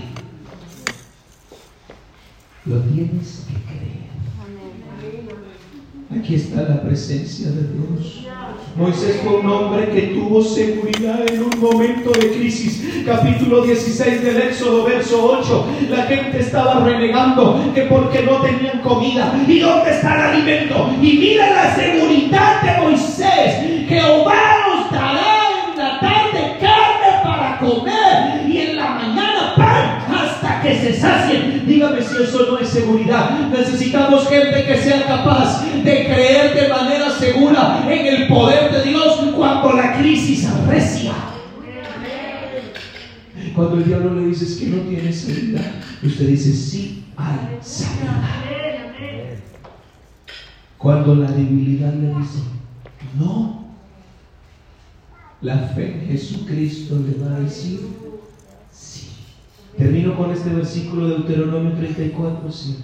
Lo 2.66 2.80
tienes 2.82 3.46
que 3.48 3.54
creer. 3.64 4.07
Aquí 6.10 6.36
está 6.36 6.62
la 6.62 6.80
presencia 6.80 7.48
de 7.48 7.68
Dios. 7.68 8.24
Moisés 8.76 9.20
fue 9.22 9.40
un 9.40 9.50
hombre 9.50 9.90
que 9.90 10.14
tuvo 10.14 10.42
seguridad 10.42 11.20
en 11.30 11.42
un 11.42 11.60
momento 11.60 12.10
de 12.12 12.30
crisis. 12.30 13.04
Capítulo 13.04 13.60
16 13.60 14.22
del 14.22 14.38
Éxodo, 14.38 14.84
verso 14.84 15.38
8. 15.38 15.66
La 15.90 16.04
gente 16.04 16.40
estaba 16.40 16.82
renegando 16.82 17.72
que 17.74 17.82
porque 17.82 18.22
no 18.22 18.40
tenían 18.40 18.80
comida. 18.80 19.34
¿Y 19.46 19.58
dónde 19.58 19.90
está 19.90 20.14
el 20.14 20.36
alimento? 20.36 20.90
Y 21.02 21.12
mira 21.18 21.50
la 21.50 21.74
seguridad 21.74 22.62
de 22.62 22.80
Moisés. 22.80 23.86
Jehová 23.86 24.42
nos 24.66 24.90
dará 24.90 25.72
en 25.72 25.78
la 25.78 26.00
tarde 26.00 26.56
carne 26.58 27.22
para 27.22 27.58
comer 27.58 28.48
y 28.48 28.56
en 28.58 28.76
la 28.76 28.90
mañana 28.92 29.54
pan 29.56 30.06
hasta 30.10 30.62
que 30.62 30.74
se 30.74 30.94
sacien. 30.94 31.17
Dígame 31.68 32.02
si 32.02 32.22
eso 32.22 32.46
no 32.50 32.58
es 32.58 32.68
seguridad. 32.68 33.50
Necesitamos 33.50 34.26
gente 34.28 34.64
que 34.64 34.76
sea 34.78 35.06
capaz 35.06 35.62
de 35.84 36.06
creer 36.06 36.54
de 36.54 36.68
manera 36.68 37.10
segura 37.10 37.84
en 37.86 38.06
el 38.06 38.26
poder 38.26 38.72
de 38.72 38.84
Dios 38.84 39.18
cuando 39.36 39.74
la 39.74 39.98
crisis 39.98 40.46
arrecia. 40.46 41.12
Cuando 43.54 43.76
el 43.76 43.84
diablo 43.84 44.14
le 44.14 44.28
dice 44.28 44.58
que 44.58 44.70
no 44.70 44.82
tiene 44.82 45.12
seguridad, 45.12 45.72
usted 46.02 46.28
dice 46.28 46.52
sí 46.52 47.04
hay 47.16 47.58
salida. 47.60 48.42
Cuando 50.78 51.16
la 51.16 51.30
debilidad 51.32 51.92
le 51.92 52.14
dice 52.14 52.38
no, 53.18 53.66
la 55.40 55.58
fe 55.58 55.92
en 55.92 56.08
Jesucristo 56.08 56.98
le 56.98 57.22
va 57.22 57.36
a 57.36 57.40
decir. 57.40 57.80
Termino 59.78 60.16
con 60.16 60.32
este 60.32 60.50
versículo 60.50 61.06
de 61.06 61.14
Deuteronomio 61.18 61.72
34, 61.74 62.50
7. 62.50 62.82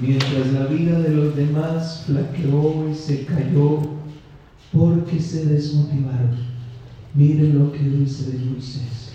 Mientras 0.00 0.46
la 0.54 0.64
vida 0.64 0.98
de 0.98 1.10
los 1.10 1.36
demás 1.36 2.04
flaqueó 2.06 2.88
y 2.90 2.94
se 2.94 3.26
cayó 3.26 3.80
porque 4.72 5.20
se 5.20 5.44
desmotivaron. 5.44 6.38
Miren 7.12 7.58
lo 7.58 7.70
que 7.70 7.80
dice 7.80 8.30
de 8.30 8.38
Moisés. 8.46 9.12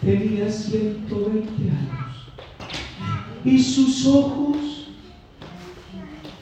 Tenía 0.00 0.48
120 0.48 1.48
años 1.70 2.00
y 3.44 3.60
sus 3.60 4.06
ojos 4.06 4.88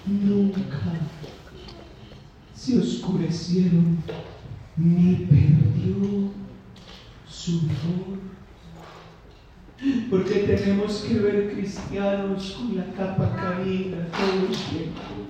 nunca 0.06 0.60
se 2.54 2.78
oscurecieron 2.78 3.98
ni 4.78 5.26
perdió 5.26 6.30
su 7.28 7.60
vigor. 7.62 8.18
Porque 10.10 10.40
tenemos 10.40 11.02
que 11.02 11.14
ver 11.18 11.52
cristianos 11.52 12.56
con 12.58 12.76
la 12.76 12.86
capa 12.94 13.36
caída 13.36 14.08
todo 14.10 14.48
el 14.48 14.56
tiempo. 14.56 15.27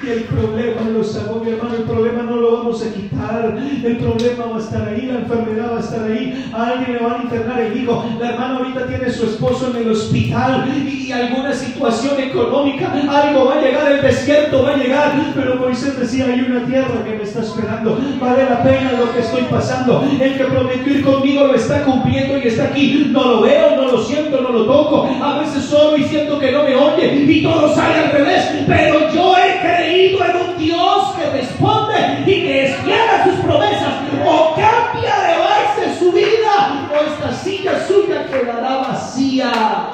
Y 0.00 0.10
el 0.10 0.22
problema 0.24 0.82
los 0.92 1.16
agobia, 1.16 1.54
hermano. 1.54 1.74
El 1.74 1.82
problema 1.82 2.22
no 2.22 2.36
lo 2.36 2.56
vamos 2.58 2.82
a 2.82 2.94
quitar. 2.94 3.58
El 3.84 3.96
problema 3.98 4.46
va 4.46 4.56
a 4.56 4.60
estar 4.60 4.88
ahí, 4.88 5.06
la 5.06 5.18
enfermedad 5.18 5.72
va 5.72 5.76
a 5.78 5.80
estar 5.80 6.04
ahí. 6.04 6.50
A 6.54 6.66
alguien 6.68 6.92
le 6.92 7.04
van 7.04 7.20
a 7.20 7.22
internar 7.24 7.60
el 7.60 7.82
hijo. 7.82 8.04
La 8.20 8.30
hermana 8.30 8.58
ahorita 8.58 8.86
tiene 8.86 9.10
su 9.10 9.24
esposo 9.24 9.70
en 9.70 9.82
el 9.82 9.90
hospital 9.90 10.68
y 10.86 11.10
alguna 11.10 11.52
situación 11.52 12.20
económica. 12.20 12.92
Algo 12.92 13.46
va 13.46 13.54
a 13.56 13.60
llegar, 13.60 13.92
el 13.92 14.00
desierto 14.02 14.62
va 14.62 14.70
a 14.70 14.76
llegar. 14.76 15.12
Pero 15.34 15.56
Moisés 15.56 15.98
decía: 15.98 16.26
Hay 16.26 16.40
una 16.40 16.64
tierra 16.64 17.04
que 17.04 17.16
me 17.16 17.24
está 17.24 17.40
esperando. 17.40 17.98
Vale 18.20 18.44
la 18.48 18.62
pena 18.62 18.92
lo 18.92 19.12
que 19.12 19.20
estoy 19.20 19.42
pasando. 19.50 20.08
El 20.20 20.38
que 20.38 20.44
prometió 20.44 20.92
ir 20.92 21.04
conmigo 21.04 21.46
lo 21.48 21.54
está 21.54 21.84
cumpliendo 21.84 22.38
y 22.38 22.48
está 22.48 22.64
aquí. 22.64 23.08
No 23.10 23.24
lo 23.24 23.42
veo, 23.42 23.76
no 23.76 23.92
lo 23.92 24.04
siento, 24.04 24.40
no 24.40 24.50
lo 24.50 24.64
toco. 24.64 25.08
A 25.22 25.40
veces 25.40 25.64
solo 25.64 25.96
y 25.98 26.04
siento 26.04 26.38
que 26.38 26.52
no 26.52 26.62
me 26.62 26.74
oye 26.74 27.14
y 27.14 27.42
todo 27.42 27.74
sale 27.74 27.98
al 27.98 28.12
revés. 28.12 28.48
Pero 28.66 29.12
yo 29.12 29.36
he 29.36 29.57
creído 29.60 30.24
en 30.24 30.36
un 30.36 30.58
Dios 30.58 31.14
que 31.16 31.30
responde 31.30 32.22
y 32.26 32.42
que 32.42 32.64
es 32.66 32.76
sus 33.24 33.40
promesas. 33.44 33.94
O 34.26 34.54
cambia 34.54 35.14
de 35.20 35.38
base 35.38 35.98
su 35.98 36.12
vida 36.12 36.88
o 36.92 37.04
esta 37.04 37.32
silla 37.32 37.86
suya 37.86 38.26
quedará 38.26 38.78
vacía. 38.78 39.90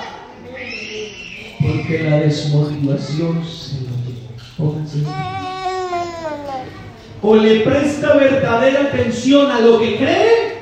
Porque 1.60 2.02
la 2.02 2.18
desmotivación 2.18 3.44
se. 3.44 3.84
O 7.22 7.36
le 7.36 7.60
presta 7.60 8.14
verdadera 8.14 8.82
atención 8.82 9.50
a 9.50 9.60
lo 9.60 9.78
que 9.78 9.96
cree 9.96 10.54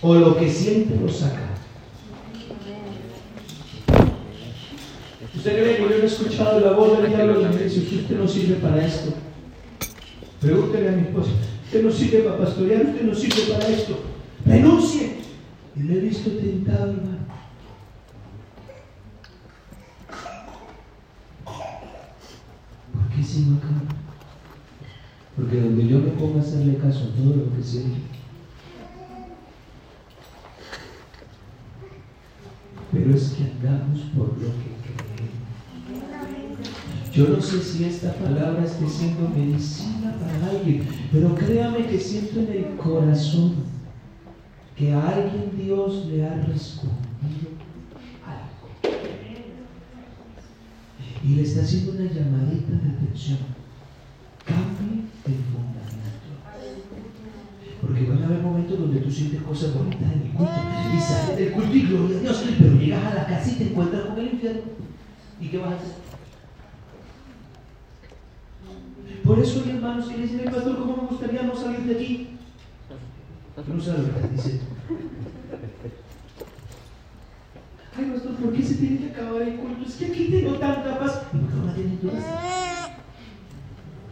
o 0.00 0.14
lo 0.14 0.36
que 0.38 0.50
siente 0.50 0.94
lo 0.94 1.08
saca. 1.08 1.55
Usted 5.36 5.52
cree 5.52 5.76
que 5.76 5.82
yo 5.82 5.88
no 5.88 5.94
he 5.94 6.06
escuchado 6.06 6.60
la 6.60 6.72
voz 6.72 7.00
del 7.00 7.10
diablo 7.10 7.36
en 7.36 7.42
la 7.42 7.52
iglesia, 7.52 7.82
usted 8.00 8.18
no 8.18 8.26
sirve 8.26 8.54
para 8.56 8.84
esto. 8.84 9.12
Pregúntele 10.40 10.88
a 10.88 10.92
mi 10.92 11.02
esposa, 11.02 11.30
usted 11.64 11.82
no 11.84 11.92
sirve 11.92 12.18
para 12.20 12.38
pastorear, 12.38 12.86
usted 12.86 13.02
no 13.02 13.14
sirve 13.14 13.52
para 13.52 13.68
esto. 13.68 13.98
Renuncie. 14.44 15.16
Y 15.76 15.82
le 15.82 15.98
he 15.98 16.00
visto 16.00 16.30
tentado, 16.30 16.92
hermano. 16.92 17.18
¿Por 21.44 23.08
qué 23.14 23.22
sigo 23.22 23.56
acá? 23.56 23.68
Porque 25.36 25.60
donde 25.60 25.86
yo 25.86 25.98
me 25.98 26.10
pongo 26.12 26.38
a 26.38 26.42
hacerle 26.42 26.78
caso 26.78 27.10
a 27.12 27.16
todo 27.16 27.36
lo 27.36 27.54
que 27.54 27.62
siento, 27.62 27.98
pero 32.90 33.14
es 33.14 33.34
que 33.36 33.44
andamos 33.44 34.00
por 34.16 34.28
lo 34.28 34.48
que. 34.48 34.75
Yo 37.16 37.28
no 37.28 37.40
sé 37.40 37.62
si 37.62 37.82
esta 37.84 38.12
palabra 38.12 38.62
esté 38.62 38.86
siendo 38.86 39.30
medicina 39.30 40.14
para 40.20 40.50
alguien, 40.50 40.86
pero 41.10 41.34
créame 41.34 41.86
que 41.86 41.98
siento 41.98 42.40
en 42.40 42.50
el 42.50 42.76
corazón 42.76 43.54
que 44.76 44.92
a 44.92 45.08
alguien 45.08 45.50
Dios 45.56 46.04
le 46.08 46.26
ha 46.26 46.34
respondido 46.34 47.56
algo. 48.22 48.94
Y 51.24 51.36
le 51.36 51.42
está 51.42 51.62
haciendo 51.62 51.92
una 51.92 52.04
llamadita 52.04 52.72
de 52.72 52.90
atención. 52.90 53.38
Cambie 54.44 55.04
el 55.24 55.34
fundamento. 55.48 56.36
Porque 57.80 58.04
van 58.10 58.22
a 58.24 58.26
haber 58.26 58.42
momentos 58.42 58.78
donde 58.78 59.00
tú 59.00 59.10
sientes 59.10 59.40
cosas 59.40 59.72
bonitas 59.72 60.12
en 60.12 60.20
el 60.20 60.32
culto 60.32 60.60
y 60.94 61.00
sales 61.00 61.38
del 61.38 61.52
culto 61.52 61.74
y 61.74 61.80
gloria 61.80 62.18
a 62.18 62.20
Dios, 62.20 62.44
pero 62.58 62.76
llegas 62.76 63.04
a 63.06 63.14
la 63.14 63.26
casa 63.26 63.50
y 63.52 63.54
te 63.54 63.64
encuentras 63.68 64.04
con 64.04 64.18
el 64.18 64.34
infierno. 64.34 64.60
¿Y 65.40 65.48
qué 65.48 65.58
vas 65.58 65.72
a 65.72 65.76
hacer? 65.76 66.05
Por 69.24 69.38
eso 69.38 69.62
hay 69.64 69.70
hermanos 69.70 70.06
que 70.06 70.16
le 70.16 70.22
dicen, 70.24 70.40
"Ay, 70.44 70.52
pastor, 70.54 70.78
¿cómo 70.78 70.96
me 71.02 71.08
gustaría 71.08 71.42
no 71.42 71.56
salir 71.56 71.80
de 71.80 71.94
aquí? 71.94 72.28
No 73.66 73.80
sabe 73.80 73.98
lo 74.02 74.14
que 74.14 74.28
diciendo. 74.34 74.64
Ay, 77.96 78.04
pastor, 78.12 78.32
¿por 78.36 78.52
qué 78.52 78.62
se 78.62 78.74
tiene 78.74 78.98
que 78.98 79.06
acabar 79.10 79.42
el 79.42 79.56
culto? 79.56 79.86
Es 79.86 79.94
que 79.94 80.06
aquí 80.06 80.24
tengo 80.30 80.54
tanta 80.58 80.98
paz. 80.98 81.22
¿Y 81.32 81.38
por 81.38 81.74
qué 81.74 81.98
no 82.02 82.12
la? 82.12 82.98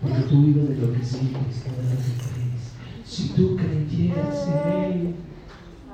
Porque 0.00 0.20
tú 0.22 0.42
vives 0.46 0.68
de 0.70 0.76
lo 0.76 0.92
que 0.92 1.04
sientes, 1.04 1.64
no 1.66 1.76
de 1.76 1.94
lo 1.94 2.00
que 2.00 2.12
crees. 2.18 2.72
Si 3.04 3.28
tú 3.30 3.56
creyeras 3.56 4.48
en 4.48 4.82
Él, 4.82 5.14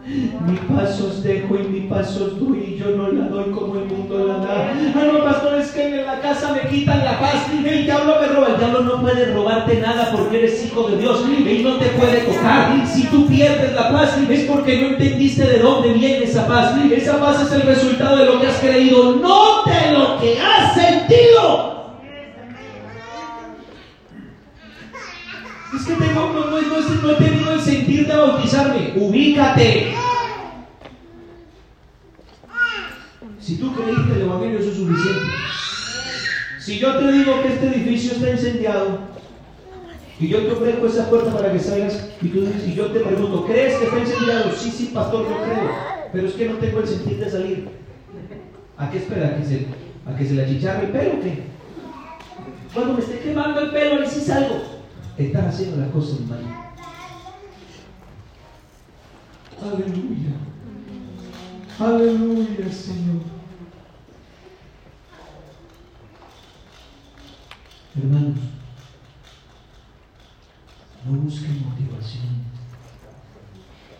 Mi 0.06 0.56
paso 0.56 1.08
os 1.08 1.22
dejo 1.22 1.56
y 1.56 1.68
mi 1.68 1.80
paso 1.82 2.24
os 2.24 2.40
doy 2.40 2.74
y 2.74 2.78
yo 2.78 2.96
no 2.96 3.12
la 3.12 3.28
doy 3.28 3.50
como 3.50 3.74
el 3.74 3.84
mundo 3.84 4.26
la 4.26 4.38
da. 4.38 4.72
Ah, 4.94 5.04
no, 5.12 5.24
pastor, 5.24 5.60
es 5.60 5.70
que 5.72 6.00
en 6.00 6.06
la 6.06 6.20
casa 6.20 6.54
me 6.54 6.68
quitan 6.70 7.04
la 7.04 7.20
paz. 7.20 7.46
El 7.52 7.84
diablo 7.84 8.16
me 8.20 8.26
roba. 8.28 8.48
El 8.48 8.56
diablo 8.56 8.80
no 8.80 9.00
puede 9.02 9.32
robarte 9.32 9.78
nada 9.78 10.10
porque 10.10 10.38
eres 10.38 10.64
hijo 10.64 10.88
de 10.88 10.96
Dios. 10.96 11.22
Él 11.46 11.62
no 11.62 11.76
te 11.76 11.86
puede 11.90 12.20
tocar. 12.22 12.86
Si 12.86 13.06
tú 13.08 13.26
pierdes 13.26 13.74
la 13.74 13.92
paz 13.92 14.16
es 14.28 14.44
porque 14.44 14.80
no 14.80 14.88
entendiste 14.88 15.44
de 15.44 15.58
dónde 15.58 15.92
viene 15.92 16.24
esa 16.24 16.46
paz. 16.46 16.74
Esa 16.90 17.20
paz 17.20 17.42
es 17.42 17.52
el 17.52 17.62
resultado 17.62 18.16
de 18.16 18.24
lo 18.24 18.40
que 18.40 18.46
has 18.46 18.58
creído, 18.58 19.16
no 19.16 19.64
de 19.64 19.92
lo 19.92 20.18
que 20.18 20.38
has 20.40 20.74
sentido. 20.74 21.80
Es 25.76 25.86
que 25.86 25.92
tengo, 25.94 26.39
no, 26.66 27.10
he 27.10 27.14
tenido 27.14 27.52
el 27.52 27.60
sentir 27.60 28.06
de 28.06 28.16
bautizarme. 28.16 28.92
Ubícate. 28.96 29.94
Si 33.38 33.56
tú 33.56 33.74
creíste 33.74 34.12
el 34.14 34.22
Evangelio, 34.22 34.58
eso 34.58 34.70
es 34.70 34.76
suficiente. 34.76 35.26
Si 36.58 36.78
yo 36.78 36.98
te 36.98 37.12
digo 37.12 37.42
que 37.42 37.48
este 37.48 37.66
edificio 37.68 38.12
está 38.12 38.30
incendiado 38.30 39.00
y 40.20 40.28
yo 40.28 40.38
te 40.42 40.52
ofrezco 40.52 40.86
esa 40.86 41.08
puerta 41.08 41.32
para 41.32 41.52
que 41.52 41.58
salgas 41.58 42.10
y, 42.20 42.28
tú, 42.28 42.46
y 42.66 42.74
yo 42.74 42.86
te 42.88 43.00
pregunto, 43.00 43.46
¿crees 43.46 43.76
que 43.76 43.84
está 43.86 43.98
incendiado? 43.98 44.52
Sí, 44.52 44.70
sí, 44.70 44.90
pastor, 44.92 45.26
yo 45.26 45.36
creo, 45.42 45.70
pero 46.12 46.28
es 46.28 46.34
que 46.34 46.48
no 46.48 46.56
tengo 46.56 46.80
el 46.80 46.86
sentir 46.86 47.18
de 47.18 47.30
salir. 47.30 47.68
¿A 48.76 48.90
qué 48.90 48.98
espera? 48.98 49.28
¿A 49.28 49.36
que 49.36 49.44
se, 49.44 49.66
a 50.06 50.16
que 50.16 50.26
se 50.26 50.34
le 50.34 50.44
achicharre 50.44 50.86
el 50.86 50.92
pelo 50.92 51.14
o 51.14 51.20
qué? 51.22 51.42
Cuando 52.74 52.94
me 52.94 53.00
esté 53.00 53.18
quemando 53.18 53.60
el 53.60 53.70
pelo, 53.70 54.02
ahí 54.02 54.08
sí 54.08 54.20
salgo 54.20 54.79
están 55.26 55.48
haciendo 55.48 55.76
las 55.78 55.90
cosas 55.90 56.20
mal. 56.20 56.42
Aleluya. 59.62 60.32
Aleluya, 61.78 62.72
Señor. 62.72 63.22
Hermanos, 67.96 68.38
no 71.04 71.12
busquen 71.20 71.64
motivación. 71.64 72.44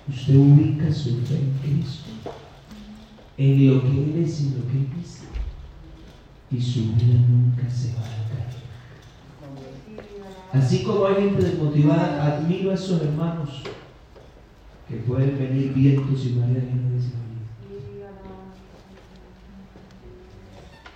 Usted 0.08 0.36
ubica 0.36 0.92
su 0.92 1.20
fe 1.22 1.36
en 1.36 1.58
Cristo, 1.62 2.10
en 3.36 3.66
lo 3.66 3.82
que 3.82 3.88
Él 3.88 4.24
es 4.24 4.40
y 4.40 4.50
lo 4.50 4.66
que 4.66 4.96
dice, 4.96 5.24
y 6.50 6.60
su 6.60 6.94
vida 6.94 7.20
nunca 7.28 7.68
se 7.70 7.94
va 7.94 8.00
a 8.00 8.28
caer. 8.28 8.69
Así 10.52 10.82
como 10.82 11.06
hay 11.06 11.14
gente 11.14 11.42
desmotivada, 11.42 12.26
admiro 12.26 12.70
a 12.70 12.74
esos 12.74 13.00
hermanos 13.02 13.62
que 14.88 14.96
pueden 14.96 15.38
venir 15.38 15.72
vientos 15.72 16.26
y 16.26 16.30
mareas 16.30 16.64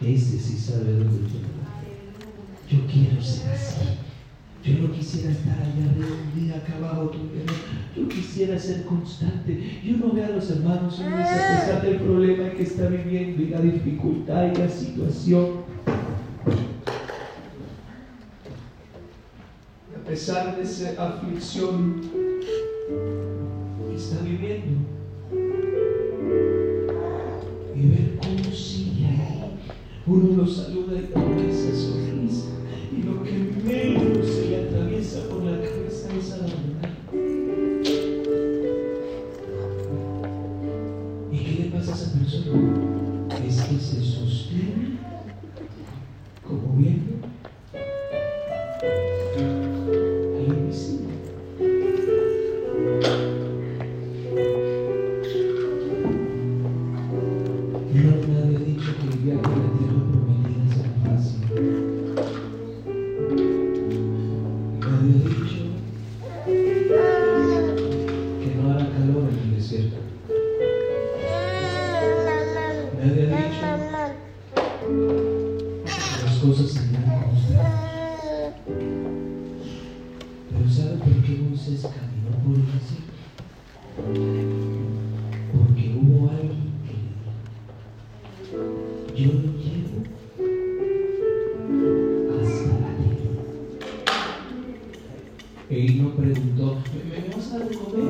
Ese 0.00 0.38
sí 0.38 0.58
sabe 0.58 0.92
dónde 0.92 1.26
está. 1.26 1.38
Yo 2.68 2.86
quiero 2.86 3.22
ser 3.22 3.52
así. 3.52 3.80
Yo 4.62 4.82
no 4.82 4.92
quisiera 4.92 5.30
estar 5.30 5.58
allá 5.58 5.90
arriba 5.90 6.08
un 6.24 6.40
día 6.40 6.56
acá 6.56 6.76
abajo. 6.76 7.12
Yo 7.96 8.08
quisiera 8.08 8.58
ser 8.58 8.84
constante. 8.84 9.80
Yo 9.82 9.96
no 9.96 10.12
veo 10.12 10.26
a 10.26 10.30
los 10.30 10.50
hermanos 10.50 11.00
a 11.00 11.16
pesar 11.16 11.82
del 11.82 11.96
problema 12.00 12.50
que 12.50 12.64
está 12.64 12.88
viviendo 12.88 13.42
y 13.42 13.48
la 13.48 13.60
dificultad 13.60 14.52
y 14.52 14.56
la 14.56 14.68
situación. 14.68 15.64
a 20.03 20.03
de 20.14 20.62
esa 20.62 20.94
aflicción 20.96 22.00
que 23.88 23.96
está 23.96 24.22
viviendo, 24.22 24.78
y 27.74 27.88
ver 27.88 28.16
cómo 28.22 28.54
sigue 28.54 29.06
ahí, 29.06 29.58
uno 30.06 30.36
lo 30.36 30.46
saluda 30.46 31.00
y 31.00 31.06
que 95.74 95.90
no 95.94 96.10
preguntó, 96.10 96.78
¿me, 96.94 97.20
me 97.20 97.34
vas 97.34 97.52
a 97.52 97.58
dar 97.58 97.68
de 97.68 97.74
comer? 97.74 98.04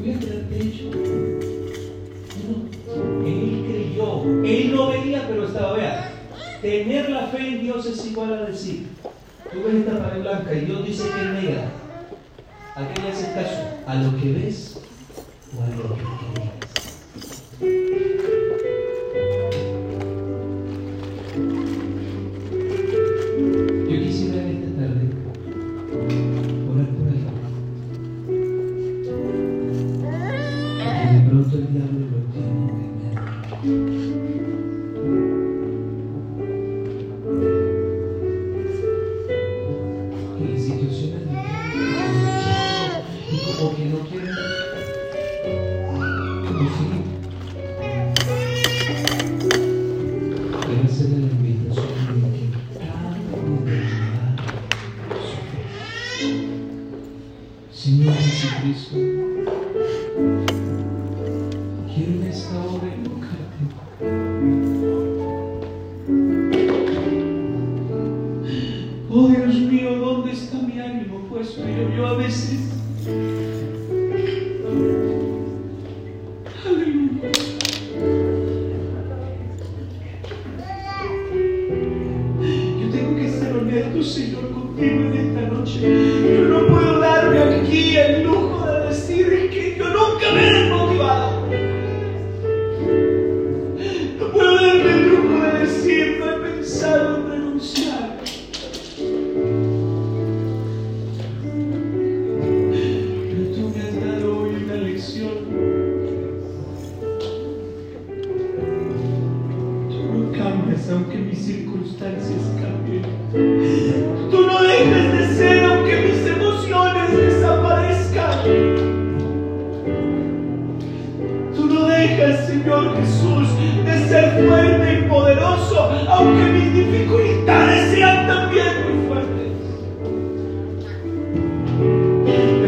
¿Voy 0.00 0.10
a 0.10 0.18
tener 0.18 0.48
techo? 0.48 0.90
Él 3.26 3.64
creyó. 3.68 4.44
Él 4.44 4.72
no 4.74 4.88
veía, 4.88 5.28
pero 5.28 5.46
estaba, 5.46 5.76
vea. 5.76 6.10
Tener 6.62 7.10
la 7.10 7.26
fe 7.26 7.48
en 7.48 7.60
Dios 7.60 7.84
es 7.86 8.06
igual 8.06 8.32
a 8.32 8.46
decir, 8.46 8.86
tú 9.52 9.62
ves 9.62 9.74
esta 9.74 10.02
pared 10.02 10.22
blanca 10.22 10.54
y 10.54 10.64
Dios 10.64 10.86
dice 10.86 11.02
que 11.02 11.20
es 11.20 11.44
negra. 11.44 11.70
¿A 12.74 12.88
qué 12.88 13.02
le 13.02 13.08
haces 13.08 13.28
caso? 13.28 13.60
¿A 13.86 13.94
lo 13.96 14.18
que 14.18 14.32
ves 14.32 14.80
o 15.56 15.62
a 15.62 15.66
lo 15.68 15.94
que 15.94 16.02
crees? 16.02 16.53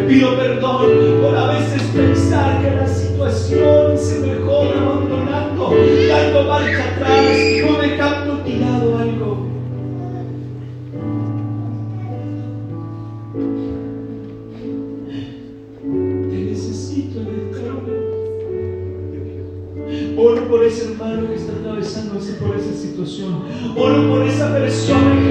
pido 0.07 0.37
perdón 0.37 0.87
por 1.21 1.37
a 1.37 1.47
veces 1.55 1.83
pensar 1.95 2.63
que 2.63 2.71
la 2.71 2.87
situación 2.87 3.99
se 3.99 4.21
mejora 4.21 4.81
abandonando, 4.81 5.75
dando 6.09 6.45
marcha 6.45 6.85
atrás 6.95 7.37
o 7.69 7.81
dejando 7.81 8.39
tirado 8.41 8.99
algo. 8.99 9.47
Te 16.31 16.37
necesito 16.37 17.21
en 17.21 17.27
el 17.27 17.51
trono. 17.51 18.07
Oro 20.19 20.49
por 20.49 20.65
ese 20.65 20.93
hermano 20.93 21.29
que 21.29 21.35
está 21.35 21.53
atravesándose 21.53 22.33
por 22.35 22.57
esa 22.57 22.73
situación. 22.73 23.43
Oro 23.77 24.09
por 24.09 24.23
esa 24.27 24.53
persona 24.53 25.21
que 25.21 25.26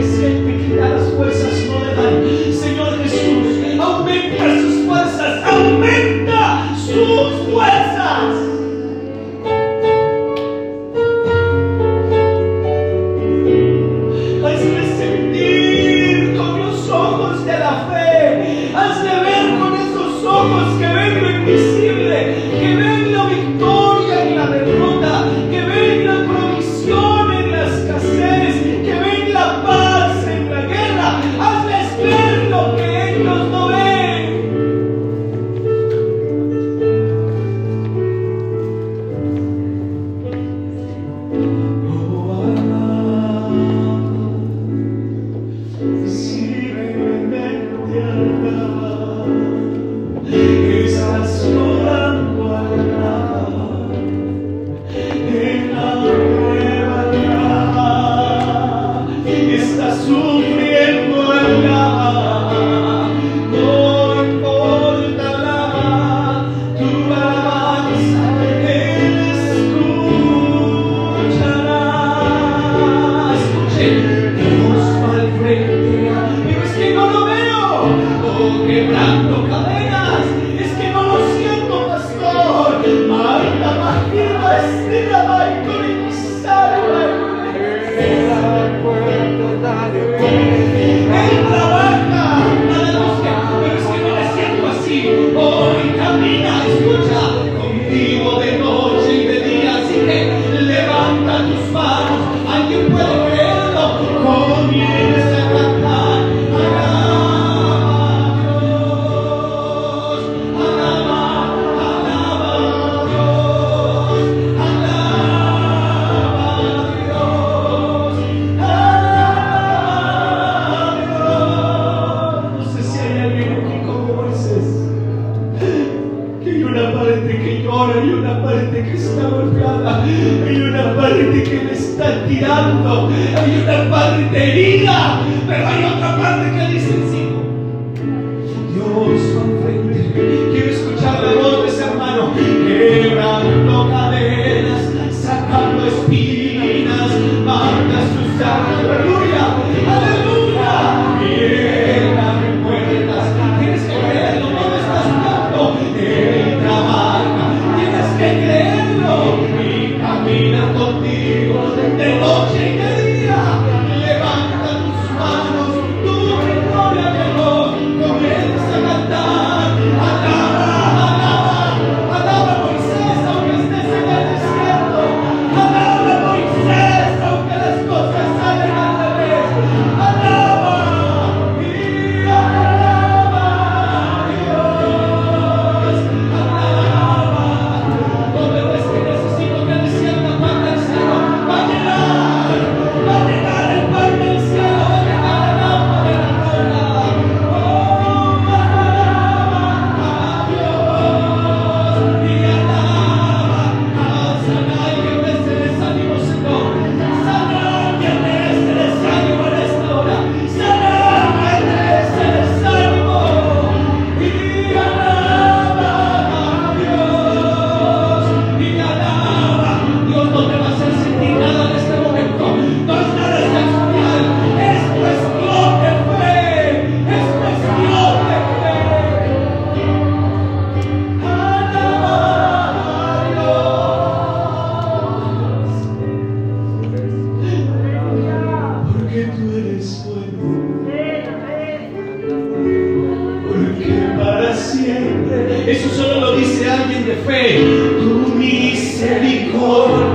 Eso 245.67 245.89
solo 245.89 246.19
lo 246.19 246.35
dice 246.37 246.69
alguien 246.69 247.05
de 247.07 247.15
fe. 247.15 247.59
Tu 247.99 248.35
misericordia. 248.35 250.05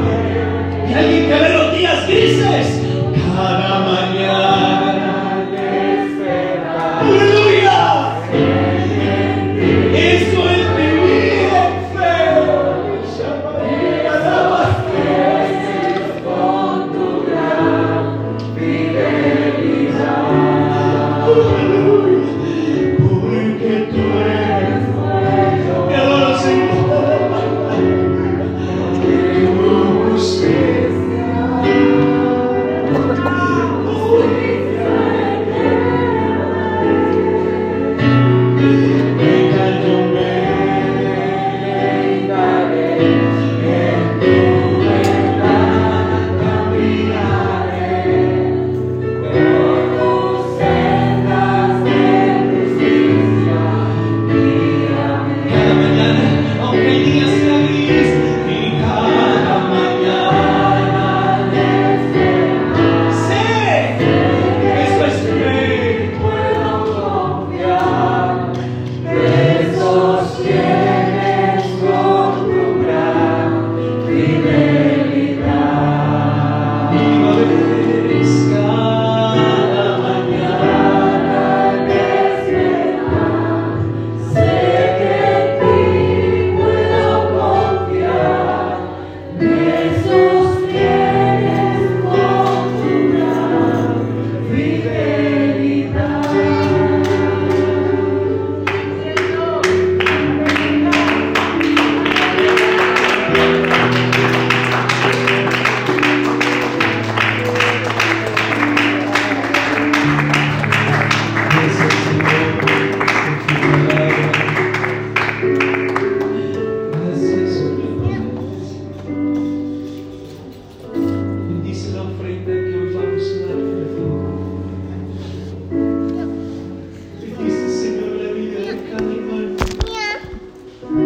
Y 0.88 0.92
alguien 0.92 1.28
que 1.28 1.34
ve 1.34 1.48
los 1.52 1.76
días 1.76 2.06
grises 2.06 2.82
cada 3.34 3.80
mañana. 3.80 4.19